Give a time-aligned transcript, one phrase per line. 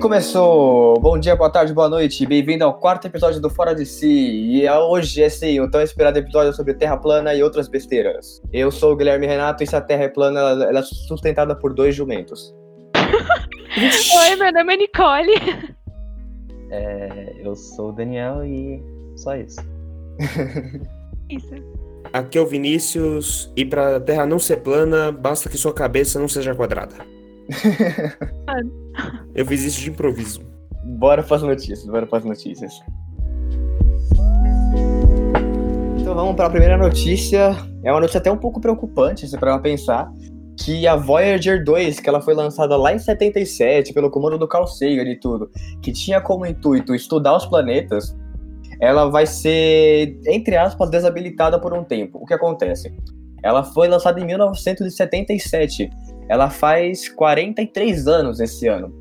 [0.00, 1.00] Começou!
[1.00, 2.24] Bom dia, boa tarde, boa noite.
[2.24, 4.06] Bem-vindo ao quarto episódio do Fora de Si.
[4.06, 8.40] E é hoje é sim, o tão esperado episódio sobre Terra plana e outras besteiras.
[8.52, 11.74] Eu sou o Guilherme Renato e se a Terra é plana, ela é sustentada por
[11.74, 12.54] dois jumentos.
[13.74, 15.74] Oi, meu nome é Nicole.
[16.74, 18.82] É, eu sou o Daniel e
[19.16, 19.60] só isso.
[21.30, 21.54] Isso.
[22.12, 26.28] Aqui é o Vinícius, e pra Terra não ser plana, basta que sua cabeça não
[26.28, 26.94] seja quadrada.
[29.34, 30.40] Eu fiz isso de improviso.
[30.84, 32.80] Bora para as notícias, bora para as notícias.
[35.98, 37.56] Então vamos para a primeira notícia.
[37.82, 40.12] É uma notícia até um pouco preocupante, se para pensar,
[40.58, 44.66] que a Voyager 2, que ela foi lançada lá em 77 pelo comando do Carl
[44.66, 45.50] Sagan e tudo,
[45.82, 48.16] que tinha como intuito estudar os planetas,
[48.80, 52.18] ela vai ser, entre aspas, desabilitada por um tempo.
[52.20, 52.92] O que acontece?
[53.42, 55.90] Ela foi lançada em 1977.
[56.28, 58.92] Ela faz 43 anos esse ano.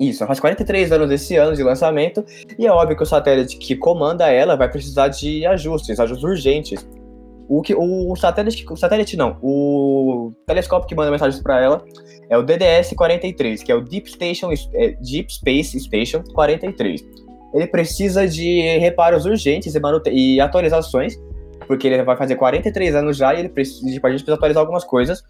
[0.00, 2.24] Isso, ela faz 43 anos esse ano de lançamento,
[2.58, 6.88] e é óbvio que o satélite que comanda ela vai precisar de ajustes, ajustes urgentes.
[7.48, 11.84] O, que, o satélite, o satélite não, o telescópio que manda mensagens para ela
[12.30, 17.04] é o DDS-43, que é o Deep, Station, é, Deep Space Station 43.
[17.52, 21.14] Ele precisa de reparos urgentes e, e atualizações,
[21.66, 24.84] porque ele vai fazer 43 anos já e ele precisa, a gente precisa atualizar algumas
[24.84, 25.22] coisas.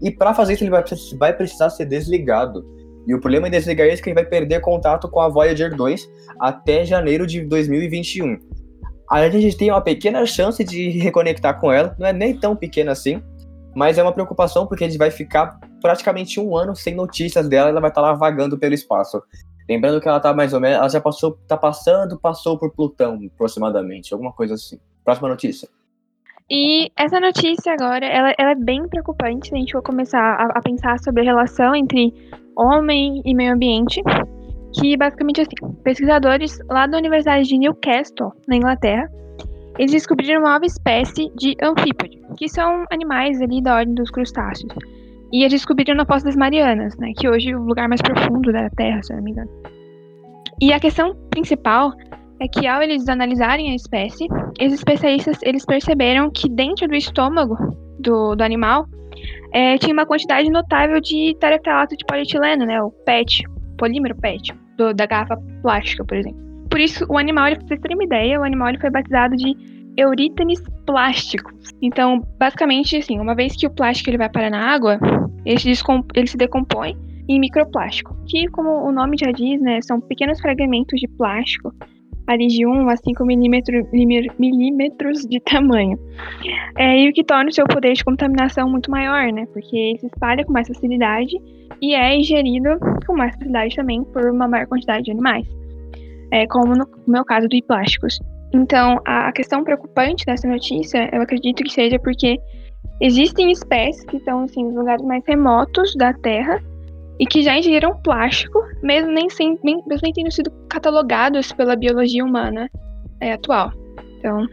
[0.00, 0.84] E para fazer isso ele vai,
[1.18, 2.64] vai precisar ser desligado.
[3.06, 5.74] E o problema em desligar isso é que ele vai perder contato com a Voyager
[5.74, 8.38] 2 até janeiro de 2021.
[9.10, 12.92] A gente tem uma pequena chance de reconectar com ela, não é nem tão pequena
[12.92, 13.22] assim,
[13.74, 17.68] mas é uma preocupação porque a gente vai ficar praticamente um ano sem notícias dela,
[17.68, 19.22] ela vai estar lá vagando pelo espaço.
[19.68, 23.18] Lembrando que ela tá mais ou menos, ela já passou, tá passando, passou por Plutão,
[23.34, 24.78] aproximadamente, alguma coisa assim.
[25.04, 25.68] Próxima notícia.
[26.50, 30.62] E essa notícia agora, ela, ela é bem preocupante a gente for começar a, a
[30.62, 32.12] pensar sobre a relação entre
[32.56, 34.02] homem e meio ambiente.
[34.74, 39.08] Que basicamente assim, pesquisadores lá da Universidade de Newcastle, na Inglaterra,
[39.78, 44.72] eles descobriram uma nova espécie de anfípode, que são animais ali da ordem dos crustáceos.
[45.32, 48.52] E eles descobriram na Fossa das Marianas, né, que hoje é o lugar mais profundo
[48.52, 49.50] da Terra, se eu não me engano.
[50.60, 51.92] E a questão principal
[52.38, 54.28] é que ao eles analisarem a espécie,
[54.60, 57.56] os especialistas eles perceberam que dentro do estômago
[57.98, 58.86] do, do animal
[59.52, 63.42] é, tinha uma quantidade notável de tereftalato de polietileno, né, o PET,
[63.76, 66.38] polímero PET, do- da garrafa plástica, por exemplo.
[66.70, 69.36] Por isso, o animal, ele, pra vocês terem uma ideia, o animal ele foi batizado
[69.36, 69.54] de
[69.96, 71.70] Eurítenes plásticos.
[71.80, 74.98] Então, basicamente, assim, uma vez que o plástico ele vai parar na água,
[75.44, 75.72] ele se,
[76.14, 76.96] ele se decompõe
[77.28, 81.72] em microplástico, que, como o nome já diz, né, são pequenos fragmentos de plástico
[82.26, 85.98] ali de 1 a 5 milímetro- milí- milímetros de tamanho.
[86.76, 89.46] É, e o que torna o seu poder de contaminação muito maior, né?
[89.52, 91.36] Porque ele se espalha com mais facilidade
[91.80, 92.70] e é ingerido
[93.06, 95.46] com mais facilidade também por uma maior quantidade de animais.
[96.32, 98.18] É, como no meu caso do plásticos.
[98.52, 102.38] Então, a questão preocupante dessa notícia, eu acredito que seja porque
[103.00, 106.60] existem espécies que estão assim, nos lugares mais remotos da Terra
[107.18, 111.76] e que já ingeriram plástico, mesmo nem, sem, nem, mesmo nem tendo sido catalogados pela
[111.76, 112.68] biologia humana
[113.20, 113.72] é, atual.
[114.18, 114.46] Então,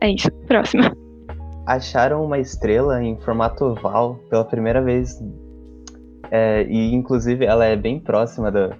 [0.00, 0.30] é isso.
[0.46, 0.92] Próxima.
[1.66, 5.18] Acharam uma estrela em formato oval pela primeira vez.
[6.30, 8.70] É, e inclusive ela é bem próxima do,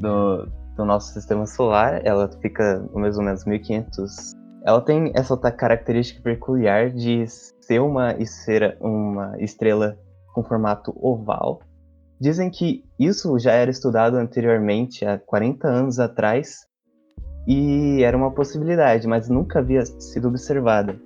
[0.00, 2.00] do, do nosso sistema solar.
[2.04, 4.32] Ela fica mais ou menos 1500.
[4.64, 9.96] Ela tem essa característica peculiar de ser uma esfera, uma estrela
[10.34, 11.60] com formato oval.
[12.20, 16.66] Dizem que isso já era estudado anteriormente, há 40 anos atrás,
[17.48, 21.00] e era uma possibilidade, mas nunca havia sido observada.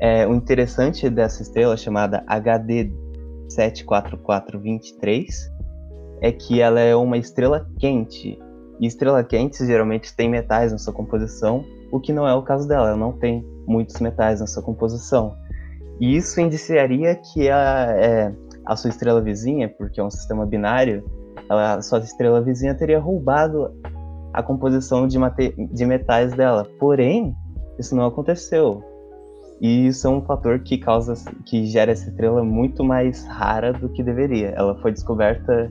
[0.00, 2.90] É, o interessante dessa estrela, chamada HD
[3.48, 5.52] 74423,
[6.20, 8.36] é que ela é uma estrela quente.
[8.80, 12.66] E estrela quente geralmente tem metais na sua composição, o que não é o caso
[12.66, 15.36] dela, ela não tem muitos metais na sua composição.
[16.00, 18.34] E isso indiciaria que a, é,
[18.64, 21.04] a sua estrela vizinha, porque é um sistema binário,
[21.48, 23.70] ela, a sua estrela vizinha teria roubado
[24.32, 25.18] a composição de,
[25.72, 26.66] de metais dela.
[26.78, 27.34] Porém,
[27.78, 28.82] isso não aconteceu.
[29.60, 31.14] E isso é um fator que causa,
[31.44, 34.48] que gera essa estrela muito mais rara do que deveria.
[34.56, 35.70] Ela foi descoberta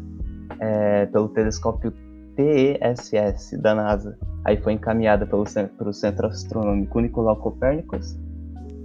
[0.59, 1.91] é, pelo telescópio
[2.35, 4.17] TESS da NASA.
[4.45, 5.43] Aí foi encaminhada pelo,
[5.77, 8.17] pelo Centro Astronômico Nicolau Copérnicos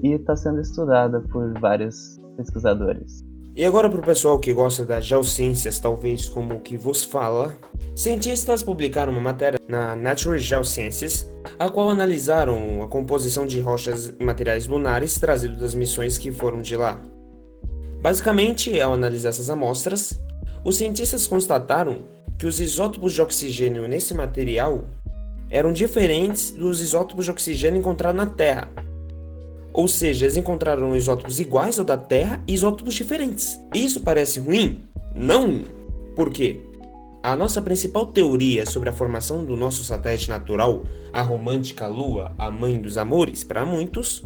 [0.02, 3.24] e está sendo estudada por vários pesquisadores.
[3.56, 7.56] E agora para o pessoal que gosta das geociências, talvez como o que vos fala,
[7.94, 11.26] cientistas publicaram uma matéria na Natural Geosciences,
[11.58, 16.60] a qual analisaram a composição de rochas e materiais lunares trazidos das missões que foram
[16.60, 17.00] de lá.
[18.02, 20.20] Basicamente, ao analisar essas amostras,
[20.62, 22.00] os cientistas constataram
[22.38, 24.84] que os isótopos de oxigênio nesse material
[25.48, 28.68] eram diferentes dos isótopos de oxigênio encontrados na Terra.
[29.76, 33.60] Ou seja, eles encontraram isótopos iguais ao da Terra e isótopos diferentes.
[33.74, 34.82] Isso parece ruim?
[35.14, 35.64] Não!
[36.14, 36.62] Por quê?
[37.22, 42.50] A nossa principal teoria sobre a formação do nosso satélite natural, a romântica Lua, a
[42.50, 44.24] mãe dos amores para muitos,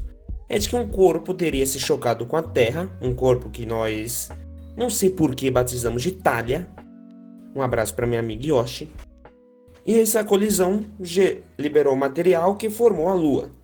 [0.49, 4.31] é de que um corpo teria se chocado com a Terra, um corpo que nós
[4.77, 6.69] não sei por que batizamos de Talha.
[7.57, 8.89] Um abraço para minha amiga Yoshi.
[9.85, 10.85] E essa colisão
[11.59, 13.60] liberou material que formou a Lua.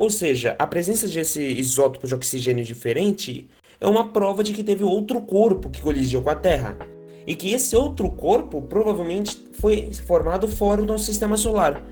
[0.00, 3.46] Ou seja, a presença desse isótopo de oxigênio diferente
[3.78, 6.74] é uma prova de que teve outro corpo que colidiu com a Terra.
[7.26, 11.84] E que esse outro corpo provavelmente foi formado fora do nosso sistema solar.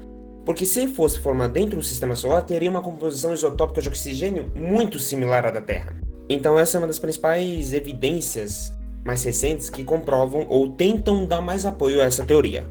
[0.42, 4.98] Porque se fosse formado dentro do sistema solar, teria uma composição isotópica de oxigênio muito
[4.98, 5.94] similar à da Terra.
[6.30, 8.72] Então essa é uma das principais evidências
[9.04, 12.64] mais recentes que comprovam ou tentam dar mais apoio a essa teoria.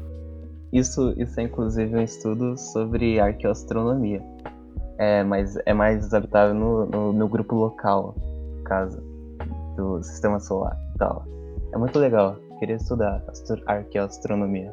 [0.72, 4.20] Isso, isso é inclusive um estudo sobre arqueoastronomia
[4.98, 8.14] é, mas é mais desabitável no, no, no grupo local,
[8.56, 9.00] no caso,
[9.76, 11.24] do sistema solar e tal.
[11.72, 13.22] É muito legal, queria estudar
[13.66, 14.72] arqueoastronomia.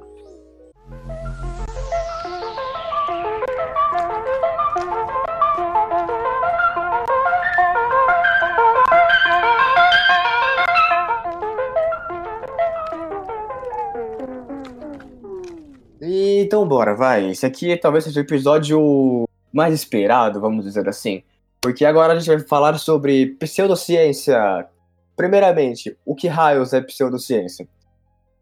[16.45, 17.31] Então bora, vai.
[17.31, 19.24] Esse aqui talvez seja o episódio
[19.55, 21.23] mais esperado, vamos dizer assim.
[21.61, 24.67] Porque agora a gente vai falar sobre pseudociência.
[25.15, 27.65] Primeiramente, o que raios é pseudociência?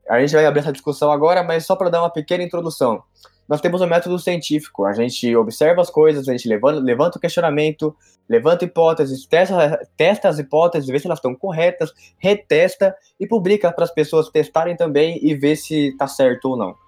[0.09, 3.03] A gente vai abrir essa discussão agora, mas só para dar uma pequena introdução.
[3.47, 7.21] Nós temos um método científico, a gente observa as coisas, a gente levanta, levanta o
[7.21, 7.95] questionamento,
[8.27, 13.83] levanta hipóteses, testa, testa as hipóteses, vê se elas estão corretas, retesta e publica para
[13.83, 16.82] as pessoas testarem também e ver se está certo ou não.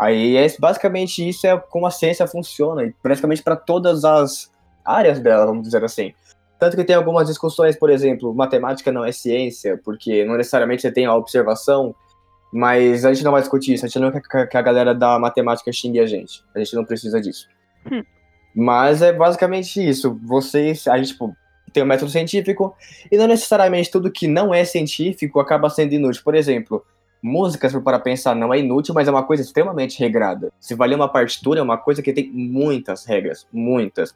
[0.00, 4.50] Aí é basicamente isso é como a ciência funciona, e praticamente para todas as
[4.82, 6.14] áreas dela, vamos dizer assim.
[6.58, 10.90] Tanto que tem algumas discussões, por exemplo, matemática não é ciência, porque não necessariamente você
[10.90, 11.94] tem a observação,
[12.50, 15.18] mas a gente não vai discutir isso, a gente não quer que a galera da
[15.18, 16.42] matemática xingue a gente.
[16.54, 17.46] A gente não precisa disso.
[17.92, 18.02] Hum.
[18.54, 20.18] Mas é basicamente isso.
[20.24, 21.36] Vocês, a gente tipo,
[21.74, 22.74] tem um método científico,
[23.12, 26.22] e não necessariamente tudo que não é científico acaba sendo inútil.
[26.24, 26.84] Por exemplo,
[27.22, 30.50] Música, se for para pensar, não é inútil, mas é uma coisa extremamente regrada.
[30.58, 34.14] Se valer uma partitura, é uma coisa que tem muitas regras, muitas.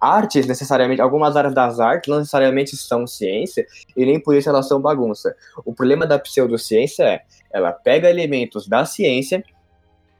[0.00, 4.66] Artes, necessariamente, algumas áreas das artes não necessariamente são ciência, e nem por isso elas
[4.66, 5.36] são bagunça.
[5.66, 7.22] O problema da pseudociência é,
[7.52, 9.44] ela pega elementos da ciência,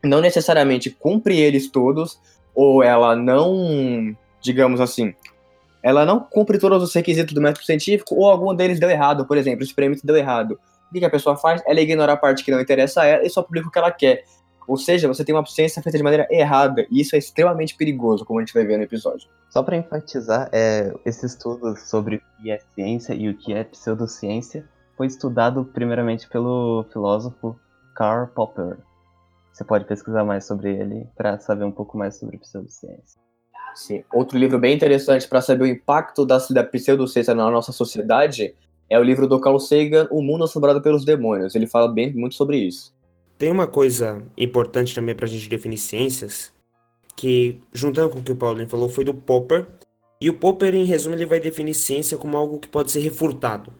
[0.04, 2.20] não necessariamente cumpre eles todos,
[2.54, 5.14] ou ela não, digamos assim,
[5.82, 9.38] ela não cumpre todos os requisitos do método científico, ou algum deles deu errado, por
[9.38, 10.60] exemplo, o experimento deu errado
[10.98, 11.62] o que a pessoa faz?
[11.66, 13.90] Ela ignora a parte que não interessa a ela e só publica o que ela
[13.90, 14.24] quer.
[14.66, 18.24] Ou seja, você tem uma ciência feita de maneira errada, e isso é extremamente perigoso,
[18.24, 19.28] como a gente vai ver no episódio.
[19.48, 23.64] Só para enfatizar, é, esse estudo sobre o que é ciência e o que é
[23.64, 24.64] pseudociência
[24.96, 27.58] foi estudado primeiramente pelo filósofo
[27.96, 28.78] Karl Popper.
[29.52, 33.20] Você pode pesquisar mais sobre ele para saber um pouco mais sobre pseudociência.
[33.74, 34.04] Sim.
[34.12, 38.54] Outro livro bem interessante para saber o impacto da, da pseudociência na nossa sociedade
[38.90, 41.54] é o livro do Carl Sagan, O Mundo Assombrado pelos Demônios.
[41.54, 42.92] Ele fala bem muito sobre isso.
[43.38, 46.52] Tem uma coisa importante também para a gente definir ciências,
[47.16, 49.66] que, juntando com o que o Paulo falou, foi do Popper.
[50.20, 53.72] E o Popper, em resumo, ele vai definir ciência como algo que pode ser refutado.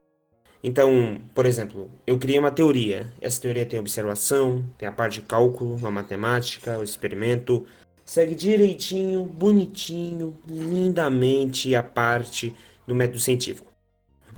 [0.62, 3.12] Então, por exemplo, eu criei uma teoria.
[3.20, 7.66] Essa teoria tem observação, tem a parte de cálculo, a matemática, o experimento.
[8.04, 12.54] Segue direitinho, bonitinho, lindamente a parte
[12.86, 13.69] do método científico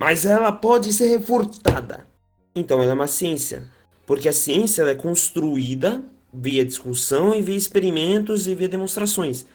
[0.03, 2.05] mas ela pode ser refutada.
[2.57, 3.71] Então ela é uma ciência,
[4.05, 6.03] porque a ciência é construída
[6.35, 9.47] via discussão e via experimentos e via demonstrações.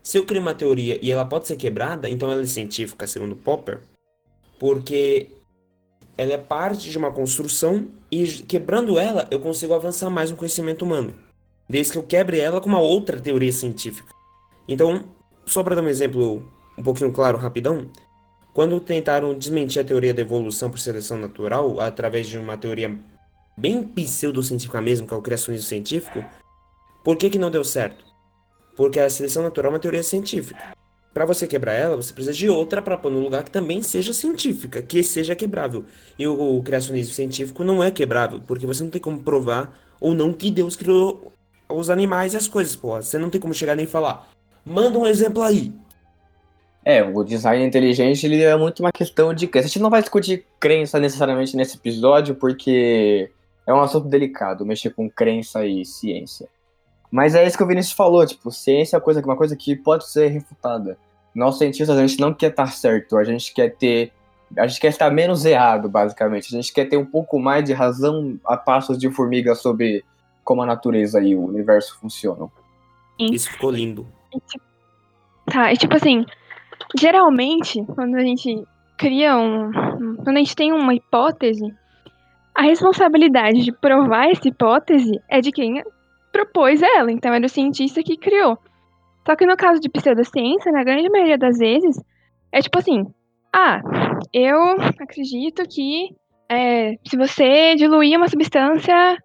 [0.00, 3.34] Se eu crio uma teoria e ela pode ser quebrada, então ela é científica, segundo
[3.34, 3.80] Popper,
[4.56, 5.30] porque
[6.16, 10.84] ela é parte de uma construção e quebrando ela eu consigo avançar mais no conhecimento
[10.84, 11.12] humano,
[11.68, 14.14] desde que eu quebre ela com uma outra teoria científica.
[14.68, 15.06] Então,
[15.44, 17.90] só para dar um exemplo um pouquinho claro, rapidão,
[18.58, 22.92] quando tentaram desmentir a teoria da evolução por seleção natural, através de uma teoria
[23.56, 26.24] bem pseudocientífica mesmo, que é o criacionismo científico,
[27.04, 28.04] por que, que não deu certo?
[28.76, 30.76] Porque a seleção natural é uma teoria científica.
[31.14, 34.12] Para você quebrar ela, você precisa de outra para pôr no lugar que também seja
[34.12, 35.84] científica, que seja quebrável.
[36.18, 40.14] E o, o criacionismo científico não é quebrável, porque você não tem como provar ou
[40.14, 41.32] não que Deus criou
[41.68, 43.02] os animais e as coisas, porra.
[43.02, 44.28] Você não tem como chegar nem falar.
[44.64, 45.72] Manda um exemplo aí.
[46.88, 49.66] É, o design inteligente ele é muito uma questão de crença.
[49.66, 53.30] A gente não vai discutir crença necessariamente nesse episódio, porque
[53.66, 56.48] é um assunto delicado, mexer com crença e ciência.
[57.10, 59.76] Mas é isso que o Vinícius falou, tipo, ciência é uma coisa, uma coisa que
[59.76, 60.96] pode ser refutada.
[61.34, 64.10] Nós cientistas, a gente não quer estar certo, a gente quer ter.
[64.56, 66.46] A gente quer estar menos errado, basicamente.
[66.46, 70.02] A gente quer ter um pouco mais de razão a passos de formiga sobre
[70.42, 72.50] como a natureza e o universo funcionam.
[73.18, 74.06] Isso ficou lindo.
[75.44, 76.24] Tá, e tipo assim,
[76.96, 78.64] geralmente, quando a gente
[78.96, 79.70] cria um.
[80.22, 81.64] Quando a gente tem uma hipótese,
[82.54, 85.82] a responsabilidade de provar essa hipótese é de quem
[86.32, 88.58] propôs ela, então era o cientista que criou.
[89.26, 92.02] Só que no caso de pseudociência, na grande maioria das vezes,
[92.50, 93.06] é tipo assim:
[93.54, 93.80] ah,
[94.32, 94.58] eu
[95.00, 96.14] acredito que
[96.48, 99.16] é, se você diluir uma substância,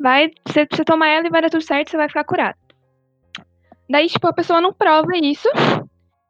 [0.00, 2.56] vai, você, você tomar ela e vai dar tudo certo, você vai ficar curado.
[3.88, 5.48] Daí, tipo, a pessoa não prova isso,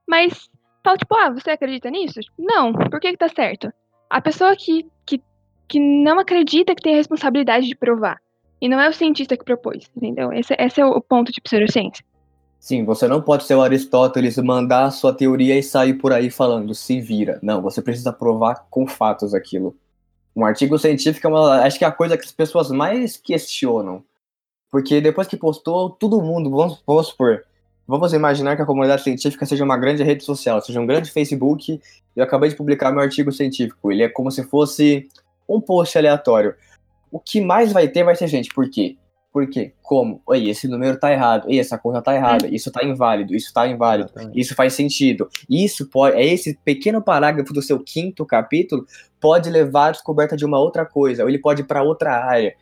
[0.06, 0.50] mas
[0.82, 2.20] fala, tipo, ah, você acredita nisso?
[2.38, 3.72] Não, por que que tá certo?
[4.10, 5.20] A pessoa que, que,
[5.68, 8.18] que não acredita que tem a responsabilidade de provar.
[8.60, 10.32] E não é o cientista que propôs, entendeu?
[10.32, 12.04] Esse, esse é o ponto de pseudociência.
[12.60, 16.30] Sim, você não pode ser o Aristóteles, mandar a sua teoria e sair por aí
[16.30, 17.40] falando, se vira.
[17.42, 19.76] Não, você precisa provar com fatos aquilo.
[20.34, 24.04] Um artigo científico é uma, acho que é a coisa que as pessoas mais questionam.
[24.70, 27.44] Porque depois que postou, todo mundo, vamos, vamos supor,
[27.86, 31.80] vamos imaginar que a comunidade científica seja uma grande rede social, seja um grande Facebook,
[32.14, 33.90] eu acabei de publicar meu artigo científico.
[33.90, 35.08] Ele é como se fosse
[35.48, 36.54] um post aleatório.
[37.10, 38.96] O que mais vai ter vai ser gente, por quê?
[39.32, 39.72] Por quê?
[39.80, 40.20] Como?
[40.26, 41.48] Oi, esse número tá errado.
[41.48, 42.46] Ei, essa conta tá errada.
[42.48, 43.34] Isso tá inválido.
[43.34, 44.12] Isso tá inválido.
[44.34, 45.26] Isso faz sentido.
[45.48, 46.18] Isso pode.
[46.18, 48.84] É esse pequeno parágrafo do seu quinto capítulo
[49.18, 51.22] pode levar à descoberta de uma outra coisa.
[51.22, 52.54] Ou ele pode ir para outra área.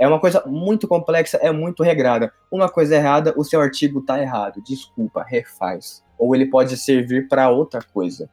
[0.00, 2.32] É uma coisa muito complexa, é muito regrada.
[2.50, 4.62] Uma coisa errada, o seu artigo tá errado.
[4.66, 6.02] Desculpa, refaz.
[6.18, 8.28] Ou ele pode servir para outra coisa.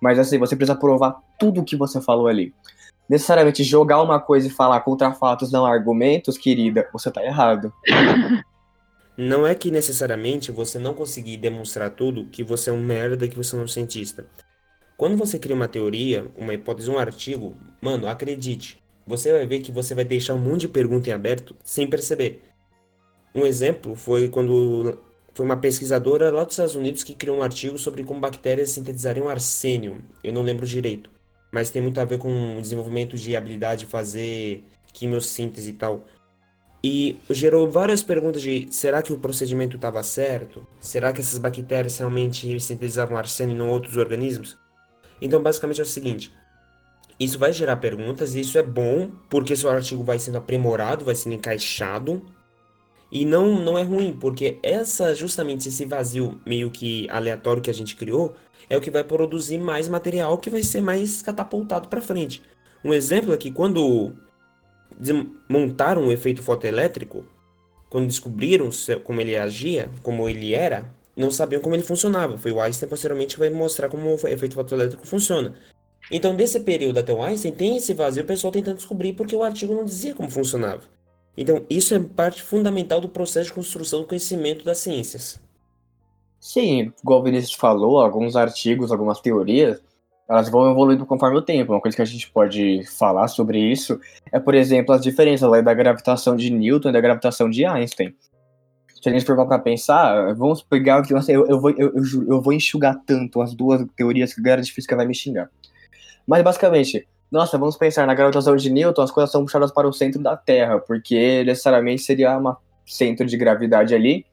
[0.00, 2.54] Mas assim, você precisa provar tudo o que você falou ali
[3.08, 7.72] necessariamente jogar uma coisa e falar contra fatos não argumentos, querida, você tá errado.
[9.18, 13.34] Não é que necessariamente você não conseguir demonstrar tudo que você é um merda, que
[13.34, 14.26] você não é um cientista.
[14.94, 19.72] Quando você cria uma teoria, uma hipótese, um artigo, mano, acredite, você vai ver que
[19.72, 22.42] você vai deixar um monte de pergunta em aberto sem perceber.
[23.34, 24.98] Um exemplo foi quando
[25.34, 29.28] foi uma pesquisadora lá dos Estados Unidos que criou um artigo sobre como bactérias sintetizariam
[29.28, 30.02] arsênio.
[30.24, 31.10] Eu não lembro direito
[31.56, 36.04] mas tem muito a ver com o desenvolvimento de habilidade de fazer quimiossíntese e tal.
[36.84, 40.66] E gerou várias perguntas de será que o procedimento estava certo?
[40.78, 44.56] Será que essas bactérias realmente sintetizavam arsênio em outros organismos?
[45.20, 46.30] Então, basicamente é o seguinte:
[47.18, 51.14] isso vai gerar perguntas e isso é bom porque seu artigo vai sendo aprimorado, vai
[51.14, 52.22] sendo encaixado.
[53.10, 57.74] E não, não é ruim, porque essa justamente esse vazio meio que aleatório que a
[57.74, 58.34] gente criou
[58.68, 62.42] é o que vai produzir mais material que vai ser mais catapultado para frente.
[62.84, 64.12] Um exemplo é que quando
[65.48, 67.24] montaram o efeito fotoelétrico,
[67.88, 68.68] quando descobriram
[69.04, 72.36] como ele agia, como ele era, não sabiam como ele funcionava.
[72.36, 75.54] Foi o Einstein posteriormente que vai mostrar como o efeito fotoelétrico funciona.
[76.10, 79.42] Então, desse período até o Einstein, tem esse vazio o pessoal tentando descobrir porque o
[79.42, 80.82] artigo não dizia como funcionava.
[81.36, 85.40] Então, isso é parte fundamental do processo de construção do conhecimento das ciências.
[86.40, 89.80] Sim, igual o Vinícius falou, alguns artigos, algumas teorias,
[90.28, 91.72] elas vão evoluindo conforme o tempo.
[91.72, 94.00] Uma coisa que a gente pode falar sobre isso
[94.32, 98.14] é, por exemplo, as diferenças da gravitação de Newton e da gravitação de Einstein.
[99.00, 101.02] Se a gente for para pensar, vamos pegar.
[101.28, 101.92] Eu, eu, vou, eu,
[102.28, 105.48] eu, vou enxugar tanto as duas teorias que a galera de física vai me xingar.
[106.26, 109.92] Mas, basicamente, nossa, vamos pensar na gravitação de Newton, as coisas são puxadas para o
[109.92, 112.54] centro da Terra, porque necessariamente seria um
[112.86, 114.24] centro de gravidade ali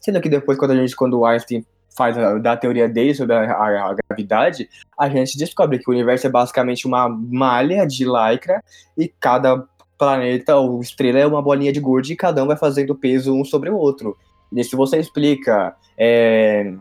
[0.00, 1.64] Sendo que depois, quando a gente, quando o Einstein
[1.94, 5.92] faz a, da teoria dele sobre a, a, a, gravidade, a gente descobre que o
[5.92, 8.62] universo é basicamente uma malha de lycra
[8.96, 9.62] e cada
[9.98, 13.44] planeta ou estrela é uma bolinha de gude e cada um vai fazendo peso um
[13.44, 14.16] sobre o outro.
[14.50, 16.72] E se você explica é,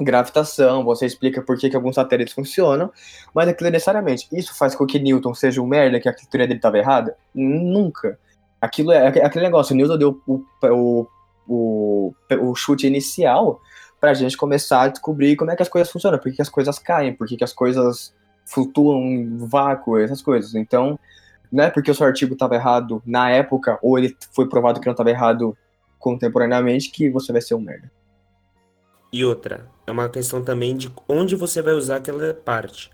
[0.00, 2.90] gravitação, você explica por que, que alguns satélites funcionam,
[3.34, 6.58] mas aquilo necessariamente, isso faz com que Newton seja um merda, que a teoria dele
[6.58, 7.16] estava errada?
[7.34, 8.18] Nunca.
[8.60, 11.06] Aquilo é aquele negócio, Newton deu o, o
[11.46, 13.60] o, o chute inicial
[14.00, 16.48] para a gente começar a descobrir como é que as coisas funcionam, por que as
[16.48, 20.54] coisas caem, por que as coisas flutuam em vácuo, essas coisas.
[20.54, 20.98] Então,
[21.50, 24.86] não é porque o seu artigo estava errado na época, ou ele foi provado que
[24.86, 25.56] não estava errado
[25.98, 27.90] contemporaneamente, que você vai ser um merda.
[29.12, 32.90] E outra, é uma questão também de onde você vai usar aquela parte.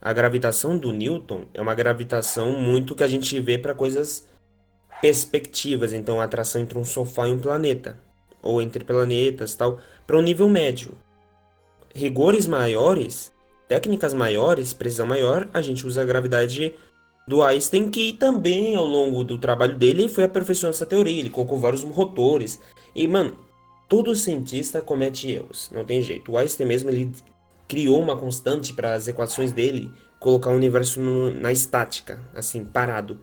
[0.00, 4.26] A gravitação do Newton é uma gravitação muito que a gente vê para coisas
[5.00, 7.98] perspectivas, então a atração entre um sofá e um planeta,
[8.42, 10.92] ou entre planetas, tal, para um nível médio.
[11.94, 13.32] Rigores maiores,
[13.68, 16.74] técnicas maiores, precisão maior, a gente usa a gravidade
[17.28, 21.58] do Einstein, que também ao longo do trabalho dele foi aperfeiçoando essa teoria, ele colocou
[21.58, 22.60] vários rotores.
[22.94, 23.36] E, mano,
[23.90, 26.30] todo cientista comete erros, não tem jeito.
[26.30, 27.10] O Einstein mesmo, ele
[27.66, 33.20] criou uma constante para as equações dele colocar o universo no, na estática, assim, parado.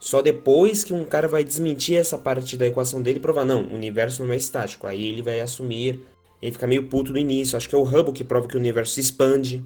[0.00, 3.62] Só depois que um cara vai desmentir essa parte da equação dele e provar, não,
[3.62, 4.88] o universo não é estático.
[4.88, 6.04] Aí ele vai assumir,
[6.42, 7.56] ele fica meio puto no início.
[7.56, 9.64] Acho que é o Hubble que prova que o universo se expande,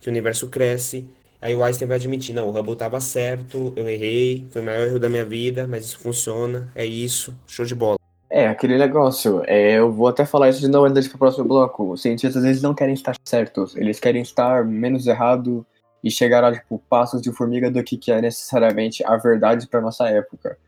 [0.00, 1.08] que o universo cresce.
[1.42, 4.86] Aí o Einstein vai admitir, não, o Hubble estava certo, eu errei, foi o maior
[4.86, 8.05] erro da minha vida, mas isso funciona, é isso, show de bola.
[8.28, 11.44] É, aquele negócio, é, eu vou até falar isso de novo antes para o próximo
[11.44, 11.92] bloco.
[11.92, 15.64] Os cientistas, eles não querem estar certos, eles querem estar menos errado
[16.02, 19.80] e chegar a tipo, passos de formiga do que, que é necessariamente a verdade para
[19.80, 20.58] nossa época.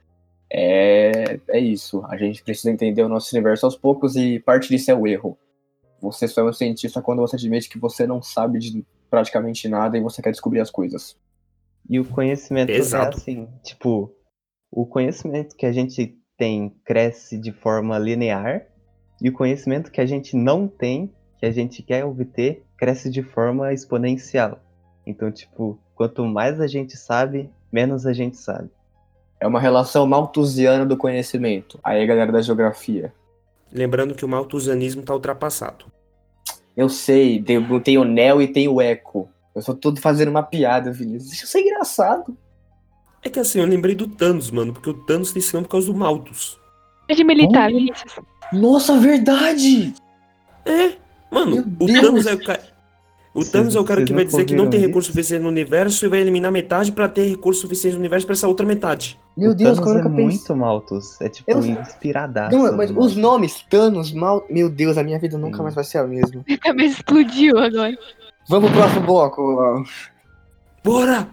[0.50, 2.04] É, é isso.
[2.06, 5.36] A gente precisa entender o nosso universo aos poucos e parte disso é o erro.
[6.00, 9.98] Você só é um cientista quando você admite que você não sabe de praticamente nada
[9.98, 11.16] e você quer descobrir as coisas.
[11.88, 13.16] E o conhecimento Exato.
[13.16, 14.12] é assim, tipo,
[14.70, 18.62] o conhecimento que a gente tem cresce de forma linear
[19.20, 23.22] e o conhecimento que a gente não tem, que a gente quer obter, cresce de
[23.22, 24.60] forma exponencial.
[25.04, 28.70] Então, tipo, quanto mais a gente sabe, menos a gente sabe.
[29.40, 31.78] É uma relação malthusiana do conhecimento.
[31.82, 33.12] Aí, galera da geografia.
[33.72, 35.86] Lembrando que o malthusianismo está ultrapassado.
[36.76, 39.28] Eu sei, tem, tem o Neo e tem o Echo.
[39.54, 41.30] Eu só tô fazendo uma piada, Vinícius.
[41.30, 42.36] Deixa eu ser engraçado.
[43.22, 45.72] É que assim, eu lembrei do Thanos, mano, porque o Thanos tem esse nome por
[45.72, 46.58] causa do Malthus.
[47.08, 47.70] É de militar.
[48.52, 49.92] Nossa, verdade!
[50.64, 50.92] É,
[51.30, 52.00] mano, Meu o Deus!
[52.00, 52.78] Thanos é o cara.
[53.34, 56.04] O Thanos é o cara que vai dizer que não tem recurso suficiente no universo
[56.04, 59.18] e vai eliminar metade pra ter recurso suficiente no universo pra essa outra metade.
[59.36, 60.24] Meu o Deus, Thanos como é que eu pensei?
[60.26, 61.20] muito Malthus.
[61.20, 62.56] É tipo Eu- inspiradaço.
[62.56, 64.44] Não, mas os nomes, Thanos, Mal.
[64.50, 65.62] Meu Deus, a minha vida nunca Sim.
[65.62, 66.42] mais vai ser a mesma.
[66.48, 67.96] Minha cabeça explodiu agora.
[68.48, 69.84] Vamos pro próximo bloco.
[70.82, 71.28] Bora!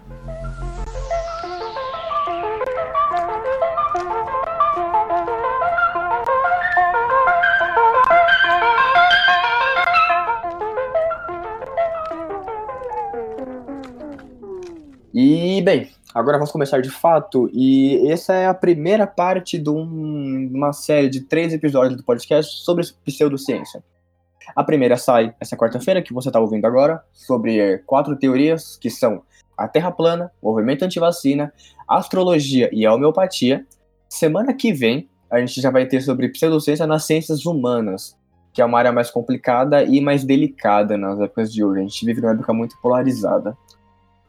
[15.18, 17.50] E, bem, agora vamos começar de fato.
[17.54, 22.66] E essa é a primeira parte de um- uma série de três episódios do podcast
[22.66, 23.82] sobre pseudociência.
[24.54, 28.90] A primeira sai essa quarta-feira, que você está ouvindo agora, sobre eh, quatro teorias, que
[28.90, 29.24] são
[29.58, 31.54] a Terra plana, movimento antivacina,
[31.88, 33.66] astrologia e a homeopatia.
[34.10, 38.18] Semana que vem, a gente já vai ter sobre pseudociência nas ciências humanas,
[38.54, 41.80] que é uma área mais complicada e mais delicada nas épocas de hoje.
[41.80, 43.58] A gente vive numa época muito polarizada.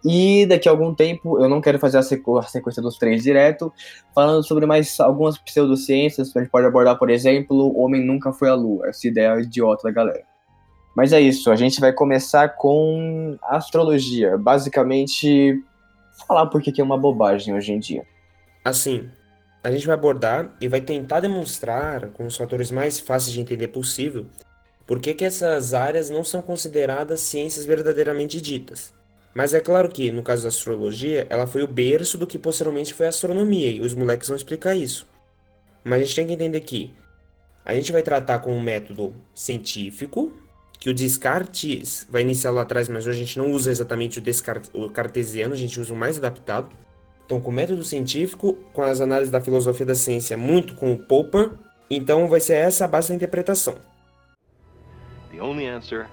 [0.04, 3.22] E daqui a algum tempo, eu não quero fazer a, sequ- a sequência dos três
[3.22, 3.72] direto,
[4.14, 8.48] falando sobre mais algumas pseudociências, a gente pode abordar, por exemplo, o homem nunca foi
[8.48, 10.22] à lua, essa ideia idiota da galera.
[10.94, 15.62] Mas é isso, a gente vai começar com astrologia, basicamente
[16.26, 18.02] falar por que que é uma bobagem hoje em dia.
[18.64, 19.08] Assim,
[19.62, 23.68] a gente vai abordar e vai tentar demonstrar, com os fatores mais fáceis de entender
[23.68, 24.26] possível,
[24.86, 28.94] por que, que essas áreas não são consideradas ciências verdadeiramente ditas.
[29.36, 32.94] Mas é claro que, no caso da astrologia, ela foi o berço do que posteriormente
[32.94, 35.06] foi a astronomia, e os moleques vão explicar isso.
[35.84, 36.94] Mas a gente tem que entender que
[37.62, 40.32] a gente vai tratar com um método científico,
[40.80, 44.84] que o Descartes vai iniciar lá atrás, mas hoje a gente não usa exatamente o,
[44.86, 46.74] o cartesiano, a gente usa o mais adaptado.
[47.26, 50.98] Então, com o método científico, com as análises da filosofia da ciência, muito com o
[50.98, 51.50] Popper,
[51.90, 53.76] então vai ser essa a base da interpretação.
[55.30, 56.06] The only answer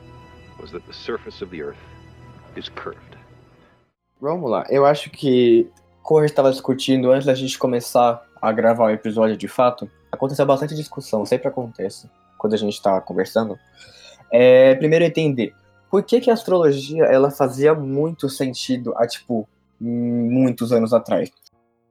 [0.60, 1.80] was that the surface of the Earth
[2.58, 2.70] is.
[4.24, 5.70] Vamos lá, eu acho que,
[6.02, 9.92] como a gente estava discutindo antes da gente começar a gravar o episódio de fato,
[10.10, 13.60] aconteceu bastante discussão, sempre acontece quando a gente está conversando.
[14.32, 15.54] É, primeiro entender
[15.92, 19.46] por que, que a astrologia ela fazia muito sentido há tipo
[19.78, 21.30] muitos anos atrás.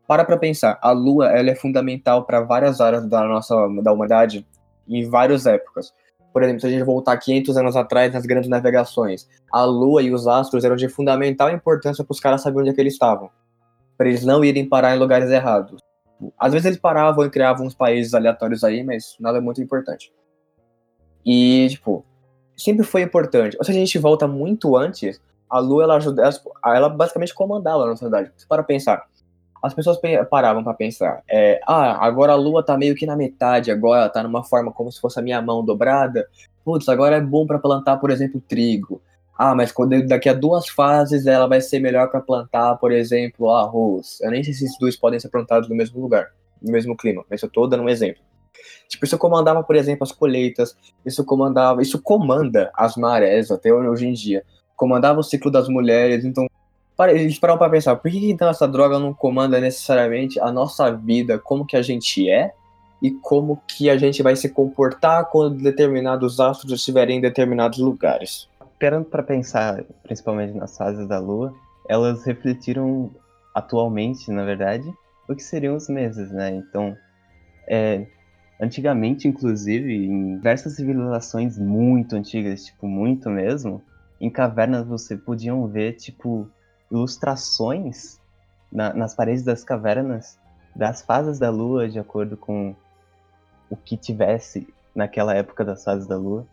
[0.08, 4.46] Para pra pensar, a Lua ela é fundamental para várias áreas da nossa da humanidade
[4.88, 5.92] em várias épocas.
[6.32, 10.12] Por exemplo, se a gente voltar 500 anos atrás nas grandes navegações, a Lua e
[10.12, 13.30] os astros eram de fundamental importância para os caras saberem onde é que eles estavam,
[13.96, 15.80] para eles não irem parar em lugares errados.
[16.38, 20.12] Às vezes eles paravam e criavam uns países aleatórios aí, mas nada muito importante.
[21.24, 22.04] E tipo,
[22.56, 23.56] sempre foi importante.
[23.58, 27.82] Ou se a gente volta muito antes, a Lua ela ajuda, ela, ela basicamente comandava
[27.82, 28.32] a nossa sociedade.
[28.48, 29.04] Para pensar,
[29.62, 33.16] as pessoas pe- paravam para pensar, é, ah, agora a Lua tá meio que na
[33.16, 36.26] metade, agora tá numa forma como se fosse a minha mão dobrada,
[36.64, 39.00] putz, agora é bom para plantar, por exemplo, trigo.
[39.38, 43.50] Ah, mas quando, daqui a duas fases ela vai ser melhor para plantar, por exemplo,
[43.50, 44.20] arroz.
[44.20, 47.24] Eu nem sei se esses dois podem ser plantados no mesmo lugar, no mesmo clima,
[47.30, 48.22] mas eu tô dando um exemplo.
[48.88, 54.06] Tipo, isso comandava, por exemplo, as colheitas, isso comandava, isso comanda as marés até hoje
[54.06, 54.44] em dia.
[54.76, 56.46] Comandava o ciclo das mulheres, então
[57.10, 61.38] eles param para pensar, por que então essa droga não comanda necessariamente a nossa vida,
[61.38, 62.52] como que a gente é
[63.00, 68.48] e como que a gente vai se comportar quando determinados astros estiverem em determinados lugares.
[68.72, 71.52] Esperando para pensar, principalmente nas fases da Lua,
[71.88, 73.10] elas refletiram
[73.54, 74.84] atualmente, na verdade,
[75.28, 76.50] o que seriam os meses, né?
[76.50, 76.96] Então,
[77.68, 78.06] é,
[78.60, 83.82] antigamente, inclusive, em diversas civilizações muito antigas, tipo, muito mesmo,
[84.20, 86.48] em cavernas você podiam ver, tipo,
[86.92, 88.20] ilustrações
[88.70, 90.38] na, nas paredes das cavernas
[90.76, 92.74] das fases da Lua, de acordo com
[93.68, 96.46] o que tivesse naquela época das fases da Lua.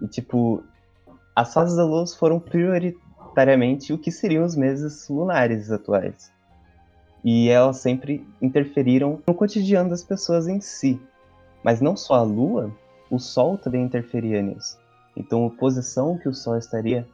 [0.00, 0.62] E, tipo,
[1.34, 6.32] as fases da Lua foram prioritariamente o que seriam os meses lunares atuais.
[7.24, 11.00] E elas sempre interferiram no cotidiano das pessoas em si.
[11.62, 12.72] Mas não só a Lua,
[13.08, 14.76] o Sol também interferia nisso.
[15.16, 17.06] Então, a posição que o Sol estaria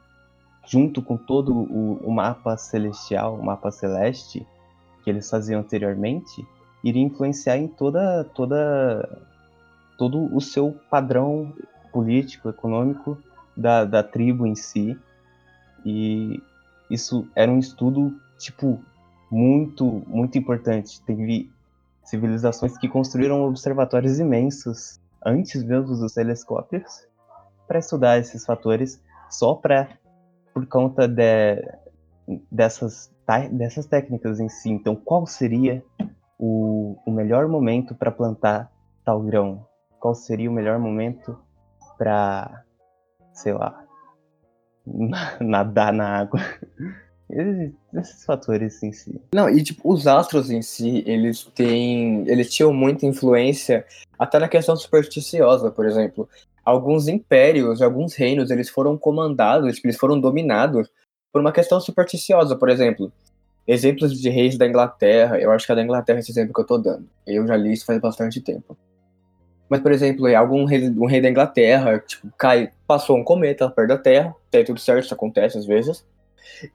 [0.65, 4.45] junto com todo o, o mapa celestial, o mapa celeste
[5.03, 6.45] que eles faziam anteriormente,
[6.83, 9.07] iria influenciar em toda toda
[9.97, 11.53] todo o seu padrão
[11.91, 13.17] político, econômico
[13.55, 14.97] da, da tribo em si.
[15.85, 16.41] E
[16.89, 18.81] isso era um estudo, tipo,
[19.29, 21.01] muito, muito importante.
[21.01, 21.51] Teve
[22.03, 27.05] civilizações que construíram observatórios imensos antes mesmo dos telescópios
[27.67, 29.89] para estudar esses fatores só para
[30.59, 31.63] por conta de,
[32.51, 33.11] dessas,
[33.51, 34.69] dessas técnicas em si.
[34.69, 35.83] Então, qual seria
[36.37, 38.71] o, o melhor momento para plantar
[39.03, 39.67] tal grão?
[39.99, 41.37] qual seria o melhor momento
[41.97, 42.63] para,
[43.33, 43.83] sei lá,
[45.39, 46.39] nadar na água.
[47.93, 49.21] Esses fatores em si.
[49.35, 52.27] Não, e tipo, os astros em si, eles têm.
[52.27, 53.85] Eles tinham muita influência
[54.17, 56.27] até na questão supersticiosa, por exemplo.
[56.69, 60.87] Alguns impérios, alguns reinos, eles foram comandados, eles foram dominados
[61.33, 63.11] por uma questão supersticiosa, por exemplo.
[63.67, 66.65] Exemplos de reis da Inglaterra, eu acho que é da Inglaterra esse exemplo que eu
[66.65, 67.07] tô dando.
[67.25, 68.77] Eu já li isso faz bastante tempo.
[69.67, 73.67] Mas, por exemplo, é algum rei, um rei da Inglaterra, tipo, cai, passou um cometa
[73.67, 76.05] perto da Terra, tem tudo certo, isso acontece às vezes.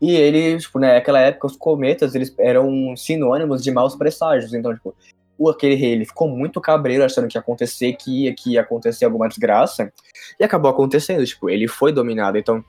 [0.00, 4.54] E ele, tipo, naquela época, os cometas, eles eram sinônimos de maus presságios.
[4.54, 4.92] Então, tipo,
[5.38, 8.60] o aquele rei, ele ficou muito cabreiro, achando que ia acontecer, que ia, que ia
[8.60, 9.92] acontecer alguma desgraça.
[10.38, 12.38] E acabou acontecendo, tipo, ele foi dominado.
[12.38, 12.64] Então,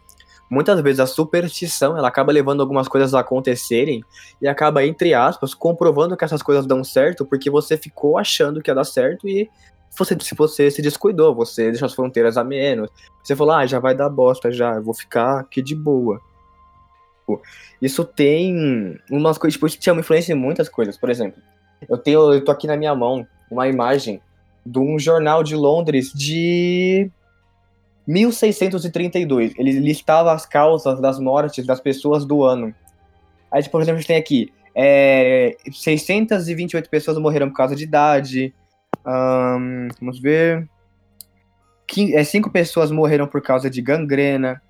[0.50, 4.04] muitas vezes a superstição, ela acaba levando algumas coisas a acontecerem
[4.42, 8.70] e acaba, entre aspas, comprovando que essas coisas dão certo, porque você ficou achando que
[8.70, 9.50] ia dar certo e
[9.98, 12.90] você, se você se descuidou, você deixou as fronteiras a menos,
[13.24, 16.20] você falou, ah, já vai dar bosta já, eu vou ficar aqui de boa.
[17.82, 20.98] Isso tem umas coisas, tipo, isso influência em muitas coisas.
[20.98, 21.42] Por exemplo,
[21.88, 24.22] eu tenho, eu tô aqui na minha mão uma imagem
[24.66, 27.10] de um jornal de Londres de
[28.08, 29.54] 1632.
[29.58, 32.74] Ele listava as causas das mortes das pessoas do ano.
[33.52, 37.84] Aí, tipo, por exemplo, a gente tem aqui é, 628 pessoas morreram por causa de
[37.84, 38.54] idade,
[39.06, 40.68] um, vamos ver.
[42.14, 44.62] é, cinco pessoas morreram por causa de gangrena.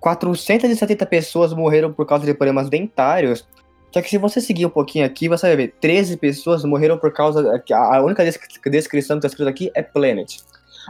[0.00, 3.46] 470 pessoas morreram por causa de problemas dentários.
[3.92, 7.12] Só que se você seguir um pouquinho aqui, você vai ver 13 pessoas morreram por
[7.12, 7.62] causa.
[7.70, 10.38] A única descrição que está escrito aqui é Planet.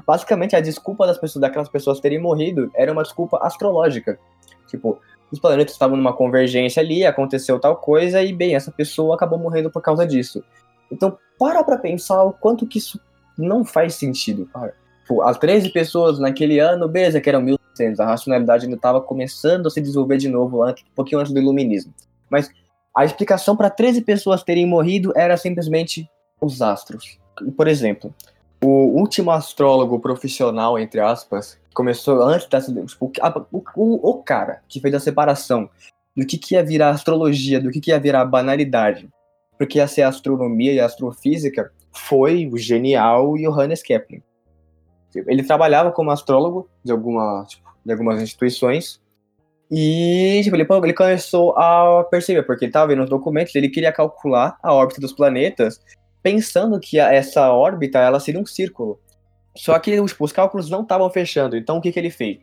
[0.07, 4.19] Basicamente, a desculpa das pessoas, daquelas pessoas terem morrido era uma desculpa astrológica.
[4.69, 9.39] Tipo, os planetas estavam numa convergência ali, aconteceu tal coisa, e bem, essa pessoa acabou
[9.39, 10.43] morrendo por causa disso.
[10.91, 13.01] Então, para pra pensar o quanto que isso
[13.37, 14.49] não faz sentido.
[15.09, 19.67] Pô, as 13 pessoas naquele ano, beleza, que eram 1600, a racionalidade ainda estava começando
[19.67, 21.93] a se desenvolver de novo, um pouquinho antes do iluminismo.
[22.31, 22.51] Mas
[22.95, 26.09] a explicação para 13 pessoas terem morrido era simplesmente
[26.41, 27.19] os astros.
[27.57, 28.15] Por exemplo,
[28.63, 32.73] o último astrólogo profissional, entre aspas, começou antes dessa.
[32.73, 33.11] Tipo,
[33.51, 35.69] o, o, o, cara que fez a separação
[36.17, 39.09] do que, que ia virar astrologia, do que, que ia virar banalidade,
[39.59, 44.23] porque ia ser astronomia e astrofísica, foi o genial Johannes Kepler.
[45.15, 49.02] Ele trabalhava como astrólogo de, alguma, tipo, de algumas instituições
[49.73, 53.91] e tipo, ele, ele começou a perceber, porque ele estava vendo os documentos, ele queria
[53.91, 55.81] calcular a órbita dos planetas,
[56.23, 59.01] pensando que essa órbita ela seria um círculo.
[59.57, 62.39] Só que tipo, os cálculos não estavam fechando, então o que, que ele fez?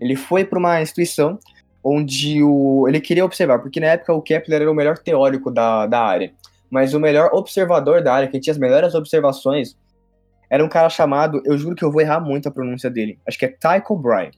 [0.00, 1.38] Ele foi para uma instituição
[1.84, 5.86] onde o, ele queria observar, porque na época o Kepler era o melhor teórico da,
[5.86, 6.32] da área
[6.72, 9.76] mas o melhor observador da área, que tinha as melhores observações,
[10.48, 13.38] era um cara chamado, eu juro que eu vou errar muito a pronúncia dele, acho
[13.38, 14.30] que é Tycho Brahe,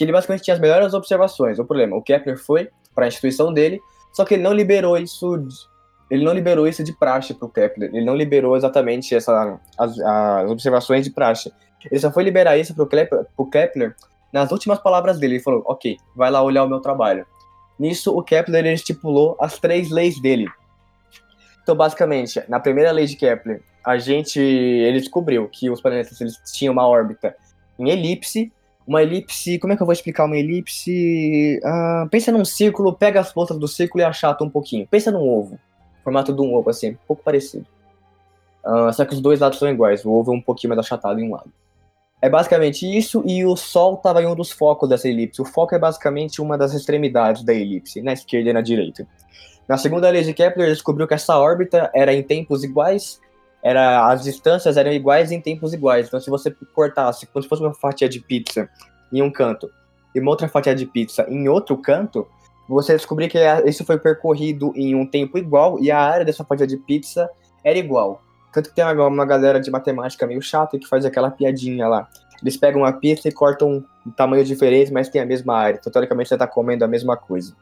[0.00, 1.58] que ele basicamente tinha as melhores observações.
[1.58, 3.78] O problema, o Kepler foi para a instituição dele,
[4.14, 5.46] só que ele não liberou isso,
[6.10, 10.00] ele não liberou isso de praxe para o Kepler, ele não liberou exatamente essa, as,
[10.00, 11.52] as observações de praxe.
[11.84, 13.94] Ele só foi liberar isso para o Kepler, Kepler
[14.32, 15.34] nas últimas palavras dele.
[15.34, 17.26] Ele falou: Ok, vai lá olhar o meu trabalho.
[17.78, 20.46] Nisso, o Kepler estipulou as três leis dele.
[21.62, 26.40] Então, basicamente, na primeira lei de Kepler, a gente ele descobriu que os planetas eles
[26.54, 27.36] tinham uma órbita
[27.78, 28.50] em elipse.
[28.90, 31.60] Uma elipse, como é que eu vou explicar uma elipse?
[31.62, 34.84] Ah, pensa num círculo, pega as pontas do círculo e achata um pouquinho.
[34.84, 35.60] Pensa num ovo,
[36.02, 37.64] formato de um ovo, assim, um pouco parecido.
[38.66, 41.20] Uh, só que os dois lados são iguais, o ovo é um pouquinho mais achatado
[41.20, 41.52] em um lado.
[42.20, 45.40] É basicamente isso, e o Sol estava em um dos focos dessa elipse.
[45.40, 49.06] O foco é basicamente uma das extremidades da elipse, na esquerda e na direita.
[49.68, 53.20] Na segunda lei de Kepler, descobriu que essa órbita era em tempos iguais,
[53.62, 56.08] era as distâncias eram iguais em tempos iguais.
[56.08, 58.68] Então, se você cortasse, como se fosse uma fatia de pizza
[59.12, 59.70] em um canto
[60.14, 62.26] e uma outra fatia de pizza em outro canto,
[62.68, 66.66] você descobrir que isso foi percorrido em um tempo igual e a área dessa fatia
[66.66, 67.28] de pizza
[67.64, 68.22] era igual.
[68.52, 72.08] Tanto que tem uma, uma galera de matemática meio chata que faz aquela piadinha lá.
[72.40, 75.78] Eles pegam uma pizza e cortam um tamanho diferente, mas tem a mesma área.
[75.78, 77.54] Então, teoricamente, você está comendo a mesma coisa.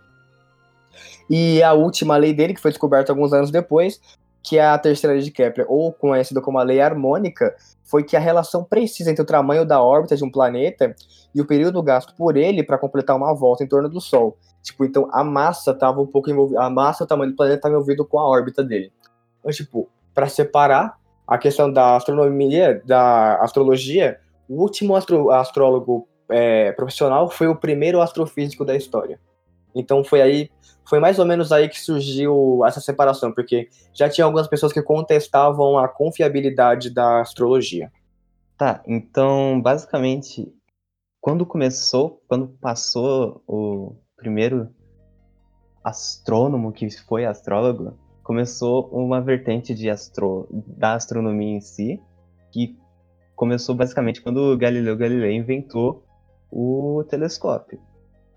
[1.29, 4.01] E a última lei dele, que foi descoberta alguns anos depois,
[4.43, 8.17] que é a terceira lei de Kepler, ou conhecida como a lei harmônica, foi que
[8.17, 10.95] a relação precisa entre o tamanho da órbita de um planeta
[11.35, 14.37] e o período gasto por ele para completar uma volta em torno do Sol.
[14.63, 17.75] Tipo, então a massa estava um pouco envolvida, a massa, o tamanho do planeta estava
[17.75, 18.93] envolvido com a órbita dele.
[19.41, 26.73] Então, tipo, para separar a questão da astronomia, da astrologia, o último astro, astrólogo é,
[26.73, 29.21] profissional foi o primeiro astrofísico da história.
[29.75, 30.51] Então foi aí,
[30.89, 34.83] foi mais ou menos aí que surgiu essa separação, porque já tinha algumas pessoas que
[34.83, 37.91] contestavam a confiabilidade da astrologia.
[38.57, 40.53] Tá, então basicamente,
[41.21, 44.69] quando começou, quando passou o primeiro
[45.85, 51.99] astrônomo que foi astrólogo, começou uma vertente de astro, da astronomia em si,
[52.51, 52.77] que
[53.35, 56.05] começou basicamente quando Galileu Galilei inventou
[56.51, 57.81] o telescópio.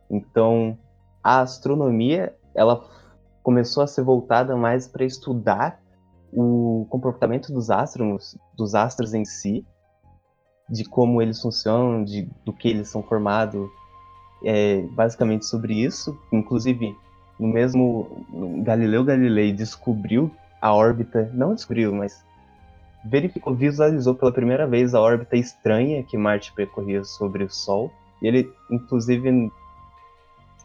[0.10, 0.78] Então,
[1.24, 2.84] a astronomia ela
[3.44, 5.80] começou a ser voltada mais para estudar
[6.32, 9.66] o comportamento dos astros, dos astros em si,
[10.70, 13.70] de como eles funcionam, de, do que eles são formados,
[14.44, 16.18] é, basicamente sobre isso.
[16.32, 16.96] Inclusive,
[17.40, 18.26] no mesmo
[18.64, 20.32] Galileu Galilei descobriu
[20.62, 22.24] a órbita, não descobriu, mas
[23.04, 27.92] verificou, visualizou pela primeira vez a órbita estranha que Marte percorria sobre o Sol.
[28.22, 29.52] E ele, inclusive,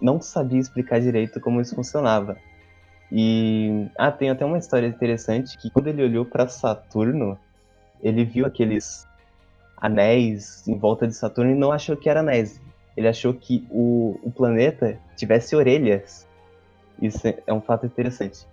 [0.01, 2.37] não sabia explicar direito como isso funcionava.
[3.11, 7.39] E ah, tem até uma história interessante que quando ele olhou para Saturno,
[8.03, 9.07] ele viu aqueles
[9.77, 12.61] anéis em volta de Saturno e não achou que era anéis.
[12.97, 16.27] Ele achou que o, o planeta tivesse orelhas
[17.01, 18.47] isso é um fato interessante.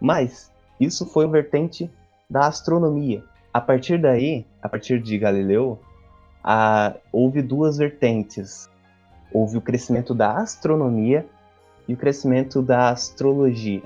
[0.00, 1.90] Mas isso foi o vertente
[2.28, 3.24] da astronomia.
[3.52, 5.78] A partir daí, a partir de Galileu,
[6.42, 8.68] a, houve duas vertentes.
[9.32, 11.26] Houve o crescimento da astronomia
[11.86, 13.82] e o crescimento da astrologia.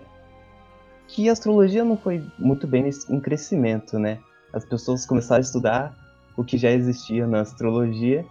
[1.09, 4.19] Que a astrologia não foi muito bem em crescimento, né?
[4.53, 5.95] As pessoas começaram a estudar
[6.37, 8.25] o que já existia na astrologia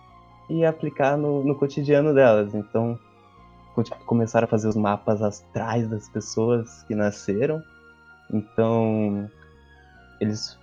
[0.49, 2.53] e aplicar no, no cotidiano delas.
[2.53, 2.99] Então,
[4.05, 7.61] começaram a fazer os mapas astrais das pessoas que nasceram.
[8.31, 9.29] Então,
[10.19, 10.57] eles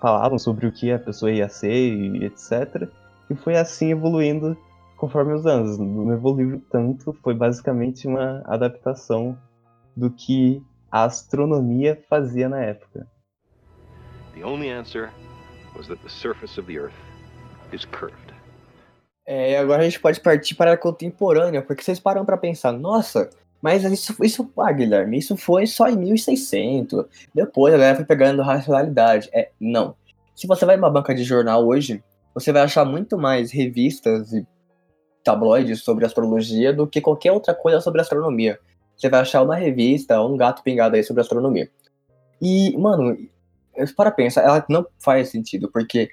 [0.00, 2.88] falavam sobre o que a pessoa ia ser e etc.
[3.30, 4.56] E foi assim evoluindo
[4.98, 5.78] conforme os anos.
[5.78, 9.38] Não evoluiu tanto, foi basicamente uma adaptação
[9.96, 13.06] do que a astronomia fazia na época.
[14.34, 15.10] The only answer
[15.76, 16.94] was that the surface of the earth
[17.72, 18.34] is curved.
[19.26, 23.28] É, agora a gente pode partir para a contemporânea, porque vocês param para pensar, nossa,
[23.60, 27.04] mas isso, isso, ah, Guilherme, isso foi só em 1600.
[27.34, 29.28] Depois a galera foi pegando racionalidade.
[29.32, 29.94] É, não.
[30.34, 34.46] Se você vai numa banca de jornal hoje, você vai achar muito mais revistas e
[35.28, 38.58] tabloides sobre astrologia do que qualquer outra coisa sobre astronomia.
[38.96, 41.70] Você vai achar uma revista, um gato pingado aí sobre astronomia.
[42.40, 43.14] E, mano,
[43.94, 46.08] para pensar, ela não faz sentido, porque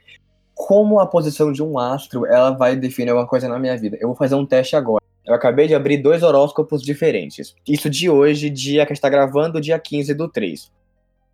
[0.53, 3.97] como a posição de um astro ela vai definir alguma coisa na minha vida.
[4.01, 5.03] Eu vou fazer um teste agora.
[5.25, 7.55] Eu acabei de abrir dois horóscopos diferentes.
[7.65, 10.71] Isso de hoje, dia que está gravando, dia 15 do 3.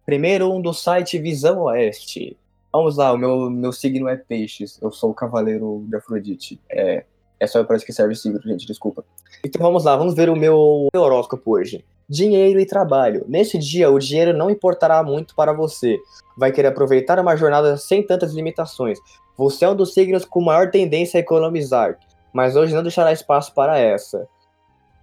[0.06, 2.38] Primeiro, um do site Visão Oeste.
[2.72, 4.80] Vamos lá, o meu, meu signo é peixes.
[4.82, 6.60] Eu sou o cavaleiro de Afrodite.
[6.70, 7.04] É,
[7.42, 9.04] É só para isso que serve signo, gente, desculpa.
[9.44, 11.84] Então vamos lá, vamos ver o meu horóscopo hoje.
[12.08, 13.26] Dinheiro e trabalho.
[13.28, 15.98] Nesse dia, o dinheiro não importará muito para você.
[16.38, 19.00] Vai querer aproveitar uma jornada sem tantas limitações.
[19.36, 21.98] Você é um dos signos com maior tendência a economizar,
[22.32, 24.28] mas hoje não deixará espaço para essa.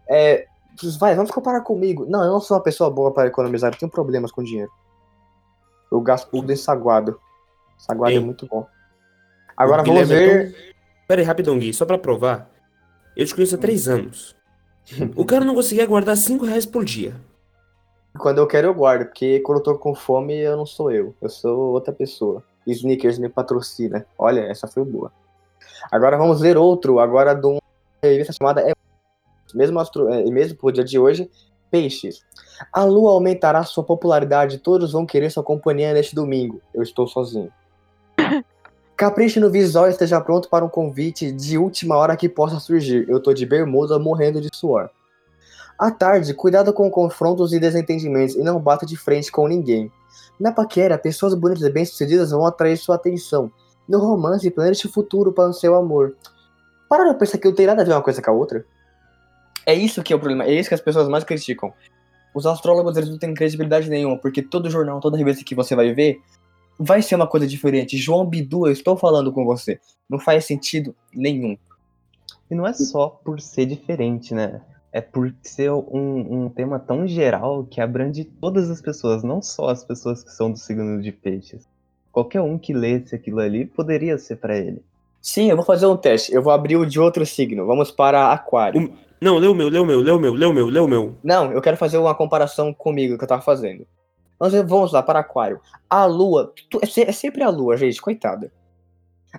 [0.08, 0.46] É,
[0.96, 2.06] vai, vamos comparar comigo.
[2.08, 4.70] Não, eu não sou uma pessoa boa para economizar, eu tenho problemas com dinheiro.
[5.90, 7.18] Eu gasto tudo em saguado.
[7.76, 8.18] Saguado Ei.
[8.18, 8.64] é muito bom.
[9.56, 10.77] Agora O vamos Guilherme é ver.
[11.08, 12.50] Pera aí, rapidão, Gui, só pra provar.
[13.16, 14.36] Eu te conheço há três anos.
[15.16, 17.16] O cara não conseguia guardar cinco reais por dia.
[18.18, 21.14] Quando eu quero, eu guardo, porque quando eu tô com fome, eu não sou eu.
[21.20, 22.44] Eu sou outra pessoa.
[22.66, 24.04] Sneakers me patrocina.
[24.18, 25.10] Olha, essa foi boa.
[25.90, 27.60] Agora vamos ver outro, agora de uma
[28.02, 28.74] revista chamada É-
[29.54, 30.08] mesmo, astro...
[30.12, 31.30] é, mesmo pro dia de hoje,
[31.70, 32.22] Peixes.
[32.70, 36.60] A lua aumentará sua popularidade todos vão querer sua companhia neste domingo.
[36.74, 37.50] Eu estou sozinho.
[38.98, 43.08] Capriche no visual e esteja pronto para um convite de última hora que possa surgir.
[43.08, 44.90] Eu tô de bermuda morrendo de suor.
[45.78, 49.88] À tarde, cuidado com confrontos e desentendimentos e não bata de frente com ninguém.
[50.40, 53.52] Na paquera, pessoas bonitas e bem-sucedidas vão atrair sua atenção.
[53.88, 56.16] No romance, planeje o futuro para o seu amor.
[56.88, 58.66] Para pra pensar que não tem nada a ver uma coisa com a outra.
[59.64, 61.72] É isso que é o problema, é isso que as pessoas mais criticam.
[62.34, 65.94] Os astrólogos eles não têm credibilidade nenhuma, porque todo jornal, toda revista que você vai
[65.94, 66.20] ver,
[66.78, 67.96] vai ser uma coisa diferente.
[67.96, 69.80] João Bidu, eu estou falando com você.
[70.08, 71.56] Não faz sentido nenhum.
[72.50, 74.60] E não é só por ser diferente, né?
[74.90, 79.68] É por ser um, um tema tão geral que abrange todas as pessoas, não só
[79.68, 81.68] as pessoas que são do signo de peixes.
[82.10, 84.82] Qualquer um que lesse aquilo ali poderia ser pra ele.
[85.20, 86.32] Sim, eu vou fazer um teste.
[86.32, 87.66] Eu vou abrir o de outro signo.
[87.66, 88.94] Vamos para Aquário.
[89.20, 90.88] Não, lê o meu, lê o meu, lê o meu, lê o meu, lê o
[90.88, 91.16] meu.
[91.22, 93.86] Não, eu quero fazer uma comparação comigo que eu tava fazendo.
[94.38, 95.60] Vamos, ver- vamos lá para Aquário.
[95.88, 98.52] A Lua, é, é sempre a Lua, gente, coitada.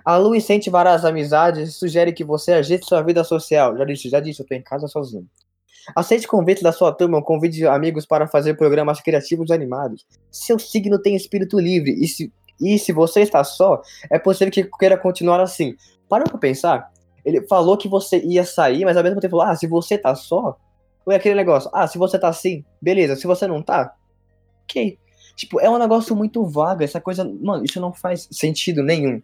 [0.04, 3.76] A Lua incentivará as amizades e sugere que você agite sua vida social.
[3.76, 5.26] Já disse, já disse, eu tô em casa sozinho.
[5.96, 10.06] Aceite convites da sua turma, convide amigos para fazer programas criativos animados.
[10.30, 14.64] Seu signo tem espírito livre e se, e se você está só, é possível que
[14.78, 15.74] queira continuar assim.
[16.08, 16.90] Para pra pensar,
[17.24, 20.14] ele falou que você ia sair, mas ao mesmo tempo falou, ah, se você tá
[20.14, 20.56] só,
[21.08, 23.94] é aquele negócio, ah, se você tá assim, beleza, se você não tá,
[24.70, 24.98] ok.
[25.36, 29.22] Tipo, é um negócio muito vago, essa coisa, mano, isso não faz sentido nenhum.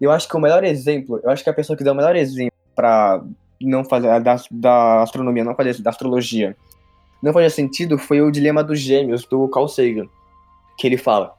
[0.00, 2.14] Eu acho que o melhor exemplo, eu acho que a pessoa que deu o melhor
[2.14, 3.22] exemplo pra
[3.60, 6.54] não fazer, da, da astronomia, não fazer, da astrologia,
[7.22, 10.06] não fazer sentido foi o dilema dos gêmeos, do Carl Sagan,
[10.76, 11.34] que ele fala,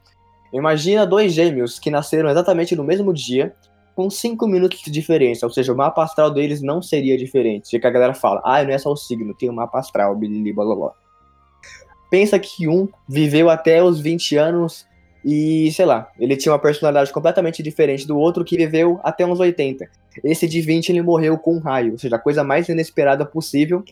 [0.52, 3.54] imagina dois gêmeos que nasceram exatamente no mesmo dia,
[3.94, 7.72] com 5 minutos de diferença, ou seja, o mapa astral deles não seria diferente.
[7.72, 10.16] Já que a galera fala, ah, não é só o signo, tem o mapa astral,
[10.16, 10.92] blá.
[12.10, 14.86] Pensa que um viveu até os 20 anos
[15.24, 19.40] e, sei lá, ele tinha uma personalidade completamente diferente do outro que viveu até uns
[19.40, 19.88] 80.
[20.24, 23.84] Esse de 20 ele morreu com um raio, ou seja, a coisa mais inesperada possível.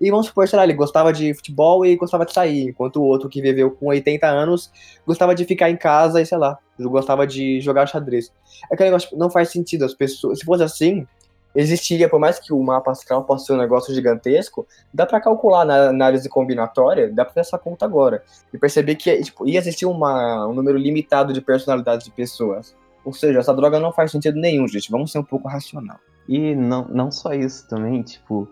[0.00, 3.04] E vamos supor, sei lá, ele gostava de futebol e gostava de sair, enquanto o
[3.04, 4.70] outro que viveu com 80 anos
[5.06, 8.32] gostava de ficar em casa e, sei lá, gostava de jogar xadrez.
[8.70, 9.84] É aquele negócio, não faz sentido.
[9.84, 11.06] As pessoas, se fosse assim,
[11.54, 15.64] existiria, por mais que o mapa astral possa ser um negócio gigantesco, dá pra calcular
[15.64, 18.22] na análise combinatória, dá fazer essa conta agora.
[18.52, 22.74] E perceber que tipo, ia existir uma, um número limitado de personalidades de pessoas.
[23.04, 24.90] Ou seja, essa droga não faz sentido nenhum, gente.
[24.90, 25.98] Vamos ser um pouco racional.
[26.28, 28.46] E não, não só isso também, tipo,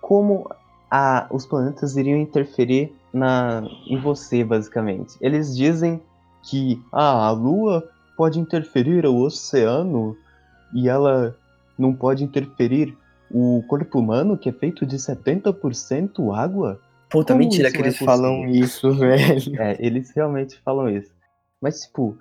[0.00, 0.50] como
[0.90, 5.16] a, os planetas iriam interferir na, em você, basicamente.
[5.20, 6.02] Eles dizem
[6.42, 10.16] que ah, a Lua pode interferir o oceano
[10.74, 11.36] e ela
[11.78, 12.96] não pode interferir
[13.30, 16.80] o corpo humano, que é feito de 70% água.
[17.10, 18.64] Puta, Como mentira que é eles falam possível?
[18.64, 19.62] isso, velho.
[19.62, 21.10] É, eles realmente falam isso.
[21.60, 22.16] Mas, tipo,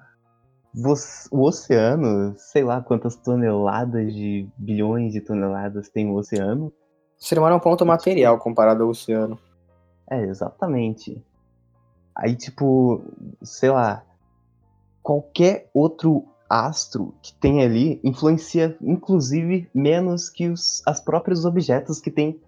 [1.31, 6.67] o oceano, sei lá quantas toneladas de bilhões de toneladas tem o oceano.
[7.19, 9.39] O ser humano é um ponto material comparado ao oceano.
[10.09, 11.23] É, exatamente.
[12.15, 13.03] Aí, tipo,
[13.41, 14.03] sei lá,
[15.01, 22.11] qualquer outro astro que tem ali influencia, inclusive, menos que os as próprios objetos que
[22.11, 22.39] tem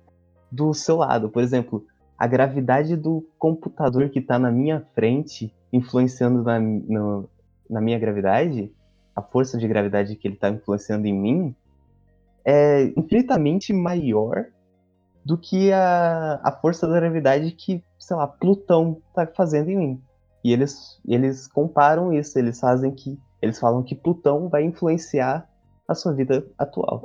[0.51, 1.29] do seu lado.
[1.29, 1.85] Por exemplo,
[2.17, 7.29] a gravidade do computador que tá na minha frente, influenciando na, no-
[7.69, 8.71] na minha gravidade,
[9.15, 11.55] a força de gravidade que ele tá influenciando em mim,
[12.43, 14.45] é infinitamente maior
[15.23, 20.01] do que a, a força da gravidade que, sei lá, Plutão tá fazendo em mim.
[20.43, 23.19] E eles, eles comparam isso, eles fazem que.
[23.41, 25.47] Eles falam que Plutão vai influenciar
[25.87, 27.03] a sua vida atual.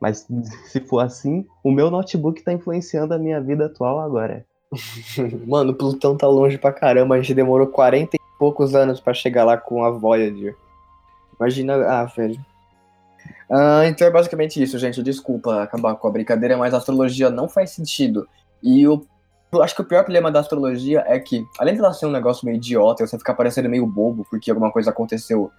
[0.00, 0.26] Mas
[0.66, 4.46] se for assim, o meu notebook tá influenciando a minha vida atual agora.
[5.46, 7.14] Mano, Plutão tá longe pra caramba.
[7.14, 10.54] A gente demorou 40 e poucos anos pra chegar lá com a Voyager.
[11.38, 12.38] Imagina, ah, velho.
[13.50, 15.02] Ah, então é basicamente isso, gente.
[15.02, 18.28] Desculpa acabar com a brincadeira, mas a astrologia não faz sentido.
[18.62, 19.06] E eu,
[19.50, 22.10] eu acho que o pior problema da astrologia é que, além de ela ser um
[22.10, 25.50] negócio meio idiota, você ficar parecendo meio bobo porque alguma coisa aconteceu,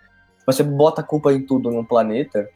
[0.46, 2.48] você bota a culpa em tudo no planeta,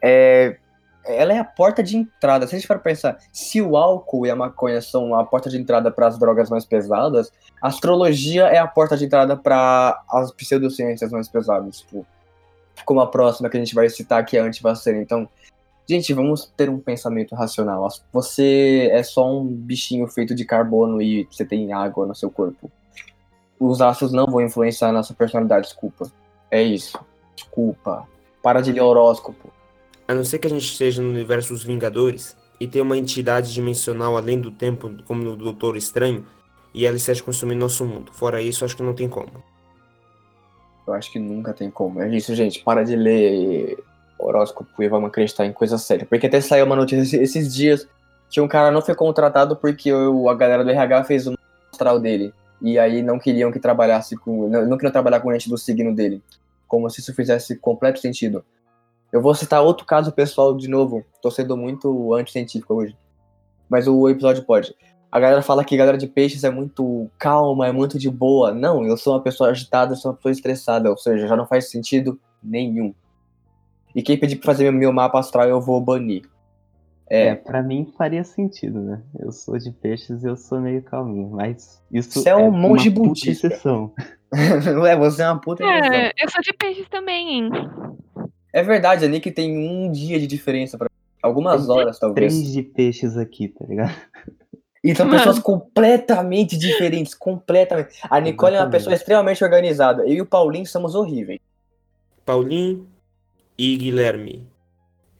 [0.00, 0.56] é,
[1.04, 2.46] ela é a porta de entrada.
[2.46, 5.58] Se a gente for pensar, se o álcool e a maconha são a porta de
[5.58, 10.32] entrada para as drogas mais pesadas, a astrologia é a porta de entrada para as
[10.32, 11.80] pseudociências mais pesadas.
[11.80, 12.06] Tipo,
[12.84, 14.98] como a próxima que a gente vai citar, que é a antivacina.
[14.98, 15.28] Então,
[15.88, 17.88] gente, vamos ter um pensamento racional.
[18.12, 22.70] Você é só um bichinho feito de carbono e você tem água no seu corpo.
[23.58, 26.10] Os astros não vão influenciar na sua personalidade, desculpa.
[26.50, 26.98] É isso.
[27.34, 28.06] Desculpa.
[28.42, 29.52] Para de ler horóscopo.
[30.06, 33.52] A não ser que a gente esteja no universo dos Vingadores e tenha uma entidade
[33.52, 36.26] dimensional além do tempo, como no Doutor Estranho,
[36.74, 38.12] e ela esteja consumindo nosso mundo.
[38.12, 39.30] Fora isso, acho que não tem como.
[40.86, 42.02] Eu acho que nunca tem como.
[42.02, 42.62] É isso, gente.
[42.62, 43.78] Para de ler
[44.24, 46.06] horóscopo e vamos acreditar em coisa séria.
[46.06, 47.86] Porque até saiu uma notícia esses dias
[48.30, 51.34] que um cara não foi contratado porque o, a galera do RH fez o
[51.70, 52.32] astral dele.
[52.62, 54.48] E aí não queriam que trabalhasse com.
[54.48, 56.22] Não, não queriam trabalhar com o ente do signo dele.
[56.68, 58.44] Como se isso fizesse completo sentido.
[59.12, 61.04] Eu vou citar outro caso pessoal de novo.
[61.20, 62.96] Tô sendo muito anticientífico hoje.
[63.68, 64.74] Mas o episódio pode.
[65.10, 68.54] A galera fala que a galera de peixes é muito calma, é muito de boa.
[68.54, 70.88] Não, eu sou uma pessoa agitada, eu sou uma pessoa estressada.
[70.88, 72.94] Ou seja, já não faz sentido nenhum.
[73.94, 76.22] E quem pedir pra fazer meu mapa astral, eu vou banir.
[77.10, 79.02] É, É, pra mim faria sentido, né?
[79.18, 82.58] Eu sou de peixes e eu sou meio calminho, mas isso Você é um uma
[82.58, 83.48] monge puta budista.
[83.48, 83.92] exceção.
[84.80, 85.94] Ué, você é uma puta exceção.
[85.94, 87.50] É, eu sou de peixes também, hein?
[88.52, 90.88] É verdade, a Nick tem um dia de diferença pra
[91.22, 92.32] algumas horas, talvez.
[92.34, 93.94] Três de peixes aqui, tá ligado?
[94.82, 95.18] E são Mano.
[95.18, 97.98] pessoas completamente diferentes, completamente.
[98.10, 98.72] A Nicole é uma Exatamente.
[98.72, 100.02] pessoa extremamente organizada.
[100.02, 101.38] Eu e o Paulinho somos horríveis.
[102.24, 102.86] Paulinho
[103.58, 104.46] e Guilherme.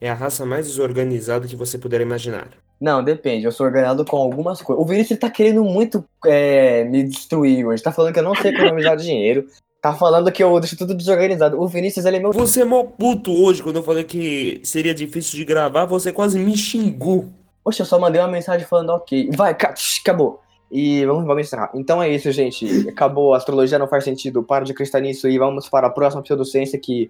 [0.01, 2.49] É a raça mais desorganizada que você puder imaginar.
[2.79, 3.45] Não, depende.
[3.45, 4.83] Eu sou organizado com algumas coisas.
[4.83, 7.81] O Vinícius tá querendo muito é, me destruir hoje.
[7.81, 9.45] Tá falando que eu não sei economizar dinheiro.
[9.81, 11.59] Tá falando que eu deixo tudo desorganizado.
[11.61, 12.33] O Vinícius, ele é meu.
[12.33, 16.37] Você é mó puto hoje quando eu falei que seria difícil de gravar, você quase
[16.39, 17.29] me xingou.
[17.63, 19.29] Poxa, eu só mandei uma mensagem falando ok.
[19.33, 20.41] Vai, ca- acabou.
[20.69, 21.71] E vamos, vamos encerrar.
[21.75, 22.89] Então é isso, gente.
[22.89, 23.33] Acabou.
[23.33, 24.43] A astrologia não faz sentido.
[24.43, 27.09] Para de acreditar nisso e vamos para a próxima pseudociência que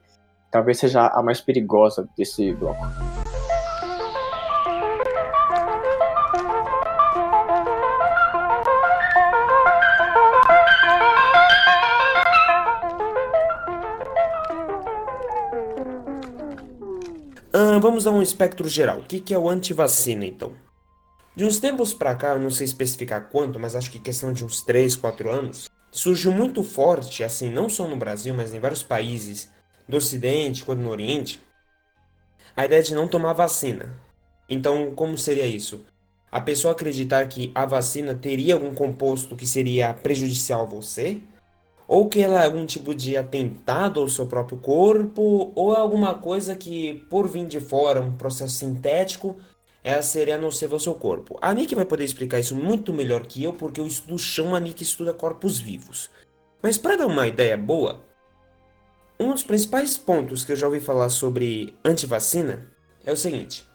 [0.54, 2.80] talvez seja a mais perigosa desse bloco.
[17.51, 18.99] Ah, vamos dar um espectro geral.
[18.99, 20.54] O que, que é o antivacina, então?
[21.36, 24.45] De uns tempos pra cá, eu não sei especificar quanto, mas acho que questão de
[24.45, 28.84] uns 3, 4 anos, surgiu muito forte, assim, não só no Brasil, mas em vários
[28.84, 29.51] países
[29.88, 31.41] do Ocidente, quanto no Oriente,
[32.55, 33.93] a ideia de não tomar vacina.
[34.49, 35.86] Então, como seria isso?
[36.31, 41.21] A pessoa acreditar que a vacina teria algum composto que seria prejudicial a você,
[41.88, 46.15] ou que ela é algum tipo de atentado ao seu próprio corpo, ou é alguma
[46.15, 49.38] coisa que, por vir de fora, um processo sintético,
[49.84, 51.38] ela seria nociva ao seu corpo.
[51.41, 54.59] A Nick vai poder explicar isso muito melhor que eu, porque eu estudo chão, a
[54.59, 56.09] Nick estuda corpos vivos.
[56.61, 58.01] Mas para dar uma ideia boa,
[59.20, 62.68] um dos principais pontos que eu já ouvi falar sobre antivacina
[63.05, 63.68] é o seguinte.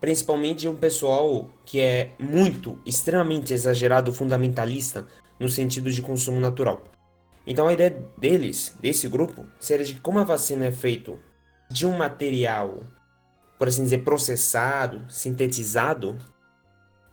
[0.00, 5.06] Principalmente um pessoal que é muito, extremamente exagerado, fundamentalista,
[5.38, 6.84] no sentido de consumo natural.
[7.46, 11.18] Então a ideia deles, desse grupo, seria de como a vacina é feita
[11.70, 12.84] de um material,
[13.58, 16.18] por assim dizer, processado, sintetizado,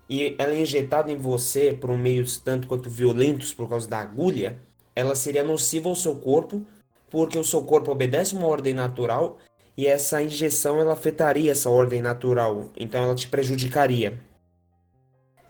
[0.09, 3.99] e ela é injetada em você por um meios tanto quanto violentos por causa da
[3.99, 4.61] agulha,
[4.95, 6.65] ela seria nociva ao seu corpo,
[7.09, 9.37] porque o seu corpo obedece uma ordem natural
[9.77, 14.19] e essa injeção ela afetaria essa ordem natural, então ela te prejudicaria.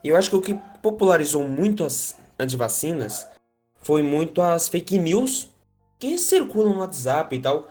[0.03, 3.28] E eu acho que o que popularizou muito as antivacinas
[3.82, 5.49] foi muito as fake news
[5.97, 7.68] que circulam no WhatsApp e tal,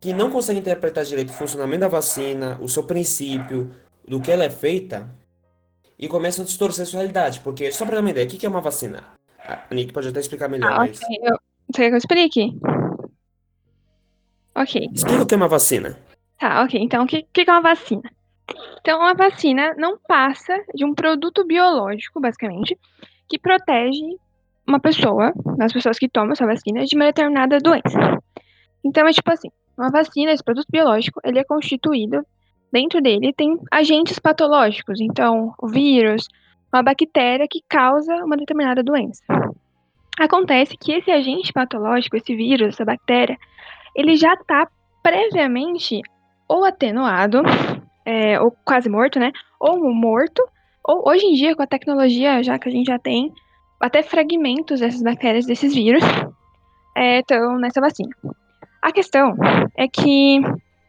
[0.00, 3.70] que não conseguem interpretar direito o funcionamento da vacina, o seu princípio,
[4.06, 5.08] do que ela é feita,
[5.98, 7.40] e começam a distorcer a sua realidade.
[7.40, 9.04] Porque, só pra dar uma ideia, o que é uma vacina?
[9.38, 11.00] A Nick pode até explicar melhor, Ah, mas...
[11.22, 11.38] Eu...
[11.72, 12.79] Você quer que eu explique?
[14.54, 14.90] Ok.
[14.92, 15.98] Explica o que é uma vacina.
[16.38, 16.80] Tá, ok.
[16.80, 18.10] Então, o que, que é uma vacina?
[18.80, 22.78] Então, uma vacina não passa de um produto biológico, basicamente,
[23.28, 24.16] que protege
[24.66, 28.18] uma pessoa, as pessoas que tomam essa vacina, de uma determinada doença.
[28.84, 32.24] Então, é tipo assim, uma vacina, esse produto biológico, ele é constituído,
[32.72, 36.26] dentro dele tem agentes patológicos, então, o vírus,
[36.72, 39.22] uma bactéria que causa uma determinada doença.
[40.18, 43.36] Acontece que esse agente patológico, esse vírus, essa bactéria,
[43.94, 44.68] ele já está
[45.02, 46.00] previamente
[46.48, 47.42] ou atenuado,
[48.04, 49.32] é, ou quase morto, né?
[49.58, 50.42] Ou morto,
[50.84, 53.32] ou hoje em dia, com a tecnologia já que a gente já tem,
[53.80, 56.02] até fragmentos dessas bactérias, desses vírus,
[56.96, 58.10] estão nessa vacina.
[58.82, 59.36] A questão
[59.76, 60.40] é que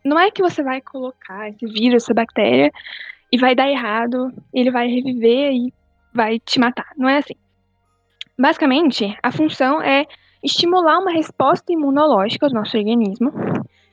[0.04, 2.72] não é que você vai colocar esse vírus, essa bactéria,
[3.32, 5.74] e vai dar errado, ele vai reviver e
[6.14, 6.92] vai te matar.
[6.98, 7.36] Não é assim.
[8.38, 10.06] Basicamente, a função é
[10.44, 13.32] estimular uma resposta imunológica do nosso organismo,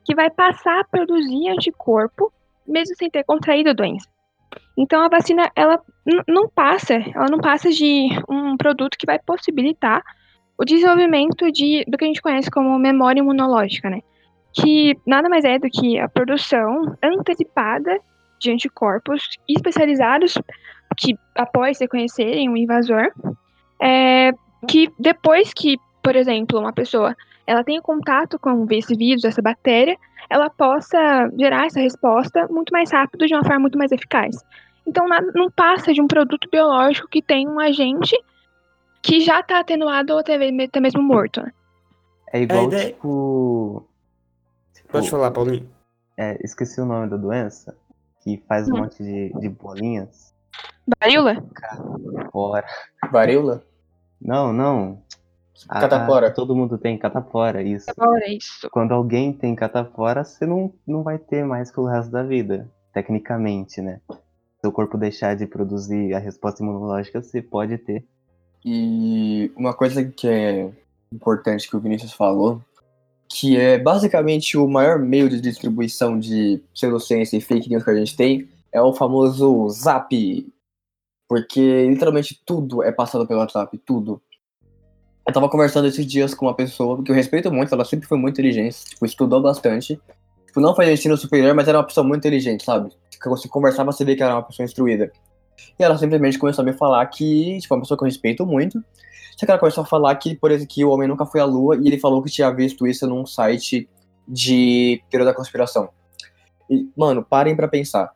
[0.04, 2.32] que vai passar a produzir anticorpo,
[2.66, 4.08] mesmo sem ter contraído a doença.
[4.76, 5.80] Então a vacina ela
[6.26, 10.02] não passa, ela não passa de um produto que vai possibilitar
[10.58, 14.00] o desenvolvimento de do que a gente conhece como memória imunológica, né?
[14.52, 18.00] Que nada mais é do que a produção antecipada
[18.40, 20.34] de anticorpos especializados
[20.96, 23.12] que após reconhecerem o invasor,
[23.80, 24.32] é,
[24.66, 29.96] que depois que, por exemplo, uma pessoa ela tenha contato com esse vírus, essa bactéria,
[30.28, 34.36] ela possa gerar essa resposta muito mais rápido, de uma forma muito mais eficaz.
[34.86, 38.14] Então, não passa de um produto biológico que tem um agente
[39.00, 41.42] que já está atenuado ou até, mesmo morto.
[41.42, 41.52] Né?
[42.32, 43.86] É igual, é, tipo,
[44.74, 44.88] tipo...
[44.88, 45.68] Pode falar, Paulinho.
[46.18, 47.74] É, esqueci o nome da doença,
[48.22, 48.78] que faz um hum.
[48.80, 50.34] monte de, de bolinhas.
[51.00, 51.42] Varíola?
[51.54, 52.66] Catapora.
[53.10, 53.64] Varíola?
[54.20, 55.02] Não, não.
[55.66, 56.30] Catapora.
[56.30, 57.86] todo mundo tem catapora, isso.
[57.86, 58.68] Catapora, isso.
[58.70, 63.80] Quando alguém tem catapora, você não, não vai ter mais pelo resto da vida, tecnicamente,
[63.80, 64.00] né?
[64.60, 68.04] Seu corpo deixar de produzir a resposta imunológica, você pode ter.
[68.64, 70.70] E uma coisa que é
[71.12, 72.60] importante que o Vinícius falou,
[73.28, 77.94] que é basicamente o maior meio de distribuição de pseudociência e fake news que a
[77.94, 80.12] gente tem, é o famoso Zap.
[81.28, 84.20] Porque literalmente tudo é passado pelo WhatsApp, tudo.
[85.28, 88.16] Eu tava conversando esses dias com uma pessoa que eu respeito muito, ela sempre foi
[88.16, 90.00] muito inteligente, tipo, estudou bastante.
[90.46, 92.90] Tipo, não fazia ensino superior, mas era uma pessoa muito inteligente, sabe?
[93.36, 95.12] Se conversava, você vê que era uma pessoa instruída.
[95.78, 98.82] E ela simplesmente começou a me falar que, tipo, uma pessoa que eu respeito muito.
[99.36, 101.44] Só que ela começou a falar que, por exemplo, que o homem nunca foi à
[101.44, 103.86] lua e ele falou que tinha visto isso num site
[104.26, 105.90] de teoria da conspiração.
[106.70, 108.10] E, mano, parem para pensar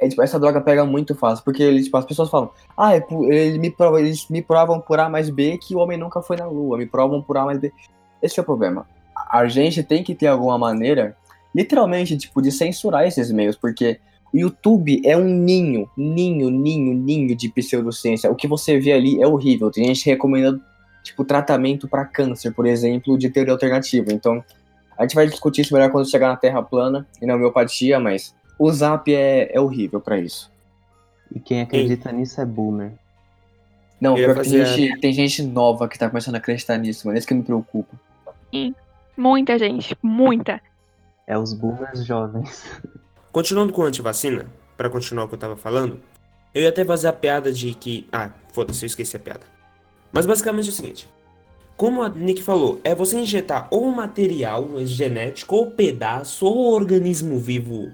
[0.00, 3.06] é, tipo, essa droga pega muito fácil, porque ele, tipo, as pessoas falam, ah, é,
[3.28, 6.38] ele me prova, eles me provam por A mais B que o homem nunca foi
[6.38, 7.70] na Lua, me provam por A mais B.
[8.22, 8.86] Esse é o problema.
[9.30, 11.14] A gente tem que ter alguma maneira,
[11.54, 14.00] literalmente, tipo, de censurar esses meios, porque
[14.32, 18.30] o YouTube é um ninho, ninho, ninho, ninho de pseudociência.
[18.30, 19.70] O que você vê ali é horrível.
[19.70, 20.62] Tem gente recomendando,
[21.02, 24.10] tipo, tratamento para câncer, por exemplo, de teoria alternativa.
[24.12, 24.42] Então,
[24.96, 28.34] a gente vai discutir isso melhor quando chegar na Terra plana e na homeopatia, mas
[28.60, 30.52] o Zap é, é horrível para isso.
[31.34, 32.92] E quem acredita nisso é boomer.
[33.98, 37.16] Não, pior tem, gente, tem gente nova que tá começando a acreditar nisso, mano.
[37.16, 37.98] É isso que me preocupa.
[38.52, 38.74] Sim,
[39.16, 40.60] muita gente, muita.
[41.26, 42.62] É os boomers jovens.
[43.32, 44.44] Continuando com a antivacina,
[44.76, 45.98] para continuar o que eu tava falando,
[46.52, 48.06] eu ia até fazer a piada de que.
[48.12, 49.46] Ah, foda-se, eu esqueci a piada.
[50.12, 51.08] Mas basicamente é o seguinte:
[51.78, 57.90] como a Nick falou, é você injetar ou material genético, ou pedaço, ou organismo vivo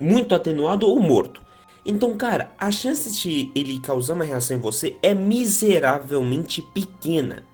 [0.00, 1.42] muito atenuado ou morto.
[1.86, 7.44] Então, cara, a chance de ele causar uma reação em você é miseravelmente pequena.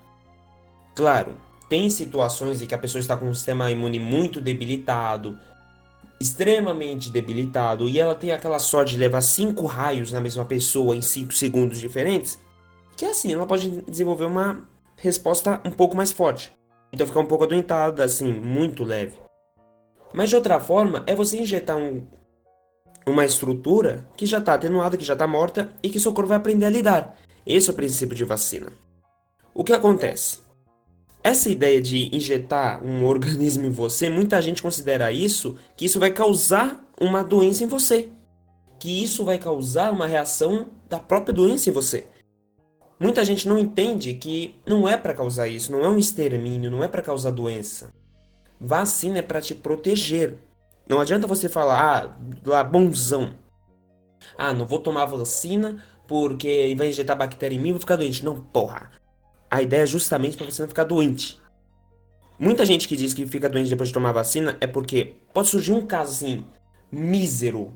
[0.95, 1.35] Claro,
[1.69, 5.37] tem situações em que a pessoa está com um sistema imune muito debilitado,
[6.19, 11.01] extremamente debilitado, e ela tem aquela sorte de levar cinco raios na mesma pessoa em
[11.01, 12.39] cinco segundos diferentes,
[12.95, 16.53] que assim, ela pode desenvolver uma resposta um pouco mais forte.
[16.93, 19.15] Então ficar um pouco adoentada, assim, muito leve.
[20.13, 22.05] Mas de outra forma, é você injetar um
[23.11, 26.37] uma estrutura que já está atenuada, que já está morta e que seu corpo vai
[26.37, 27.17] aprender a lidar.
[27.45, 28.71] Esse é o princípio de vacina.
[29.53, 30.39] O que acontece?
[31.23, 36.11] Essa ideia de injetar um organismo em você, muita gente considera isso que isso vai
[36.11, 38.09] causar uma doença em você.
[38.79, 42.07] Que isso vai causar uma reação da própria doença em você.
[42.99, 46.83] Muita gente não entende que não é para causar isso, não é um extermínio, não
[46.83, 47.91] é para causar doença.
[48.59, 50.37] Vacina é para te proteger,
[50.91, 52.15] não adianta você falar, ah,
[52.45, 53.33] lá, bonzão.
[54.37, 58.25] Ah, não vou tomar vacina porque vai injetar bactéria em mim vou ficar doente.
[58.25, 58.91] Não, porra.
[59.49, 61.39] A ideia é justamente para você não ficar doente.
[62.37, 65.71] Muita gente que diz que fica doente depois de tomar vacina é porque pode surgir
[65.71, 66.43] um caso assim,
[66.91, 67.71] mísero,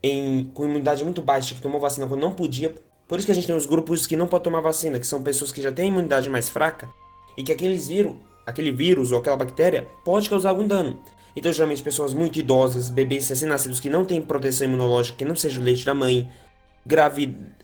[0.00, 2.76] em, com imunidade muito baixa, que tomou vacina quando não podia.
[3.08, 5.20] Por isso que a gente tem os grupos que não podem tomar vacina, que são
[5.20, 6.88] pessoas que já têm imunidade mais fraca
[7.36, 8.14] e que aqueles vírus,
[8.46, 11.02] aquele vírus ou aquela bactéria pode causar algum dano.
[11.36, 15.60] Então, geralmente, pessoas muito idosas, bebês recém-nascidos que não têm proteção imunológica, que não seja
[15.60, 16.28] o leite da mãe,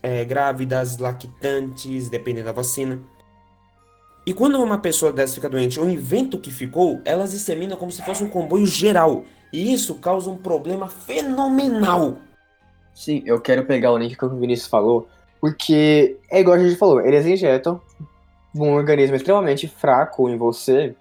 [0.03, 2.99] é, grávidas, lactantes, dependendo da vacina.
[4.25, 8.01] E quando uma pessoa dessa fica doente, o invento que ficou, elas disseminam como se
[8.03, 9.25] fosse um comboio geral.
[9.51, 12.17] E isso causa um problema fenomenal.
[12.93, 15.07] Sim, eu quero pegar o link que o Vinícius falou,
[15.41, 17.81] porque é igual a gente falou, eles injetam
[18.55, 20.95] um organismo extremamente fraco em você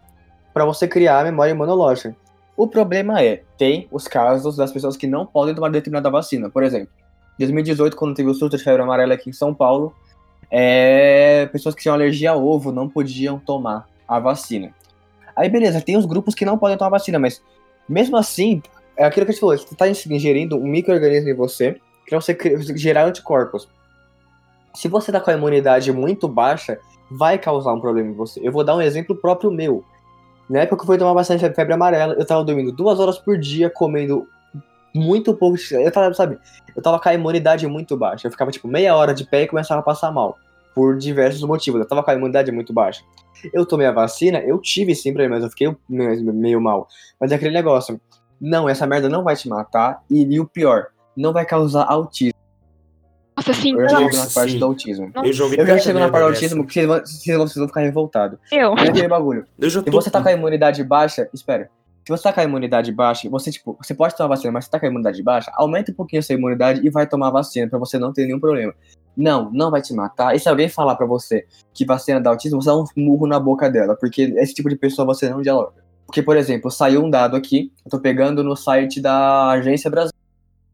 [0.54, 2.16] para você criar a memória imunológica.
[2.56, 6.50] O problema é, tem os casos das pessoas que não podem tomar determinada vacina.
[6.50, 6.88] Por exemplo,
[7.38, 9.94] em 2018, quando teve o surto de febre amarela aqui em São Paulo,
[10.50, 14.74] é, pessoas que tinham alergia a ovo não podiam tomar a vacina.
[15.34, 17.42] Aí beleza, tem os grupos que não podem tomar vacina, mas
[17.88, 18.62] mesmo assim,
[18.96, 22.36] é aquilo que a gente falou, você está ingerindo um microorganismo em você, que você
[22.76, 23.66] gerar anticorpos.
[24.74, 26.78] Se você está com a imunidade muito baixa,
[27.10, 28.40] vai causar um problema em você.
[28.42, 29.84] Eu vou dar um exemplo próprio meu.
[30.52, 33.38] Na época que eu fui tomar bastante febre amarela, eu tava dormindo duas horas por
[33.38, 34.28] dia, comendo
[34.94, 35.56] muito pouco.
[35.70, 36.38] Eu tava, sabe,
[36.76, 38.26] eu tava com a imunidade muito baixa.
[38.26, 40.36] Eu ficava, tipo, meia hora de pé e começava a passar mal.
[40.74, 41.80] Por diversos motivos.
[41.80, 43.02] Eu tava com a imunidade muito baixa.
[43.50, 46.86] Eu tomei a vacina, eu tive sim mas eu fiquei meio mal.
[47.18, 47.98] Mas é aquele negócio.
[48.38, 50.02] Não, essa merda não vai te matar.
[50.10, 52.31] E, e o pior, não vai causar autismo.
[53.36, 53.72] Nossa, sim.
[53.72, 54.10] Eu já não.
[54.10, 55.12] chego na parte do autismo.
[55.24, 57.46] Eu já, ouvi Eu já chego na parte do autismo porque vocês vão, vocês vão-
[57.46, 58.38] vocês vão ficar revoltados.
[58.50, 58.74] Eu.
[58.76, 59.46] É aquele bagulho.
[59.58, 59.92] Eu já Se tô...
[59.92, 61.70] você tá com a imunidade baixa, espera.
[62.04, 64.70] Se você tá com a imunidade baixa, você, tipo, você pode tomar vacina, mas você
[64.72, 67.30] tá com a imunidade baixa, aumenta um pouquinho a sua imunidade e vai tomar a
[67.30, 68.74] vacina pra você não ter nenhum problema.
[69.16, 70.34] Não, não vai te matar.
[70.34, 73.38] E se alguém falar pra você que vacina dá autismo, você dá um murro na
[73.38, 75.74] boca dela, porque esse tipo de pessoa você não dialoga.
[76.06, 80.11] Porque, por exemplo, saiu um dado aqui, eu tô pegando no site da Agência Brasil.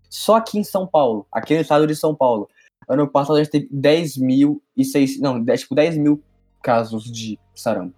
[0.09, 2.49] Só aqui em São Paulo, aqui no estado de São Paulo,
[2.89, 6.23] ano passado a gente teve 10 mil e seis, não, 10, tipo 10 mil
[6.63, 7.95] casos de sarampo.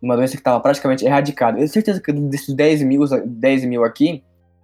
[0.00, 1.52] Uma doença que estava praticamente erradicada.
[1.56, 4.22] Eu tenho certeza que desses 10 mil, 10 mil aqui,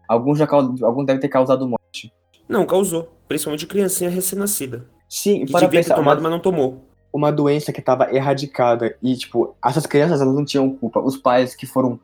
[0.09, 2.13] alguns já alguns devem ter causado morte.
[2.49, 3.09] Não, causou.
[3.29, 4.87] Principalmente criancinha recém-nascida.
[5.09, 6.83] Sim, Que para devia ter pensar, tomado, uma, mas não tomou.
[7.13, 11.01] uma doença que estava erradicada e, tipo, essas crianças elas não tinham culpa.
[11.01, 12.01] Os pais que foram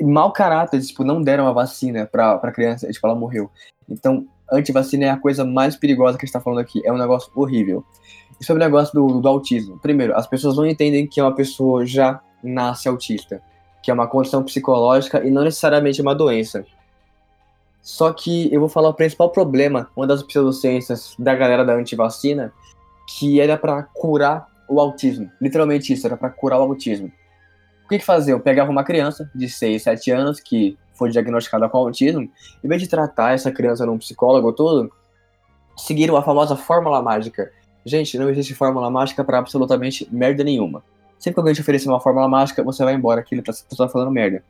[0.00, 3.50] mau caráter, tipo, não deram a vacina pra, pra criança, tipo, ela morreu.
[3.88, 6.80] Então, antivacina é a coisa mais perigosa que a gente tá falando aqui.
[6.84, 7.84] É um negócio horrível.
[8.40, 9.78] E sobre o negócio do, do autismo.
[9.78, 13.42] Primeiro, as pessoas não entendem que uma pessoa já nasce autista.
[13.82, 16.64] Que é uma condição psicológica e não necessariamente uma doença.
[17.82, 22.52] Só que eu vou falar o principal problema, uma das pseudociências da galera da antivacina,
[23.08, 25.30] que era pra curar o autismo.
[25.40, 27.10] Literalmente isso, era pra curar o autismo.
[27.90, 28.32] O que que fazia?
[28.32, 32.30] Eu pegava uma criança de 6, 7 anos que foi diagnosticada com autismo,
[32.62, 34.92] em vez de tratar essa criança num psicólogo ou tudo,
[35.76, 37.50] seguiram a famosa fórmula mágica.
[37.84, 40.84] Gente, não existe fórmula mágica pra absolutamente merda nenhuma.
[41.18, 43.88] Sempre que alguém te oferecer uma fórmula mágica, você vai embora, que ele tá, tá
[43.88, 44.44] falando merda.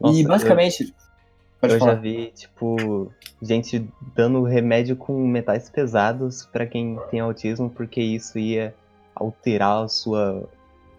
[0.00, 0.94] Nossa, e basicamente.
[1.60, 1.94] Eu falar.
[1.94, 3.12] já vi, tipo,
[3.42, 8.72] gente dando remédio com metais pesados pra quem tem autismo, porque isso ia
[9.12, 10.48] alterar a sua,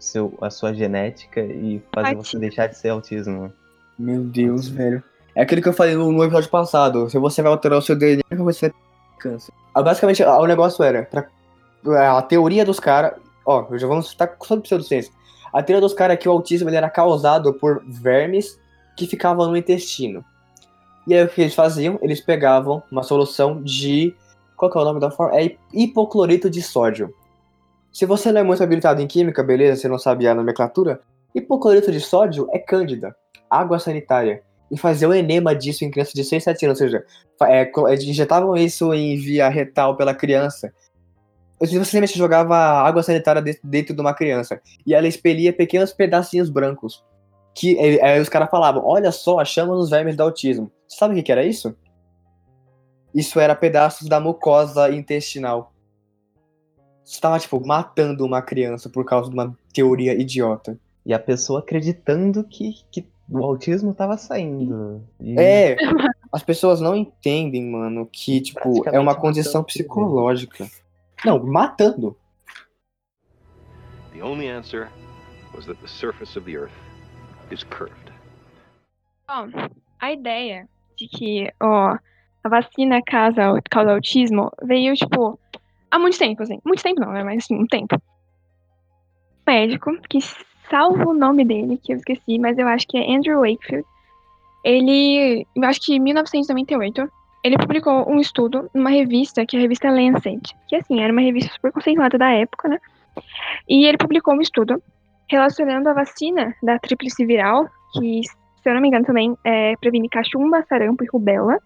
[0.02, 3.52] seu, a sua genética e fazer Ai, você deixar de ser autismo.
[3.98, 5.02] Meu Deus, velho.
[5.34, 7.08] É aquilo que eu falei no, no episódio passado.
[7.08, 8.76] Se você vai alterar o seu DNA, você vai ter
[9.18, 9.52] câncer.
[9.74, 11.26] Ah, basicamente, ah, o negócio era, pra,
[12.18, 13.12] a teoria dos caras.
[13.46, 15.12] Ó, já vamos citar sobre pseudociência.
[15.52, 18.58] A teoria dos caras é que o autismo ele era causado por vermes
[18.96, 20.24] que ficavam no intestino.
[21.06, 21.98] E aí o que eles faziam?
[22.02, 24.14] Eles pegavam uma solução de.
[24.56, 25.40] Qual que é o nome da forma?
[25.40, 27.12] É hipoclorito de sódio.
[27.92, 31.00] Se você não é muito habilitado em química, beleza, você não sabe a nomenclatura,
[31.34, 33.14] hipoclorito de sódio é cândida,
[33.50, 34.42] água sanitária.
[34.70, 37.04] E fazer o enema disso em crianças de 6, 7 anos, ou seja,
[37.42, 37.70] é,
[38.04, 40.72] injetavam isso em via retal pela criança.
[41.60, 44.62] Você simplesmente jogava água sanitária dentro, dentro de uma criança.
[44.86, 47.04] E ela expelia pequenos pedacinhos brancos.
[47.54, 50.72] Que é, aí os caras falavam: Olha só, achamos os vermes do autismo.
[50.88, 51.76] Sabe o que, que era isso?
[53.14, 55.71] Isso era pedaços da mucosa intestinal.
[57.12, 60.78] Você tava, tipo, matando uma criança por causa de uma teoria idiota.
[61.04, 65.04] E a pessoa acreditando que, que o autismo tava saindo.
[65.20, 65.76] E É,
[66.32, 70.66] as pessoas não entendem, mano, que, tipo, é uma condição psicológica.
[71.22, 72.16] Não, matando.
[74.14, 74.88] The only answer
[75.54, 76.72] was that the surface of the Earth
[77.50, 78.10] is curved.
[79.28, 79.48] Ó,
[80.00, 81.98] a ideia de que ó,
[82.42, 85.38] a vacina causa, causa autismo veio, tipo,
[85.92, 86.58] há muito tempo, assim.
[86.64, 87.22] Muito tempo não, né?
[87.22, 87.96] Mas assim, um tempo.
[89.46, 90.18] Um médico, que
[90.68, 93.86] salvo o nome dele, que eu esqueci, mas eu acho que é Andrew Wakefield.
[94.64, 97.08] Ele, eu acho que em 1998,
[97.44, 101.20] ele publicou um estudo numa revista, que é a revista Lancet, que assim, era uma
[101.20, 102.78] revista super conceituada da época, né?
[103.68, 104.82] E ele publicou um estudo
[105.28, 108.22] relacionando a vacina da tríplice viral, que
[108.62, 111.58] se eu não me engano, também é, previne cachumba, sarampo e rubéola.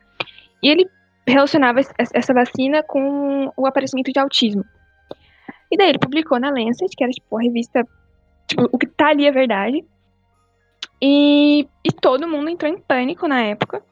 [0.62, 0.89] E ele
[1.27, 4.64] relacionava es- essa vacina com o aparecimento de autismo.
[5.70, 7.85] E daí ele publicou na Lancet, que era tipo a revista
[8.47, 9.85] Tipo, o que tá ali é verdade.
[11.03, 13.83] E, e todo mundo entrou em pânico na época.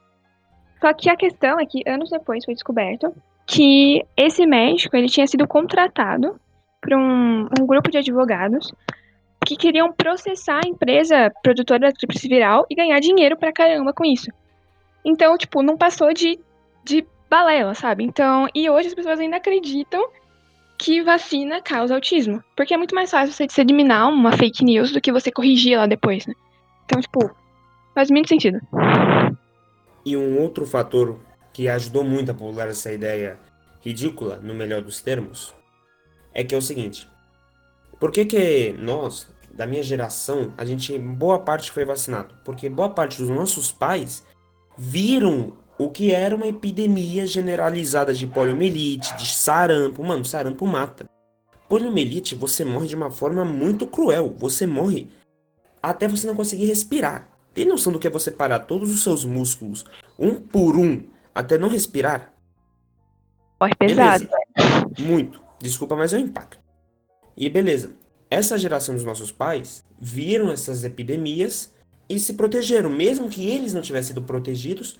[0.80, 3.14] Só que a questão é que anos depois foi descoberto
[3.46, 6.40] que esse médico ele tinha sido contratado
[6.80, 8.72] por um, um grupo de advogados
[9.44, 14.04] que queriam processar a empresa produtora da tríplice viral e ganhar dinheiro pra caramba com
[14.04, 14.30] isso.
[15.04, 16.38] Então, tipo, não passou de,
[16.82, 18.04] de balela, sabe?
[18.04, 20.08] Então, e hoje as pessoas ainda acreditam
[20.78, 22.42] que vacina causa autismo.
[22.56, 25.86] Porque é muito mais fácil você eliminar uma fake news do que você corrigir ela
[25.86, 26.34] depois, né?
[26.84, 27.30] Então, tipo,
[27.94, 28.60] faz muito sentido.
[30.04, 31.18] E um outro fator
[31.52, 33.38] que ajudou muito a popularizar essa ideia
[33.80, 35.54] ridícula, no melhor dos termos,
[36.32, 37.08] é que é o seguinte.
[38.00, 42.34] Por que que nós, da minha geração, a gente, boa parte foi vacinado?
[42.44, 44.26] Porque boa parte dos nossos pais
[44.76, 50.02] viram o que era uma epidemia generalizada de poliomielite, de sarampo.
[50.04, 51.08] Mano, sarampo mata.
[51.68, 54.34] Poliomielite, você morre de uma forma muito cruel.
[54.38, 55.08] Você morre
[55.82, 57.28] até você não conseguir respirar.
[57.52, 59.84] Tem noção do que é você parar todos os seus músculos,
[60.18, 61.04] um por um,
[61.34, 62.32] até não respirar?
[63.60, 64.28] Morre pesado.
[64.56, 64.86] Beleza.
[64.98, 65.40] Muito.
[65.60, 66.58] Desculpa, mas é um impacto.
[67.36, 67.94] E beleza.
[68.30, 71.72] Essa geração dos nossos pais viram essas epidemias
[72.08, 74.98] e se protegeram, mesmo que eles não tivessem sido protegidos.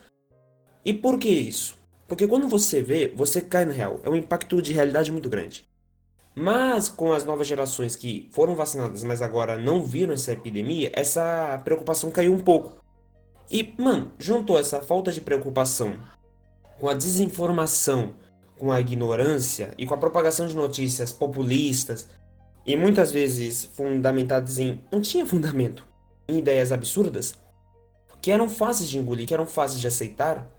[0.85, 1.78] E por que isso?
[2.07, 4.01] Porque quando você vê, você cai no real.
[4.03, 5.66] É um impacto de realidade muito grande.
[6.35, 11.61] Mas com as novas gerações que foram vacinadas, mas agora não viram essa epidemia, essa
[11.64, 12.76] preocupação caiu um pouco.
[13.51, 15.97] E, mano, juntou essa falta de preocupação
[16.80, 18.14] com a desinformação,
[18.59, 22.09] com a ignorância e com a propagação de notícias populistas
[22.66, 24.80] e muitas vezes fundamentadas em.
[24.91, 25.87] não tinha fundamento,
[26.26, 27.35] em ideias absurdas,
[28.20, 30.51] que eram fáceis de engolir, que eram fáceis de aceitar,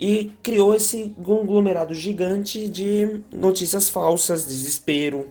[0.00, 5.28] e criou esse conglomerado gigante de notícias falsas, desespero.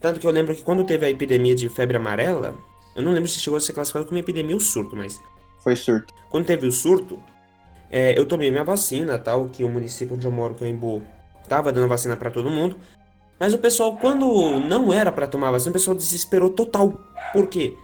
[0.00, 2.56] Tanto que eu lembro que quando teve a epidemia de febre amarela,
[2.96, 5.20] eu não lembro se chegou a ser classificado como epidemia ou surto, mas.
[5.62, 6.14] Foi surto.
[6.30, 7.22] Quando teve o surto,
[7.90, 10.74] é, eu tomei minha vacina, tal, que o município onde eu moro, que é
[11.46, 12.78] tava dando vacina para todo mundo.
[13.38, 16.98] Mas o pessoal, quando não era para tomar vacina, o pessoal desesperou total.
[17.34, 17.76] Por quê?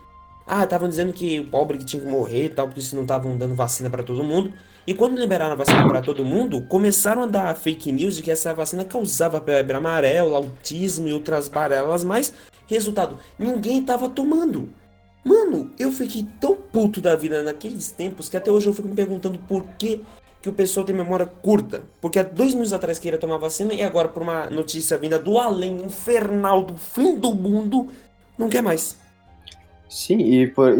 [0.46, 3.02] Ah, estavam dizendo que o pobre que tinha que morrer e tal, porque se não
[3.02, 4.54] estavam dando vacina para todo mundo.
[4.86, 8.30] E quando liberaram a vacina para todo mundo, começaram a dar fake news de que
[8.30, 12.32] essa vacina causava febre amarela, autismo e outras barelas, mas
[12.68, 14.68] resultado, ninguém tava tomando.
[15.24, 18.94] Mano, eu fiquei tão puto da vida naqueles tempos que até hoje eu fico me
[18.94, 20.04] perguntando por que,
[20.40, 21.82] que o pessoal tem memória curta.
[22.00, 25.36] Porque há dois meses atrás queria tomar vacina e agora, por uma notícia vinda do
[25.36, 27.88] além infernal, do fim do mundo,
[28.38, 28.96] não quer mais.
[29.88, 30.76] Sim, e por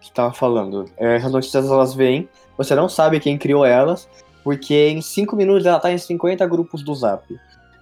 [0.00, 2.28] que tava falando, é, essas notícias elas vêm
[2.60, 4.06] você não sabe quem criou elas,
[4.44, 7.24] porque em 5 minutos ela tá em 50 grupos do Zap.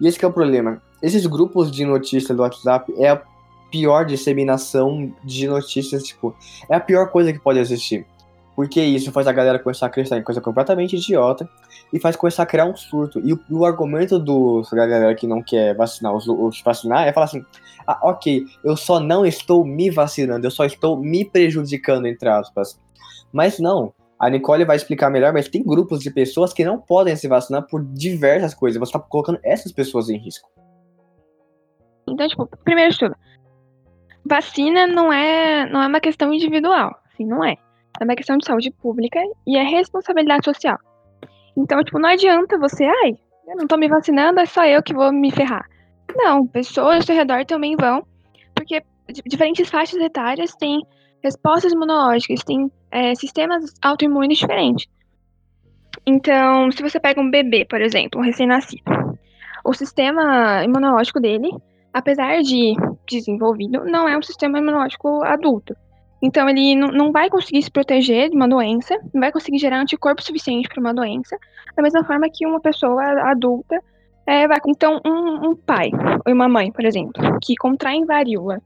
[0.00, 0.80] E esse é o problema.
[1.02, 3.20] Esses grupos de notícias do WhatsApp é a
[3.72, 6.32] pior disseminação de notícias, tipo,
[6.70, 8.06] é a pior coisa que pode existir.
[8.54, 11.48] Porque isso faz a galera começar a acreditar em coisa completamente idiota
[11.92, 13.20] e faz começar a criar um surto.
[13.24, 17.12] E o, o argumento dos da galera que não quer vacinar, os, os vacinar, é
[17.12, 17.44] falar assim:
[17.84, 22.78] ah, ok, eu só não estou me vacinando, eu só estou me prejudicando, entre aspas.
[23.32, 27.14] Mas não, a Nicole vai explicar melhor, mas tem grupos de pessoas que não podem
[27.14, 28.78] se vacinar por diversas coisas.
[28.78, 30.50] Você está colocando essas pessoas em risco.
[32.08, 33.16] Então, tipo, primeiro de tudo,
[34.24, 36.96] vacina não é, não é uma questão individual.
[37.12, 37.56] Assim, não é.
[38.00, 40.78] É uma questão de saúde pública e é responsabilidade social.
[41.56, 43.16] Então, tipo, não adianta você, ai,
[43.46, 45.64] eu não tô me vacinando, é só eu que vou me ferrar.
[46.14, 48.06] Não, pessoas ao seu redor também vão,
[48.54, 48.82] porque
[49.26, 50.82] diferentes faixas etárias têm
[51.22, 54.86] respostas imunológicas, têm é, sistemas autoimunes diferentes.
[56.06, 58.82] Então, se você pega um bebê, por exemplo, um recém-nascido,
[59.64, 61.50] o sistema imunológico dele,
[61.92, 62.74] apesar de
[63.06, 65.76] desenvolvido, não é um sistema imunológico adulto.
[66.22, 70.22] Então, ele não vai conseguir se proteger de uma doença, não vai conseguir gerar anticorpo
[70.22, 71.38] suficiente para uma doença,
[71.76, 73.78] da mesma forma que uma pessoa adulta
[74.26, 74.58] é, vai.
[74.66, 75.90] Então, um, um pai
[76.26, 78.60] ou uma mãe, por exemplo, que contraem varíola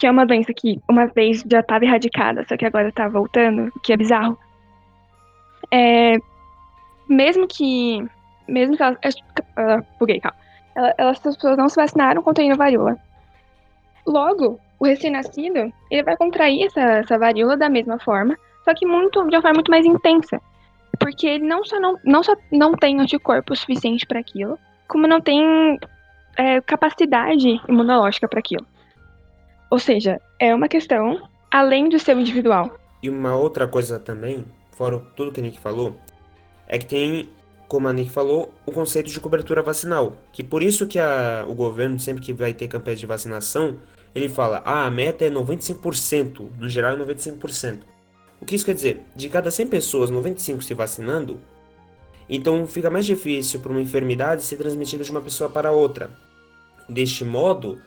[0.00, 3.70] que é uma doença que uma vez já estava erradicada, só que agora está voltando,
[3.82, 4.36] que é bizarro.
[5.70, 6.16] É,
[7.06, 8.02] mesmo que.
[8.48, 8.96] Mesmo que elas.
[8.96, 10.38] Uh, buguei, calma.
[10.96, 12.96] Elas, as pessoas não se vacinaram contra a varíola.
[14.06, 19.22] Logo, o recém-nascido, ele vai contrair essa, essa varíola da mesma forma, só que muito,
[19.28, 20.40] de uma forma muito mais intensa.
[20.98, 25.20] Porque ele não só não, não, só não tem anticorpo suficiente para aquilo, como não
[25.20, 25.78] tem
[26.38, 28.66] é, capacidade imunológica para aquilo.
[29.70, 32.76] Ou seja, é uma questão além do seu individual.
[33.02, 35.96] E uma outra coisa também, fora tudo que a Nick falou,
[36.66, 37.28] é que tem,
[37.68, 40.16] como a Nick falou, o conceito de cobertura vacinal.
[40.32, 43.78] Que por isso que a, o governo, sempre que vai ter campanha de vacinação,
[44.14, 47.78] ele fala, ah, a meta é 95%, no geral é 95%.
[48.40, 49.02] O que isso quer dizer?
[49.14, 51.40] De cada 100 pessoas, 95 se vacinando,
[52.28, 56.10] então fica mais difícil para uma enfermidade ser transmitida de uma pessoa para outra.
[56.88, 57.80] Deste modo,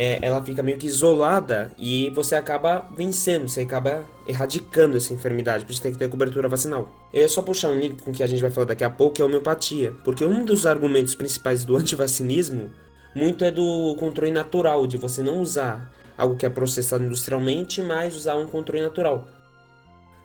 [0.00, 5.64] é, ela fica meio que isolada e você acaba vencendo, você acaba erradicando essa enfermidade,
[5.64, 6.88] por isso tem que ter cobertura vacinal.
[7.12, 8.90] Eu ia só puxar um link com o que a gente vai falar daqui a
[8.90, 12.70] pouco, que é a homeopatia, porque um dos argumentos principais do antivacinismo
[13.12, 18.14] muito é do controle natural, de você não usar algo que é processado industrialmente, mas
[18.14, 19.26] usar um controle natural.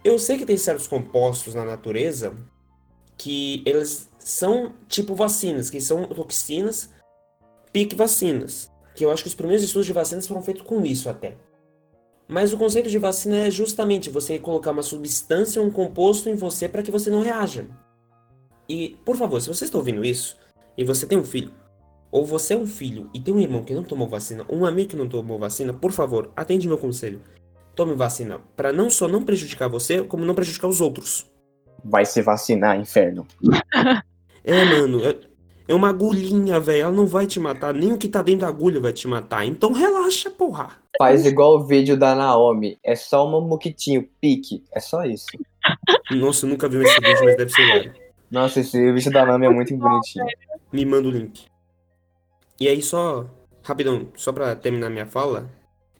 [0.04, 2.32] Eu sei que tem certos compostos na natureza
[3.18, 6.92] que eles são tipo vacinas, que são toxinas,
[7.72, 11.10] pique vacinas que eu acho que os primeiros estudos de vacinas foram feitos com isso
[11.10, 11.36] até.
[12.28, 16.70] Mas o conceito de vacina é justamente você colocar uma substância, um composto em você
[16.70, 17.68] para que você não reaja.
[18.68, 20.38] E, por favor, se você está ouvindo isso
[20.78, 21.52] e você tem um filho,
[22.12, 24.66] ou você é um filho e tem um irmão que não tomou vacina, ou um
[24.66, 27.22] amigo que não tomou vacina, por favor, atende meu conselho.
[27.76, 31.30] Tome vacina para não só não prejudicar você, como não prejudicar os outros.
[31.84, 33.28] Vai se vacinar, inferno.
[34.44, 35.02] é, mano,
[35.68, 36.84] é uma agulhinha, velho.
[36.84, 37.74] Ela não vai te matar.
[37.74, 39.46] Nem o que tá dentro da agulha vai te matar.
[39.46, 40.72] Então relaxa, porra.
[40.98, 42.78] Faz igual o vídeo da Naomi.
[42.84, 44.64] É só um moquitinho, pique.
[44.72, 45.28] É só isso.
[46.12, 47.94] Nossa, eu nunca vi esse vídeo, mas deve ser hilário.
[48.30, 50.26] Nossa, esse vídeo da Naomi é muito bonitinho.
[50.72, 51.46] Me manda o link.
[52.60, 53.26] E aí, só.
[53.64, 55.50] Rapidão, só pra terminar minha fala.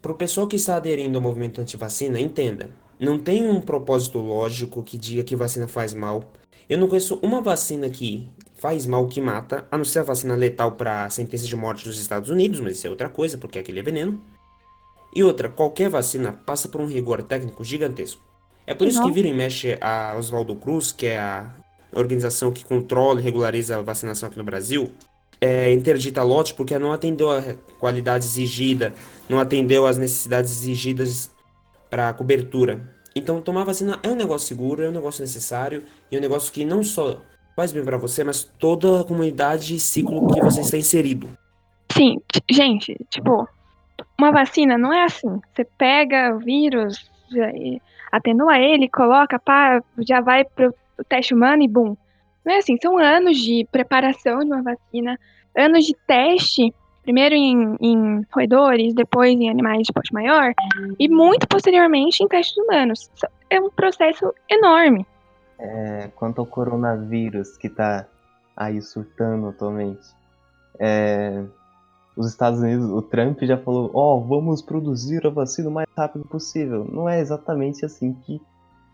[0.02, 2.70] Pro pessoal que está aderindo ao movimento anti-vacina, entenda.
[3.00, 6.34] Não tem um propósito lógico que diga que vacina faz mal.
[6.70, 8.30] Eu não conheço uma vacina que
[8.64, 12.00] faz mal que mata, a não ser a vacina letal para sentença de morte dos
[12.00, 14.22] Estados Unidos, mas isso é outra coisa, porque aquele é veneno.
[15.14, 18.22] E outra, qualquer vacina passa por um rigor técnico gigantesco.
[18.66, 21.54] É por isso que vira e mexe a Oswaldo Cruz, que é a
[21.92, 24.94] organização que controla e regulariza a vacinação aqui no Brasil,
[25.42, 27.44] é, interdita lote porque não atendeu a
[27.82, 28.94] qualidade exigida,
[29.28, 31.30] não atendeu as necessidades exigidas
[31.90, 32.96] para cobertura.
[33.14, 36.50] Então, tomar vacina é um negócio seguro, é um negócio necessário e é um negócio
[36.54, 37.22] que não só
[37.56, 41.30] faz bem para você, mas toda a comunidade e ciclo que você está inserido.
[41.92, 43.48] Sim, gente, tipo,
[44.18, 45.40] uma vacina não é assim.
[45.54, 47.10] Você pega o vírus,
[48.12, 50.74] atenua ele, coloca, pá, já vai pro
[51.08, 51.96] teste humano e bum.
[52.46, 55.20] Não é assim, são anos de preparação de uma vacina,
[55.56, 56.74] anos de teste,
[57.04, 60.54] primeiro em, em roedores, depois em animais de porte maior,
[61.00, 63.10] e muito posteriormente em testes humanos.
[63.50, 65.06] É um processo enorme.
[65.60, 68.08] É, quanto ao coronavírus que está
[68.56, 70.08] aí surtando atualmente,
[70.80, 71.44] é,
[72.16, 75.88] os Estados Unidos, o Trump já falou: Ó, oh, vamos produzir a vacina o mais
[75.98, 76.86] rápido possível.
[76.92, 78.42] Não é exatamente assim que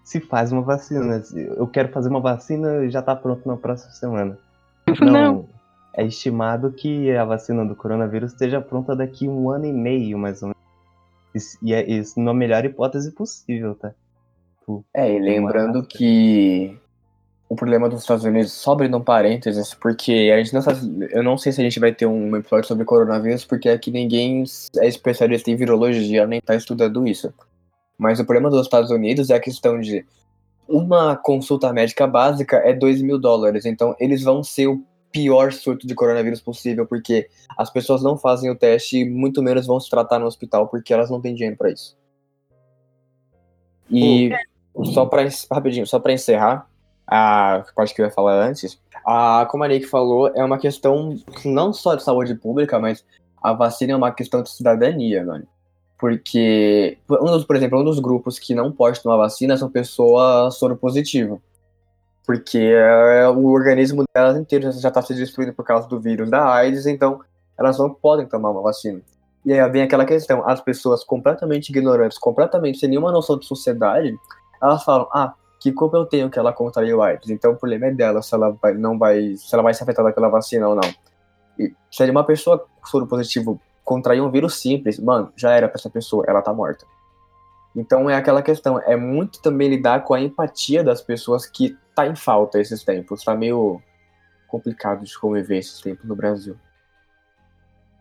[0.04, 1.22] se faz uma vacina.
[1.36, 4.38] Eu quero fazer uma vacina e já está pronto na próxima semana.
[5.02, 5.50] Não, Não.
[5.94, 10.42] É estimado que a vacina do coronavírus esteja pronta daqui um ano e meio, mais
[10.42, 11.58] ou menos.
[11.62, 13.94] E é isso na melhor hipótese possível, tá?
[14.70, 16.78] Tipo, é, e lembrando que
[17.50, 21.24] o problema dos Estados Unidos, só abrindo um parênteses, porque a gente não sabe, eu
[21.24, 24.44] não sei se a gente vai ter um episódio sobre coronavírus, porque aqui ninguém
[24.78, 27.34] é especialista em virologia, nem tá estudando isso.
[27.98, 30.06] Mas o problema dos Estados Unidos é a questão de
[30.68, 35.88] uma consulta médica básica é 2 mil dólares, então eles vão ser o pior surto
[35.88, 39.90] de coronavírus possível, porque as pessoas não fazem o teste e muito menos vão se
[39.90, 41.98] tratar no hospital, porque elas não têm dinheiro para isso.
[43.92, 44.30] E
[44.86, 46.68] só para rapidinho, só para encerrar
[47.08, 51.18] a parte que eu ia falar antes, a, como a Nick falou, é uma questão
[51.44, 53.04] não só de saúde pública, mas
[53.42, 55.48] a vacina é uma questão de cidadania, mano.
[55.98, 60.56] Porque, um dos, por exemplo, um dos grupos que não pode tomar vacina são pessoas
[60.56, 61.40] soropositivas.
[62.26, 66.48] Porque é, o organismo delas inteiro já está se destruindo por causa do vírus da
[66.54, 67.22] AIDS, então
[67.58, 69.02] elas não podem tomar uma vacina.
[69.44, 74.16] E aí vem aquela questão, as pessoas completamente ignorantes, completamente sem nenhuma noção de sociedade,
[74.62, 77.30] elas falam, ah, que culpa eu tenho que ela contraiu AIDS?
[77.30, 80.12] Então o problema é dela se ela vai, não vai, se ela vai ser afetada
[80.12, 80.94] pela vacina ou não.
[81.58, 85.90] E se uma pessoa soro positivo contrair um vírus simples, mano, já era pra essa
[85.90, 86.86] pessoa, ela tá morta.
[87.76, 92.08] Então é aquela questão, é muito também lidar com a empatia das pessoas que tá
[92.08, 93.82] em falta esses tempos, tá meio
[94.48, 96.56] complicado de conviver esses tempos no Brasil.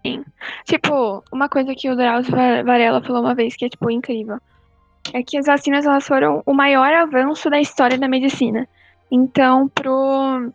[0.06, 0.24] Sim.
[0.64, 4.38] Tipo, uma coisa que o Drauzio Varela falou uma vez que é, tipo, incrível
[5.12, 8.68] é que as vacinas elas foram o maior avanço da história da medicina.
[9.10, 10.52] Então, pro.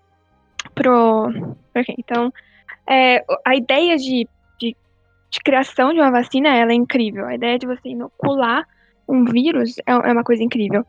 [0.75, 1.27] pro
[1.75, 2.31] okay, então,
[2.87, 4.27] é, a ideia de,
[4.59, 4.75] de,
[5.29, 7.25] de, criação de uma vacina ela é incrível.
[7.25, 8.67] A ideia de você inocular
[9.07, 10.85] um vírus é, é uma coisa incrível.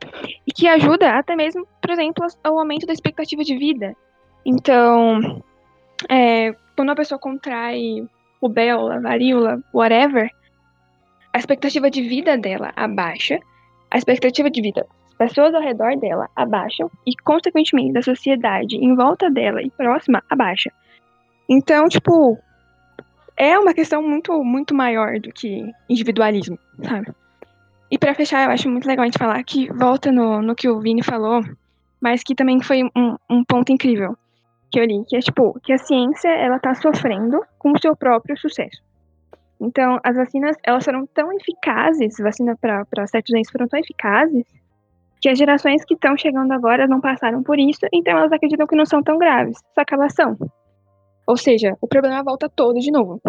[0.46, 3.96] E que ajuda até mesmo, por exemplo, ao aumento da expectativa de vida.
[4.44, 5.42] Então,
[6.08, 8.06] é, quando a pessoa contrai
[8.42, 10.28] rubéola, varíola, whatever,
[11.32, 13.40] a expectativa de vida dela abaixa,
[13.94, 14.84] a expectativa de vida
[15.16, 20.72] pessoas ao redor dela abaixam e, consequentemente, da sociedade em volta dela e próxima abaixa.
[21.48, 22.36] Então, tipo,
[23.36, 27.12] é uma questão muito, muito maior do que individualismo, sabe?
[27.88, 30.68] E para fechar, eu acho muito legal a gente falar que volta no, no que
[30.68, 31.40] o Vini falou,
[32.00, 34.16] mas que também foi um, um ponto incrível
[34.72, 37.94] que eu li, que é tipo, que a ciência ela tá sofrendo com o seu
[37.94, 38.82] próprio sucesso.
[39.60, 44.44] Então, as vacinas, elas foram tão eficazes, vacina para certos doenças foram tão eficazes,
[45.20, 48.76] que as gerações que estão chegando agora não passaram por isso, então elas acreditam que
[48.76, 50.36] não são tão graves, só que elas são.
[51.26, 53.20] Ou seja, o problema volta todo de novo.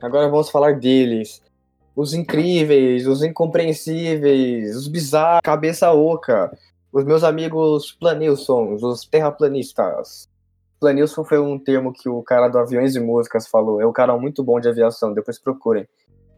[0.00, 1.42] Agora vamos falar deles.
[1.94, 6.50] Os incríveis, os incompreensíveis, os bizarros, cabeça oca,
[6.92, 10.28] os meus amigos planilsons, os terraplanistas.
[10.78, 13.80] Planilson foi um termo que o cara do Aviões e Músicas falou.
[13.80, 15.88] É um cara muito bom de aviação, depois procurem.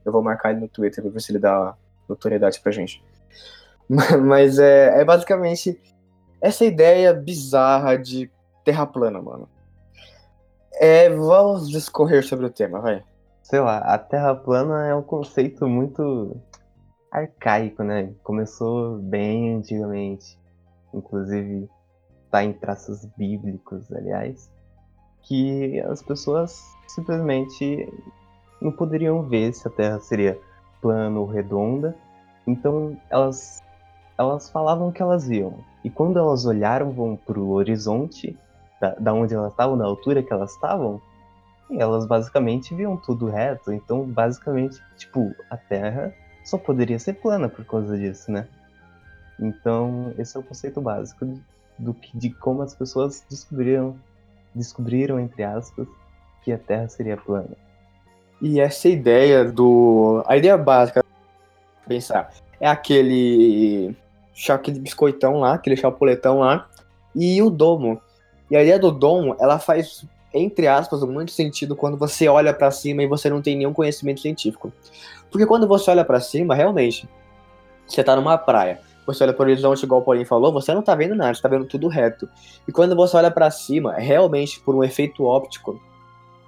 [0.04, 1.74] Eu vou marcar ele no Twitter pra ver se ele dá
[2.08, 3.02] notoriedade pra gente.
[4.24, 5.80] Mas é, é basicamente
[6.40, 8.30] essa ideia bizarra de
[8.64, 9.48] terra plana, mano.
[10.74, 13.02] É, vamos discorrer sobre o tema, vai.
[13.48, 16.36] Sei lá, a Terra plana é um conceito muito
[17.10, 18.12] arcaico, né?
[18.22, 20.38] Começou bem antigamente.
[20.92, 21.66] Inclusive,
[22.26, 24.50] está em traços bíblicos, aliás,
[25.22, 27.90] que as pessoas simplesmente
[28.60, 30.38] não poderiam ver se a Terra seria
[30.82, 31.96] plana ou redonda.
[32.46, 33.62] Então elas
[34.18, 35.54] elas falavam que elas viam.
[35.82, 38.36] E quando elas olharam para o horizonte,
[38.78, 41.00] da, da onde elas estavam, da altura que elas estavam,
[41.70, 43.72] elas basicamente viam tudo reto.
[43.72, 46.14] Então, basicamente, tipo, a Terra
[46.44, 48.46] só poderia ser plana por causa disso, né?
[49.38, 51.26] Então, esse é o conceito básico
[51.78, 53.96] do que de como as pessoas descobriram,
[54.54, 55.86] descobriram entre aspas,
[56.42, 57.56] que a Terra seria plana.
[58.40, 61.04] E essa ideia do, a ideia básica,
[61.86, 63.96] pensar, é aquele
[64.48, 66.68] aquele biscoitão lá, aquele chapuletão lá,
[67.14, 68.00] e o domo.
[68.50, 72.70] E a ideia do domo, ela faz entre aspas, muito sentido quando você olha para
[72.70, 74.72] cima e você não tem nenhum conhecimento científico.
[75.30, 77.08] Porque quando você olha para cima, realmente,
[77.86, 80.82] você tá numa praia você olha para o horizonte, igual o Paulinho falou, você não
[80.82, 82.28] tá vendo nada, você tá vendo tudo reto.
[82.66, 85.80] E quando você olha para cima, realmente, por um efeito óptico,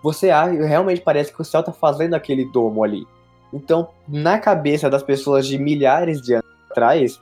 [0.02, 3.06] você realmente parece que o céu tá fazendo aquele domo ali.
[3.50, 7.18] Então, na cabeça das pessoas de milhares de anos atrás,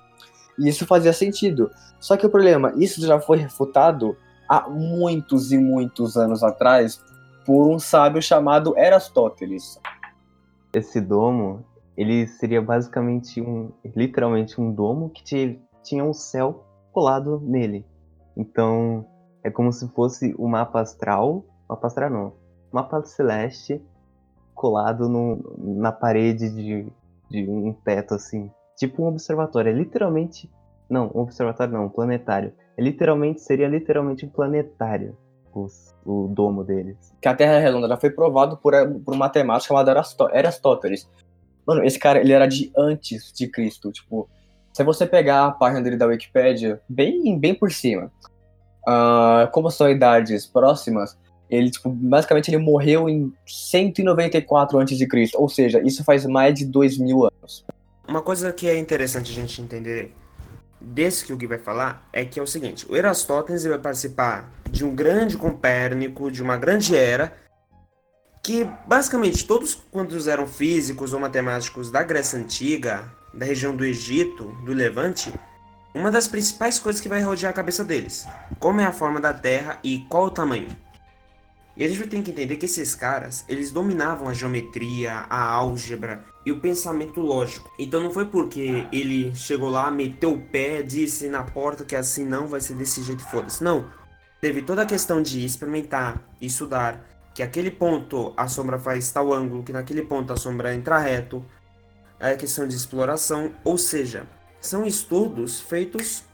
[0.58, 1.70] isso fazia sentido.
[2.00, 4.16] Só que o problema, isso já foi refutado
[4.48, 7.02] há muitos e muitos anos atrás
[7.44, 9.80] por um sábio chamado Erastóteles.
[10.72, 11.64] Esse domo,
[11.96, 17.86] ele seria basicamente um, literalmente um domo que tinha um céu colado nele.
[18.36, 19.06] Então,
[19.42, 22.32] é como se fosse o um mapa astral, mapa astral não,
[22.72, 23.82] mapa celeste
[24.54, 26.92] colado no, na parede de,
[27.30, 29.70] de um teto assim, tipo um observatório.
[29.70, 30.50] É literalmente,
[30.88, 32.52] não, um observatório não, um planetário.
[32.76, 35.16] É literalmente seria literalmente um planetário.
[35.54, 36.96] Os, o domo deles.
[37.20, 38.72] Que a Terra é redonda já foi provado por,
[39.04, 39.90] por um matemático chamado
[40.32, 41.08] Aristóteles.
[41.66, 43.90] Mano, esse cara, ele era de antes de Cristo.
[43.90, 44.28] Tipo,
[44.72, 48.12] se você pegar a página dele da Wikipedia, bem, bem por cima,
[48.86, 51.18] uh, como são idades próximas,
[51.50, 56.98] ele, tipo, basicamente ele morreu em 194 a.C., ou seja, isso faz mais de 2
[56.98, 57.64] mil anos.
[58.06, 60.14] Uma coisa que é interessante a gente entender
[60.80, 64.50] desse que o Gui vai falar é que é o seguinte, o Eratóstenes vai participar
[64.70, 67.32] de um grande Copérnico, de uma grande era,
[68.42, 74.44] que basicamente todos quantos eram físicos ou matemáticos da Grécia Antiga, da região do Egito,
[74.64, 75.32] do Levante,
[75.94, 78.26] uma das principais coisas que vai rodear a cabeça deles,
[78.58, 80.68] como é a forma da Terra e qual o tamanho.
[81.76, 86.24] E a gente tem que entender que esses caras, eles dominavam a geometria, a álgebra
[86.48, 87.70] e o pensamento lógico.
[87.78, 92.24] Então não foi porque ele chegou lá, meteu o pé, disse na porta que assim
[92.24, 93.62] não vai ser desse jeito, foda-se.
[93.62, 93.90] Não.
[94.40, 99.62] Teve toda a questão de experimentar, estudar, que aquele ponto a sombra faz tal ângulo,
[99.62, 101.44] que naquele ponto a sombra entra reto,
[102.18, 104.26] é questão de exploração, ou seja,
[104.58, 106.24] são estudos feitos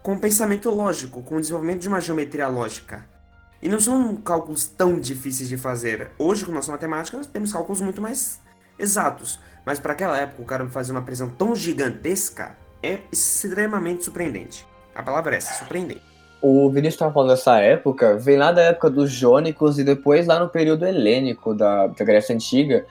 [0.00, 3.04] com pensamento lógico, com o desenvolvimento de uma geometria lógica.
[3.60, 6.12] E não são cálculos tão difíceis de fazer.
[6.18, 8.43] Hoje, com nossa matemática, nós temos cálculos muito mais
[8.78, 9.40] exatos.
[9.64, 14.66] Mas para aquela época, o cara fazer uma precisão tão gigantesca é extremamente surpreendente.
[14.94, 16.14] A palavra é essa, surpreendente
[16.46, 20.38] o Vinícius estava falando dessa época, vem lá da época dos jônicos e depois lá
[20.38, 22.84] no período helênico da, da Grécia Antiga,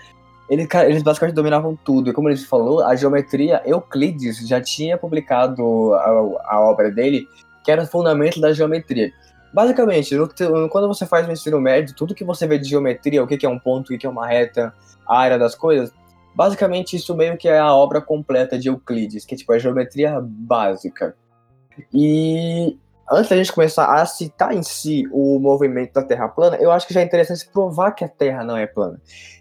[0.49, 2.09] Ele, eles basicamente dominavam tudo.
[2.09, 7.27] E como ele falou, a geometria, Euclides já tinha publicado a, a obra dele,
[7.63, 9.13] que era o fundamento da geometria.
[9.53, 10.27] Basicamente, no
[10.69, 13.45] quando você faz o ensino médio, tudo que você vê de geometria, o que que
[13.45, 14.73] é um ponto, o que é uma reta,
[15.07, 15.91] a área das coisas,
[16.33, 20.19] basicamente isso meio que é a obra completa de Euclides, que é tipo a geometria
[20.21, 21.15] básica.
[21.93, 22.77] E
[23.11, 26.87] antes da gente começar a citar em si o movimento da Terra plana, eu acho
[26.87, 28.99] que já é interessante provar que a Terra não é plana.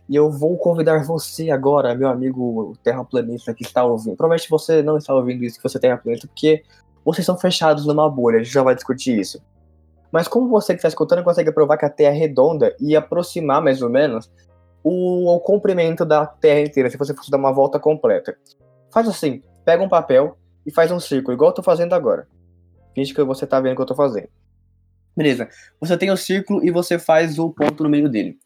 [0.09, 4.17] E eu vou convidar você agora, meu amigo terraplanista que está ouvindo.
[4.17, 6.63] Provavelmente você não está ouvindo isso, que você é terraplanista, porque
[7.03, 9.41] vocês são fechados numa bolha, a gente já vai discutir isso.
[10.13, 13.63] Mas como você que está escutando consegue provar que a Terra é redonda e aproximar
[13.63, 14.31] mais ou menos
[14.85, 18.37] o, o comprimento da Terra inteira, se você fosse dar uma volta completa?
[18.93, 20.37] Faz assim, pega um papel
[20.67, 22.29] e faz um círculo, igual eu tô fazendo agora.
[22.95, 24.29] Finge que você tá vendo o que eu tô fazendo.
[25.17, 25.49] Beleza.
[25.81, 28.37] Você tem o círculo e você faz o ponto no meio dele.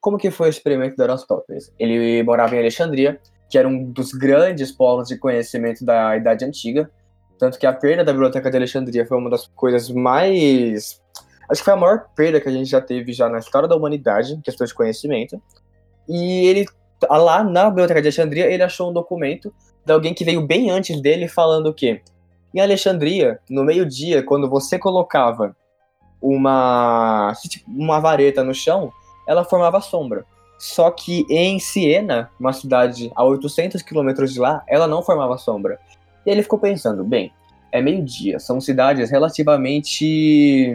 [0.00, 1.72] Como que foi o experimento do Aristóteles?
[1.78, 6.90] Ele morava em Alexandria, que era um dos grandes polos de conhecimento da Idade Antiga.
[7.38, 11.00] Tanto que a perda da Biblioteca de Alexandria foi uma das coisas mais.
[11.48, 13.76] Acho que foi a maior perda que a gente já teve já na história da
[13.76, 15.40] humanidade, em questão de conhecimento.
[16.08, 16.66] E ele,
[17.08, 19.52] lá na Biblioteca de Alexandria, ele achou um documento
[19.84, 22.02] de alguém que veio bem antes dele falando que
[22.54, 25.54] em Alexandria, no meio-dia, quando você colocava
[26.20, 28.90] uma, tipo, uma vareta no chão,
[29.28, 30.24] ela formava sombra.
[30.58, 35.78] Só que em Siena, uma cidade a 800 quilômetros de lá, ela não formava sombra.
[36.24, 37.30] E ele ficou pensando, bem,
[37.70, 40.72] é meio-dia, são cidades relativamente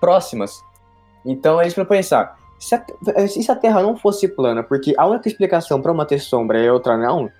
[0.00, 0.62] próximas.
[1.24, 2.84] Então ele foi pensar, se a,
[3.28, 6.70] se a Terra não fosse plana, porque a única explicação para uma ter sombra e
[6.70, 7.30] outra não,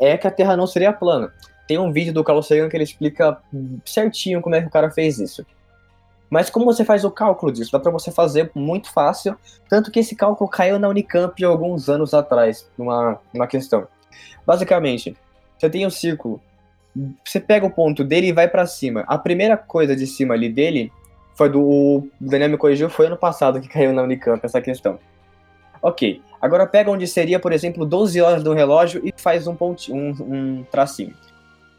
[0.00, 1.32] é que a Terra não seria plana.
[1.66, 3.38] Tem um vídeo do Carl Sagan que ele explica
[3.84, 5.44] certinho como é que o cara fez isso.
[6.28, 7.72] Mas como você faz o cálculo disso?
[7.72, 9.36] Dá para você fazer muito fácil,
[9.68, 13.86] tanto que esse cálculo caiu na Unicamp alguns anos atrás, numa, numa questão.
[14.44, 15.16] Basicamente,
[15.56, 16.40] você tem um círculo,
[17.24, 19.04] você pega o ponto dele e vai para cima.
[19.06, 20.92] A primeira coisa de cima ali dele
[21.36, 21.60] foi do.
[21.60, 24.98] O Daniel me corrigiu, foi ano passado que caiu na Unicamp essa questão.
[25.82, 29.96] Ok, agora pega onde seria, por exemplo, 12 horas do relógio e faz um, pontinho,
[29.96, 31.14] um, um tracinho.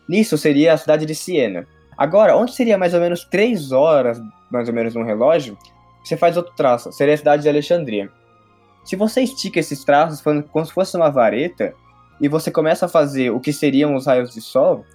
[0.07, 1.67] Nisso seria a cidade de Siena.
[1.97, 5.57] Agora, onde seria mais ou menos 3 horas, mais ou menos, no relógio,
[6.03, 8.09] você faz outro traço, seria a cidade de Alexandria.
[8.85, 11.73] Se você estica esses traços como se fosse uma vareta,
[12.19, 14.85] e você começa a fazer o que seriam os raios de sol,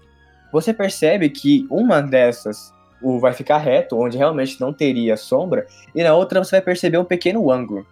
[0.52, 2.72] você percebe que uma dessas
[3.20, 7.04] vai ficar reto, onde realmente não teria sombra, e na outra você vai perceber um
[7.04, 7.86] pequeno ângulo.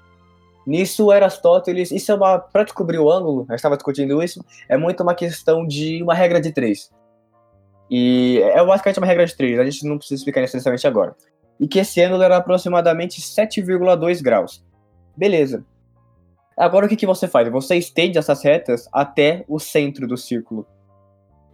[0.66, 2.38] Nisso, Aristóteles, isso é uma.
[2.38, 6.40] Para descobrir o ângulo, eu estava discutindo isso, é muito uma questão de uma regra
[6.40, 6.90] de três.
[7.90, 11.16] E é basicamente uma regra de três, a gente não precisa explicar necessariamente agora.
[11.58, 14.64] E que esse ângulo era aproximadamente 7,2 graus.
[15.16, 15.64] Beleza.
[16.56, 17.48] Agora o que, que você faz?
[17.48, 20.66] Você estende essas retas até o centro do círculo.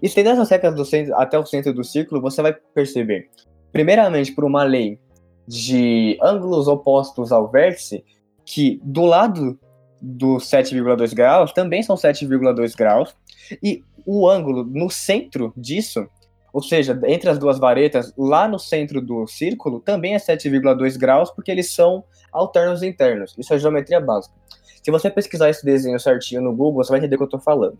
[0.02, 3.30] Estendendo retas do centro, até o centro do círculo, você vai perceber,
[3.72, 4.98] primeiramente por uma lei
[5.46, 8.04] de ângulos opostos ao vértice,
[8.44, 9.58] que do lado
[10.00, 13.14] do 7,2 graus também são 7,2 graus,
[13.62, 16.06] e o ângulo no centro disso,
[16.52, 21.30] ou seja, entre as duas varetas, lá no centro do círculo, também é 7,2 graus,
[21.30, 23.34] porque eles são alternos internos.
[23.36, 24.34] Isso é geometria básica.
[24.82, 27.40] Se você pesquisar esse desenho certinho no Google, você vai entender o que eu estou
[27.40, 27.78] falando.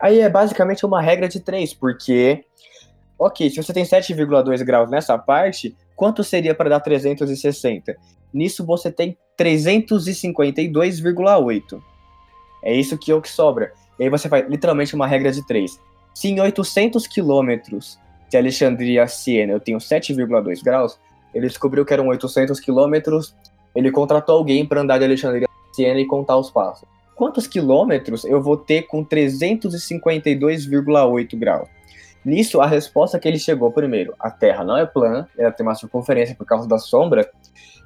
[0.00, 2.44] Aí é basicamente uma regra de 3, porque,
[3.18, 7.96] ok, se você tem 7,2 graus nessa parte, quanto seria para dar 360?
[8.32, 11.82] Nisso você tem 352,8.
[12.62, 13.72] É isso que é o que sobra.
[13.98, 15.80] E aí você faz literalmente uma regra de 3.
[16.14, 17.98] Se em 800 quilômetros
[18.28, 20.98] de Alexandria a Siena eu tenho 7,2 graus,
[21.32, 23.36] ele descobriu que eram 800 quilômetros,
[23.74, 26.88] ele contratou alguém para andar de Alexandria a Siena e contar os passos.
[27.18, 31.68] Quantos quilômetros eu vou ter com 352,8 graus?
[32.24, 35.74] Nisso, a resposta que ele chegou primeiro, a Terra não é plana, ela tem uma
[35.74, 37.28] circunferência por causa da sombra,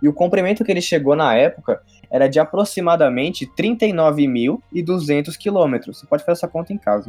[0.02, 1.80] e o comprimento que ele chegou na época
[2.10, 6.00] era de aproximadamente 39.200 quilômetros.
[6.00, 7.09] Você pode fazer essa conta em casa.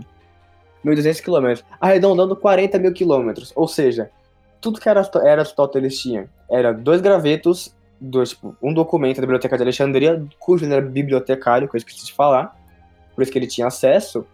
[0.86, 1.66] 1.200 quilômetros.
[1.78, 3.52] Arredondando 40 mil quilômetros.
[3.54, 4.10] Ou seja,
[4.62, 10.24] tudo que Aristóteles tinha era dois gravetos, dois, tipo, um documento da Biblioteca de Alexandria,
[10.38, 12.56] cujo ele era bibliotecário, que eu esqueci de falar,
[13.16, 14.26] por isso que ele tinha acesso,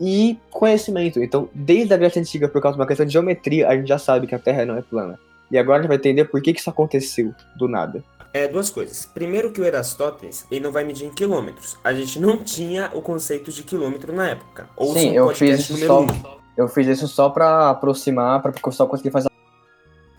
[0.00, 1.22] e conhecimento.
[1.22, 3.98] Então, desde a Grécia Antiga, por causa de uma questão de geometria, a gente já
[3.98, 5.18] sabe que a Terra não é plana.
[5.50, 8.02] E agora a gente vai entender por que, que isso aconteceu do nada.
[8.32, 9.06] É, duas coisas.
[9.06, 11.78] Primeiro que o Aristóteles, ele não vai medir em quilômetros.
[11.82, 14.68] A gente não tinha o conceito de quilômetro na época.
[14.76, 16.06] Ou Sim, eu fiz isso só, um.
[16.56, 19.28] eu fiz isso só para aproximar, para só conseguir fazer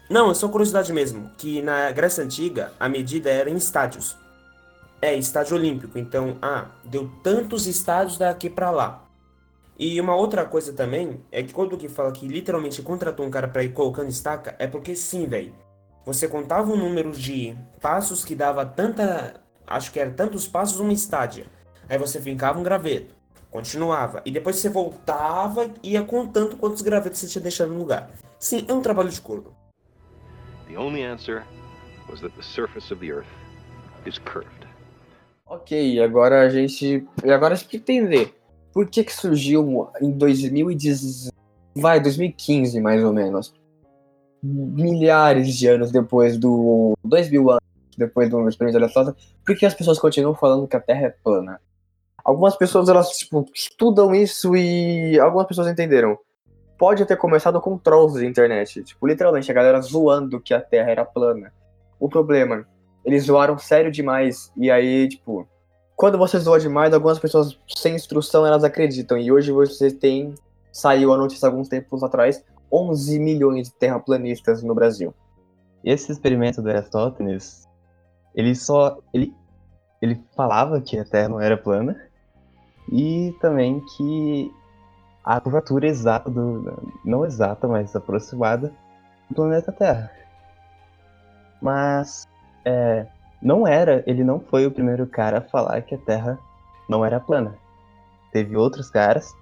[0.10, 4.16] Não, é só curiosidade mesmo, que na Grécia Antiga a medida era em estádios.
[5.02, 6.00] É, estádio olímpico.
[6.00, 9.04] Então, ah, deu tantos estádios daqui pra lá.
[9.78, 13.48] E uma outra coisa também é que quando que fala que literalmente contratou um cara
[13.48, 15.54] pra ir colocando estaca, é porque sim, velho.
[16.06, 19.42] Você contava o número de passos que dava tanta.
[19.68, 21.46] Acho que era tantos passos uma estádia.
[21.90, 23.14] Aí você fincava um graveto,
[23.52, 24.22] continuava.
[24.26, 28.10] E depois você voltava e ia contando quantos gravetos você tinha deixado no lugar.
[28.40, 29.57] Sim, é um trabalho de corpo.
[30.78, 31.44] Only answer
[32.10, 33.28] was that the surface of the Earth
[34.06, 34.68] is curved.
[35.48, 37.06] Ok, agora a gente.
[37.24, 38.36] Agora a gente entender.
[38.74, 41.32] Por que que surgiu em 2010.
[41.76, 43.54] Vai, 2015 mais ou menos.
[44.44, 46.94] Milhares de anos depois do.
[47.04, 47.64] Dois mil anos
[47.98, 49.16] depois do experimento aleatório.
[49.44, 51.60] Por que as pessoas continuam falando que a Terra é plana?
[52.24, 56.20] Algumas pessoas elas tipo, estudam isso e algumas pessoas entenderam.
[56.78, 58.84] Pode ter começado com trolls de internet.
[58.84, 61.52] Tipo, literalmente, a galera zoando que a Terra era plana.
[62.00, 62.68] O problema,
[63.04, 64.52] eles zoaram sério demais.
[64.56, 65.48] E aí, tipo,
[65.96, 69.18] quando você zoa demais, algumas pessoas sem instrução elas acreditam.
[69.18, 70.36] E hoje você tem.
[70.72, 75.14] Saiu a notícia alguns tempos atrás: 11 milhões de terraplanistas no Brasil.
[75.84, 77.68] Esse experimento do Aristóteles,
[78.36, 79.00] ele só.
[79.12, 79.34] Ele,
[80.00, 82.00] ele falava que a Terra não era plana
[82.92, 84.52] e também que
[85.28, 86.82] a curvatura exata do.
[87.04, 88.72] não exata, mas aproximada
[89.30, 90.10] do planeta Terra.
[91.62, 92.26] Mas
[92.64, 93.06] é,
[93.42, 96.40] não era, ele não foi o primeiro cara a falar que a Terra
[96.90, 97.56] não era plana.
[98.32, 99.36] Teve outros caras,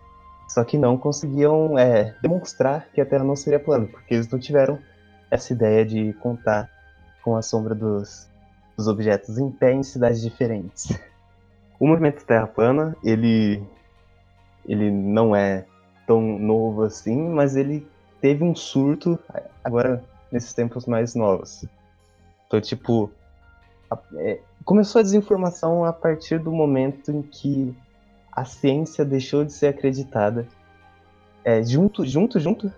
[0.49, 4.39] só que não conseguiam é, demonstrar que a Terra não seria plana, porque eles não
[4.39, 4.79] tiveram
[5.29, 6.67] essa ideia de contar
[7.23, 8.27] com a sombra dos,
[8.75, 10.99] dos objetos em pé em cidades diferentes.
[11.77, 13.61] O movimento Terra plana, ele,
[14.65, 15.65] ele não é
[16.05, 17.87] tão novo assim, mas ele
[18.21, 19.19] teve um surto
[19.63, 21.65] agora nesses tempos mais novos.
[22.47, 23.11] Então, tipo,
[23.89, 27.75] a- é, começou a desinformação a partir do momento em que
[28.31, 30.47] a ciência deixou de ser acreditada,
[31.43, 32.71] é, junto, junto, junto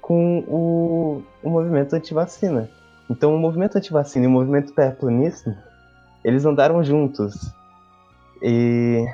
[0.00, 2.68] com o, o movimento antivacina.
[3.08, 5.56] Então, o movimento antivacina e o movimento terraplanista,
[6.24, 7.34] eles andaram juntos.
[8.42, 9.06] E,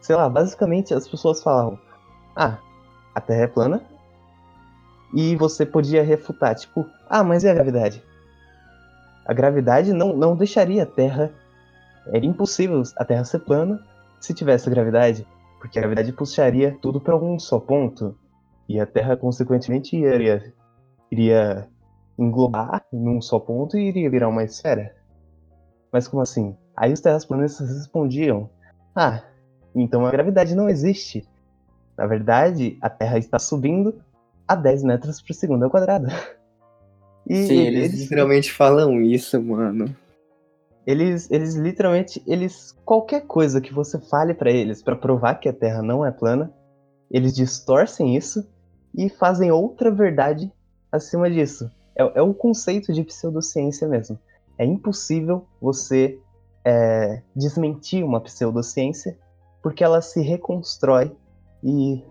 [0.00, 1.78] sei lá, basicamente as pessoas falavam:
[2.36, 2.58] ah,
[3.14, 3.82] a Terra é plana.
[5.14, 8.02] E você podia refutar, tipo, ah, mas e a gravidade?
[9.26, 11.30] A gravidade não, não deixaria a Terra.
[12.06, 13.80] Era impossível a Terra ser plana
[14.20, 15.26] se tivesse gravidade,
[15.60, 18.16] porque a gravidade puxaria tudo para um só ponto.
[18.68, 20.52] E a Terra, consequentemente, iria,
[21.10, 21.68] iria
[22.18, 24.94] englobar num só ponto e iria virar uma esfera.
[25.92, 26.56] Mas como assim?
[26.76, 28.48] Aí os terraplanistas respondiam:
[28.94, 29.22] Ah,
[29.74, 31.28] então a gravidade não existe.
[31.96, 34.02] Na verdade, a Terra está subindo
[34.46, 36.06] a 10 metros por segundo ao quadrado.
[37.24, 39.94] E Sim, eles literalmente falam isso, mano.
[40.84, 45.52] eles, eles literalmente, eles qualquer coisa que você fale pra eles pra provar que a
[45.52, 46.52] Terra não é plana,
[47.08, 48.44] eles distorcem isso
[48.92, 50.50] e fazem outra verdade
[50.90, 51.70] acima disso.
[51.96, 54.18] É, é um conceito de pseudociência mesmo.
[54.58, 56.18] É impossível você
[56.64, 59.16] é, desmentir uma pseudociência
[59.62, 61.12] porque ela se reconstrói
[61.62, 62.02] e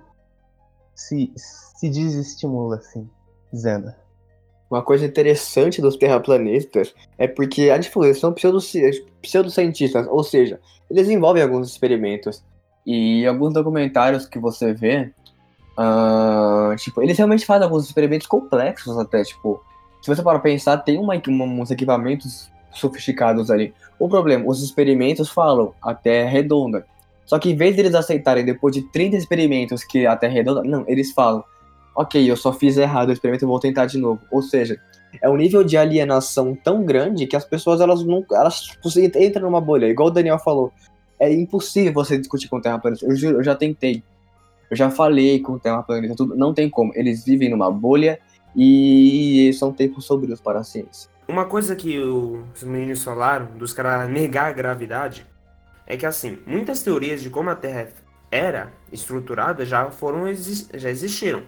[0.96, 3.10] se, se desestimula, assim,
[3.52, 3.92] dizendo.
[4.70, 10.60] Uma coisa interessante dos terraplanistas é porque a gente são pseudoci- pseudocientistas, ou seja,
[10.90, 12.44] eles envolvem alguns experimentos
[12.86, 15.12] e alguns documentários que você vê,
[15.78, 19.62] ah, tipo, eles realmente fazem alguns experimentos complexos até, tipo,
[20.02, 23.74] se você para pensar, tem uma, uma- uns equipamentos sofisticados ali.
[24.00, 26.86] O problema, os experimentos falam a Terra é redonda.
[27.26, 30.64] Só que em vez deles aceitarem depois de 30 experimentos que a Terra é redonda,
[30.64, 31.44] não, eles falam
[31.96, 34.22] ok, eu só fiz errado o experimento, vou tentar de novo.
[34.32, 34.80] Ou seja,
[35.22, 39.44] é um nível de alienação tão grande que as pessoas elas nunca, elas tipo, entram
[39.44, 39.88] numa bolha.
[39.88, 40.72] Igual o Daniel falou,
[41.20, 43.06] é impossível você discutir com terraplanista.
[43.06, 44.04] Eu juro, eu já tentei,
[44.70, 46.92] eu já falei com terraplanista, tudo, não tem como.
[46.96, 48.20] Eles vivem numa bolha
[48.56, 51.10] e são tempos sombrios para a ciência.
[51.28, 55.26] Uma coisa que os meninos falaram, dos caras negar a gravidade,
[55.92, 57.90] é que assim, muitas teorias de como a Terra
[58.32, 60.24] era estruturada já foram
[60.74, 61.44] já existiram.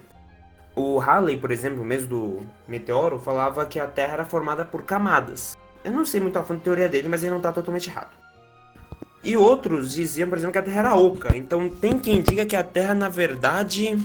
[0.76, 5.58] O Halley, por exemplo, mesmo do meteoro, falava que a Terra era formada por camadas.
[5.82, 8.12] Eu não sei muito a fundo da teoria dele, mas ele não está totalmente errado.
[9.24, 11.38] E outros diziam, por exemplo, que a Terra era oca.
[11.38, 13.98] Então tem quem diga que a Terra, na verdade,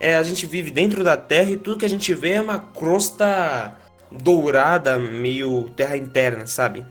[0.00, 2.58] é, a gente vive dentro da Terra e tudo que a gente vê é uma
[2.58, 3.76] crosta
[4.10, 6.86] dourada, meio terra interna, sabe?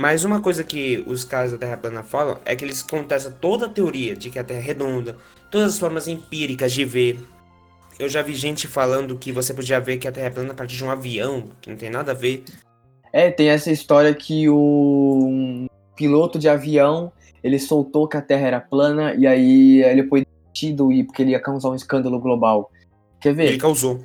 [0.00, 3.66] Mas uma coisa que os caras da Terra plana falam é que eles contestam toda
[3.66, 5.14] a teoria de que a Terra é redonda,
[5.50, 7.20] todas as formas empíricas de ver.
[7.98, 10.54] Eu já vi gente falando que você podia ver que a Terra é plana a
[10.54, 12.44] partir de um avião, que não tem nada a ver.
[13.12, 17.12] É, tem essa história que o piloto de avião,
[17.44, 21.32] ele soltou que a Terra era plana e aí ele foi demitido e porque ele
[21.32, 22.70] ia causar um escândalo global.
[23.20, 23.48] Quer ver?
[23.48, 24.00] Ele causou.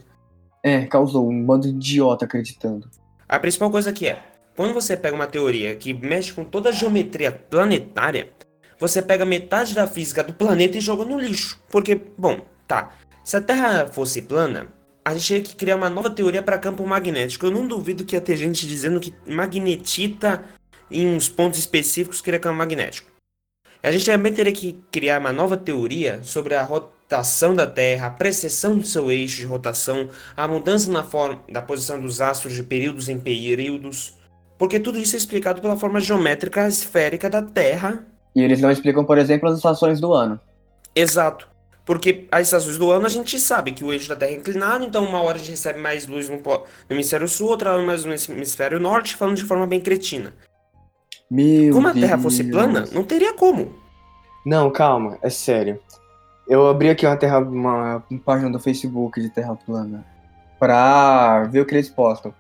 [0.62, 2.90] É, causou um bando de idiota acreditando.
[3.30, 6.72] A principal coisa que é, quando você pega uma teoria que mexe com toda a
[6.72, 8.32] geometria planetária,
[8.80, 11.62] você pega metade da física do planeta e joga no lixo.
[11.70, 12.94] Porque, bom, tá.
[13.24, 14.68] Se a Terra fosse plana,
[15.04, 17.46] a gente tinha que criar uma nova teoria para campo magnético.
[17.46, 20.44] Eu não duvido que ia ter gente dizendo que magnetita
[20.90, 23.12] em uns pontos específicos cria campo magnético.
[23.84, 28.12] A gente também teria que criar uma nova teoria sobre a rotação da Terra, a
[28.12, 32.64] precessão do seu eixo de rotação, a mudança na forma da posição dos astros de
[32.64, 34.16] períodos em períodos,
[34.58, 38.06] porque tudo isso é explicado pela forma geométrica esférica da Terra.
[38.36, 40.40] E eles não explicam, por exemplo, as estações do ano.
[40.96, 41.48] Exato.
[41.86, 44.84] Porque as estações do ano a gente sabe que o eixo da Terra é inclinado,
[44.84, 48.04] então uma hora a gente recebe mais luz no, no hemisfério sul, outra hora mais
[48.04, 50.34] no hemisfério norte, falando de forma bem cretina.
[51.30, 53.76] Meu Como a Terra fosse plana, não teria como.
[54.46, 55.80] Não, calma, é sério.
[56.48, 60.06] Eu abri aqui uma, terra, uma, uma página do Facebook de Terra Plana
[60.60, 62.34] pra ver o que eles postam.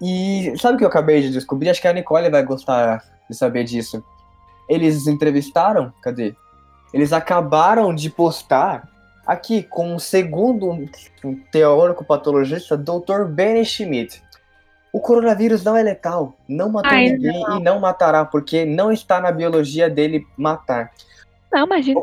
[0.00, 1.70] E sabe o que eu acabei de descobrir?
[1.70, 4.04] Acho que a Nicole vai gostar de saber disso.
[4.68, 6.34] Eles entrevistaram, cadê?
[6.92, 8.88] Eles acabaram de postar
[9.26, 10.70] aqui com o segundo
[11.24, 13.24] um teórico patologista, Dr.
[13.28, 14.22] Benny Schmidt.
[14.92, 19.20] O coronavírus não é letal, não matou Ai, ninguém e não matará, porque não está
[19.20, 20.92] na biologia dele matar.
[21.50, 22.00] Não, imagina.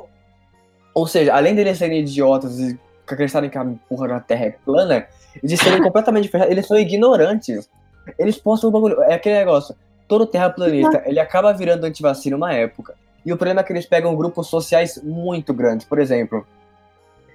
[0.93, 2.77] Ou seja, além deles serem idiotas e
[3.07, 5.07] acreditarem que a porra da Terra é plana,
[5.41, 7.69] de serem completamente ferrados, eles são ignorantes.
[8.17, 9.01] Eles postam o bagulho.
[9.03, 9.75] É aquele negócio.
[10.07, 12.95] Todo terraplanista, ele acaba virando antivacina uma época.
[13.25, 15.87] E o problema é que eles pegam grupos sociais muito grandes.
[15.87, 16.45] Por exemplo,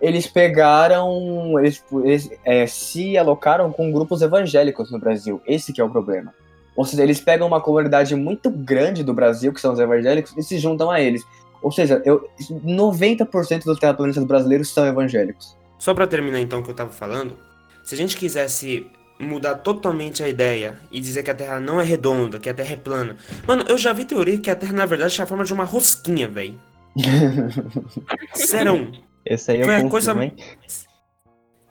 [0.01, 1.59] eles pegaram.
[1.59, 5.41] Eles, eles é, se alocaram com grupos evangélicos no Brasil.
[5.47, 6.35] Esse que é o problema.
[6.77, 10.43] Ou seja, eles pegam uma comunidade muito grande do Brasil, que são os evangélicos, e
[10.43, 11.25] se juntam a eles.
[11.63, 15.57] Ou seja, eu, 90% dos terraplanistas brasileiros são evangélicos.
[15.79, 17.37] Só pra terminar então o que eu tava falando,
[17.83, 18.87] se a gente quisesse
[19.19, 22.75] mudar totalmente a ideia e dizer que a Terra não é redonda, que a Terra
[22.75, 23.17] é plana.
[23.47, 25.65] Mano, eu já vi teoria que a Terra na verdade é a forma de uma
[25.65, 26.61] rosquinha, velho.
[28.35, 28.93] Serão.
[29.25, 30.35] Esse aí eu Foi a coisa- hein?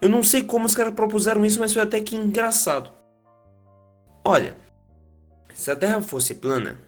[0.02, 2.92] Eu não sei como os caras propuseram isso, mas foi até que engraçado.
[4.24, 4.56] Olha,
[5.54, 6.80] se a Terra fosse plana,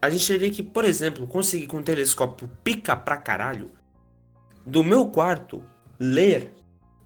[0.00, 3.70] a gente teria que, por exemplo, conseguir com um telescópio pica pra caralho,
[4.66, 5.62] do meu quarto,
[5.98, 6.52] ler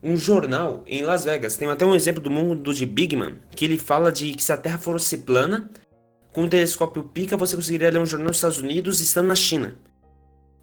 [0.07, 1.57] um jornal em Las Vegas.
[1.57, 4.57] Tem até um exemplo do mundo de Bigman, que ele fala de que se a
[4.57, 5.69] Terra fosse plana,
[6.33, 9.77] com um telescópio pica você conseguiria ler um jornal nos Estados Unidos estando na China.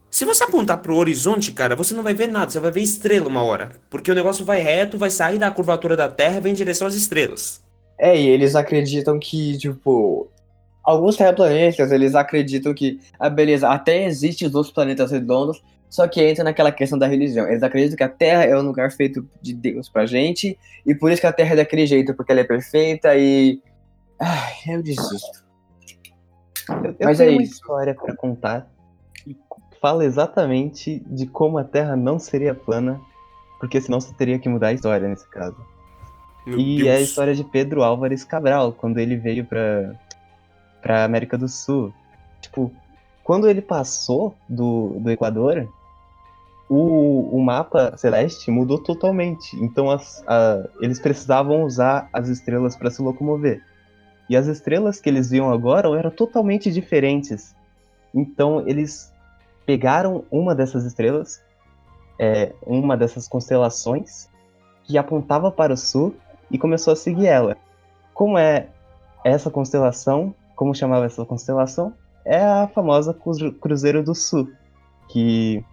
[0.10, 3.28] Se você apontar pro horizonte, cara, você não vai ver nada, você vai ver estrela
[3.28, 3.72] uma hora.
[3.90, 6.86] Porque o negócio vai reto, vai sair da curvatura da Terra e vai em direção
[6.86, 7.61] às estrelas.
[7.98, 10.30] É, e eles acreditam que, tipo,
[10.84, 16.22] alguns terraplanistas, eles acreditam que, ah, beleza, até existem os outros planetas redondos, só que
[16.22, 17.47] entra naquela questão da religião.
[17.47, 21.11] Eles acreditam que a Terra é um lugar feito de Deus pra gente, e por
[21.11, 23.61] isso que a Terra é daquele jeito, porque ela é perfeita e.
[24.19, 25.43] Ai, eu desisto.
[26.69, 27.53] Eu, eu Mas tenho é uma isso.
[27.53, 28.68] história pra contar
[29.15, 29.35] que
[29.81, 32.99] fala exatamente de como a Terra não seria plana,
[33.60, 35.57] porque senão você teria que mudar a história nesse caso.
[36.45, 36.89] Meu e Deus.
[36.89, 39.93] é a história de Pedro Álvares Cabral, quando ele veio pra,
[40.84, 41.91] pra América do Sul.
[42.41, 42.72] Tipo,
[43.23, 45.68] quando ele passou do, do Equador,
[46.69, 49.55] o, o mapa celeste mudou totalmente.
[49.64, 53.64] Então as- a- eles precisavam usar as estrelas para se locomover.
[54.30, 57.55] E as estrelas que eles viam agora eram totalmente diferentes.
[58.14, 59.11] Então eles
[59.65, 61.41] pegaram uma dessas estrelas,
[62.19, 64.30] é, uma dessas constelações,
[64.84, 66.15] que apontava para o sul
[66.51, 67.55] e começou a seguir ela.
[68.14, 68.68] Como é
[69.23, 70.35] essa constelação?
[70.55, 71.93] Como chamava essa constelação?
[72.25, 74.49] É a famosa Cru- Cruzeiro do Sul,
[75.09, 75.63] que,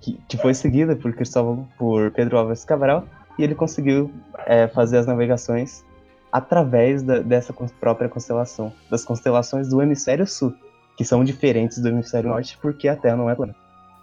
[0.00, 3.04] que, que foi seguida por Cristóvão, por Pedro Álvares Cabral,
[3.38, 4.10] e ele conseguiu
[4.46, 5.84] é, fazer as navegações
[6.30, 10.54] através da- dessa própria constelação, das constelações do hemisfério sul,
[10.96, 13.54] que são diferentes do hemisfério norte porque a Terra não é plana.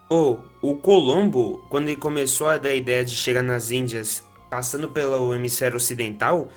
[0.10, 4.90] Ô, o Colombo, quando ele começou a dar a ideia de chegar nas Índias, passando
[4.90, 6.48] pelo hemisfério ocidental,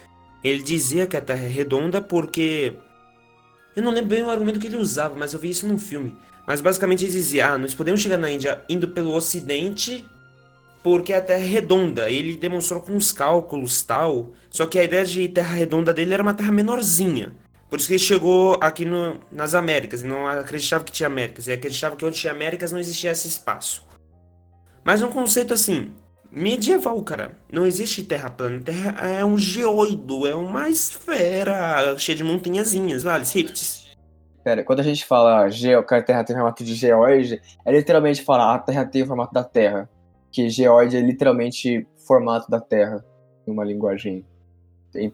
[0.43, 2.77] ele dizia que a Terra é redonda porque.
[3.75, 6.17] Eu não lembro bem o argumento que ele usava, mas eu vi isso num filme.
[6.47, 10.05] Mas basicamente ele dizia: ah, nós podemos chegar na Índia indo pelo ocidente
[10.83, 12.11] porque a Terra é redonda.
[12.11, 14.33] Ele demonstrou com os cálculos tal.
[14.51, 17.33] Só que a ideia de Terra redonda dele era uma Terra menorzinha.
[17.69, 21.47] Por isso que ele chegou aqui no- nas Américas, e não acreditava que tinha Américas,
[21.47, 23.87] ele acreditava que onde tinha Américas não existia esse espaço.
[24.83, 25.93] Mas um conceito assim,
[26.31, 27.33] medieval, cara.
[27.53, 28.61] Não existe terra plana.
[28.61, 33.81] Terra é um geoido, é uma esfera cheia de montanhazinhas, vale, rifts.
[34.43, 38.23] Pera, quando a gente fala geo, que a Terra tem formato de geoide, é literalmente
[38.23, 39.89] falar a Terra tem o formato da Terra.
[40.33, 43.05] Que geoide é literalmente formato da Terra,
[43.47, 44.25] em uma linguagem.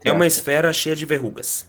[0.05, 1.68] É uma esfera cheia de verrugas.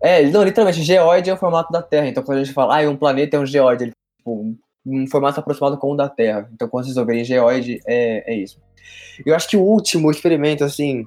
[0.00, 2.06] É, não, literalmente, geoide é o formato da Terra.
[2.06, 5.06] Então quando a gente fala, ah, um planeta é um geoide, ele, tipo, um, um
[5.06, 6.48] formato aproximado com o da Terra.
[6.54, 8.58] Então quando vocês ouvirem geoide, é, é isso.
[9.24, 11.06] Eu acho que o último experimento, assim,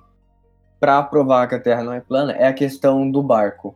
[0.80, 3.76] pra provar que a Terra não é plana, é a questão do barco.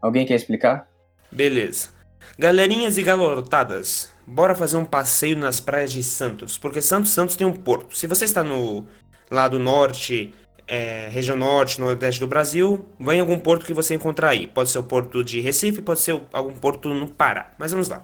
[0.00, 0.88] Alguém quer explicar?
[1.30, 1.90] Beleza.
[2.38, 7.46] Galerinhas e galotadas, bora fazer um passeio nas praias de Santos, porque Santos Santos tem
[7.46, 7.96] um porto.
[7.96, 8.86] Se você está no
[9.30, 10.34] lado norte,
[10.66, 14.46] é, região norte, nordeste do Brasil, vai em algum porto que você encontrar aí.
[14.46, 17.52] Pode ser o porto de Recife, pode ser algum porto no Pará.
[17.58, 18.02] Mas vamos lá.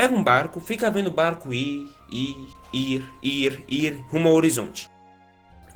[0.00, 4.88] Pega um barco, fica vendo o barco ir, ir, ir, ir, ir rumo ao horizonte.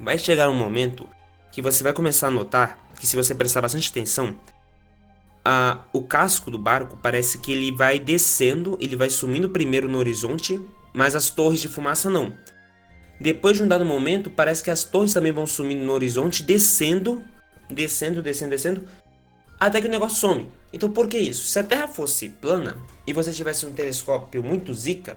[0.01, 1.07] Vai chegar um momento
[1.53, 4.35] que você vai começar a notar que se você prestar bastante atenção,
[5.45, 9.99] ah, o casco do barco parece que ele vai descendo, ele vai sumindo primeiro no
[9.99, 10.59] horizonte,
[10.95, 12.33] mas as torres de fumaça não.
[13.21, 17.23] Depois de um dado momento, parece que as torres também vão sumindo no horizonte, descendo,
[17.69, 18.89] descendo, descendo, descendo,
[19.67, 20.51] até que o negócio some.
[20.73, 21.47] Então por que isso?
[21.47, 22.77] Se a Terra fosse plana
[23.07, 25.17] e você tivesse um telescópio muito zica,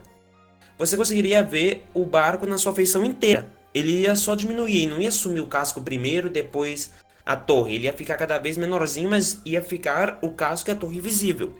[0.77, 3.51] você conseguiria ver o barco na sua feição inteira.
[3.73, 6.91] Ele ia só diminuir, não ia sumir o casco primeiro, depois
[7.25, 7.75] a torre.
[7.75, 11.53] Ele ia ficar cada vez menorzinho, mas ia ficar o casco e a torre visível.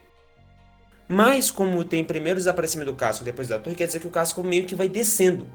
[1.10, 4.12] Mas como tem primeiro o desaparecimento do casco depois da torre, quer dizer que o
[4.12, 5.46] casco meio que vai descendo.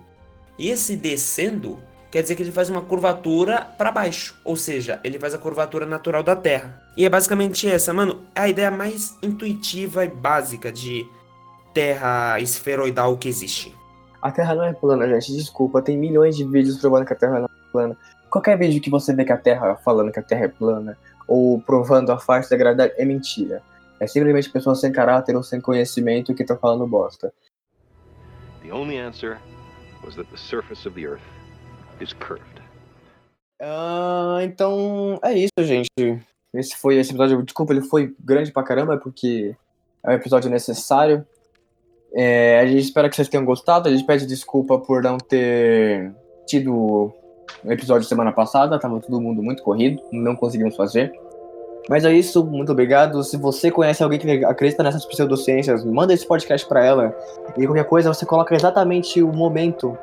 [0.59, 1.83] E esse descendo
[2.13, 5.87] quer dizer que ele faz uma curvatura para baixo, ou seja, ele faz a curvatura
[5.87, 6.79] natural da Terra.
[6.95, 11.09] E é basicamente essa, mano, é a ideia mais intuitiva e básica de
[11.73, 13.75] Terra esferoidal que existe.
[14.21, 15.35] A Terra não é plana, gente.
[15.35, 17.97] Desculpa, tem milhões de vídeos provando que a Terra não é plana.
[18.31, 21.59] Qualquer vídeo que você vê que a Terra falando que a Terra é plana ou
[21.63, 23.63] provando a face da gravidade é mentira.
[23.99, 27.33] É simplesmente pessoas sem caráter ou sem conhecimento que estão falando bosta.
[28.63, 29.39] The only answer
[30.05, 31.32] was that the surface of the Earth
[32.03, 32.63] is curved.
[33.61, 35.89] Ah, então é isso, gente.
[36.53, 37.43] Esse foi esse episódio.
[37.43, 39.55] Desculpa, ele foi grande pra caramba, porque
[40.03, 41.25] é um episódio necessário.
[42.15, 43.89] É, a gente espera que vocês tenham gostado.
[43.89, 46.13] A gente pede desculpa por não ter
[46.47, 47.13] tido
[47.65, 48.79] um episódio semana passada.
[48.79, 51.13] Tava todo mundo muito corrido, não conseguimos fazer.
[51.89, 53.23] Mas é isso, muito obrigado.
[53.25, 57.17] Se você conhece alguém que acredita nessas pseudociências, manda esse podcast pra ela.
[57.57, 59.97] E qualquer coisa, você coloca exatamente o momento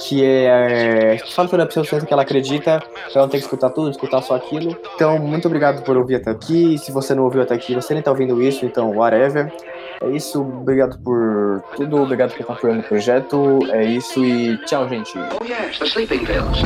[0.00, 1.16] que é.
[1.22, 2.82] que fala sobre a pseudociência que ela acredita,
[3.14, 4.76] ela não ter que escutar tudo, escutar só aquilo.
[4.94, 6.78] Então, muito obrigado por ouvir até aqui.
[6.78, 9.52] Se você não ouviu até aqui, você nem tá ouvindo isso, então, whatever.
[10.02, 13.58] É isso, obrigado por tudo, obrigado por estar apoiando o projeto.
[13.70, 15.12] É isso e tchau, gente.
[15.18, 16.62] Oh yes, the sleeping pills.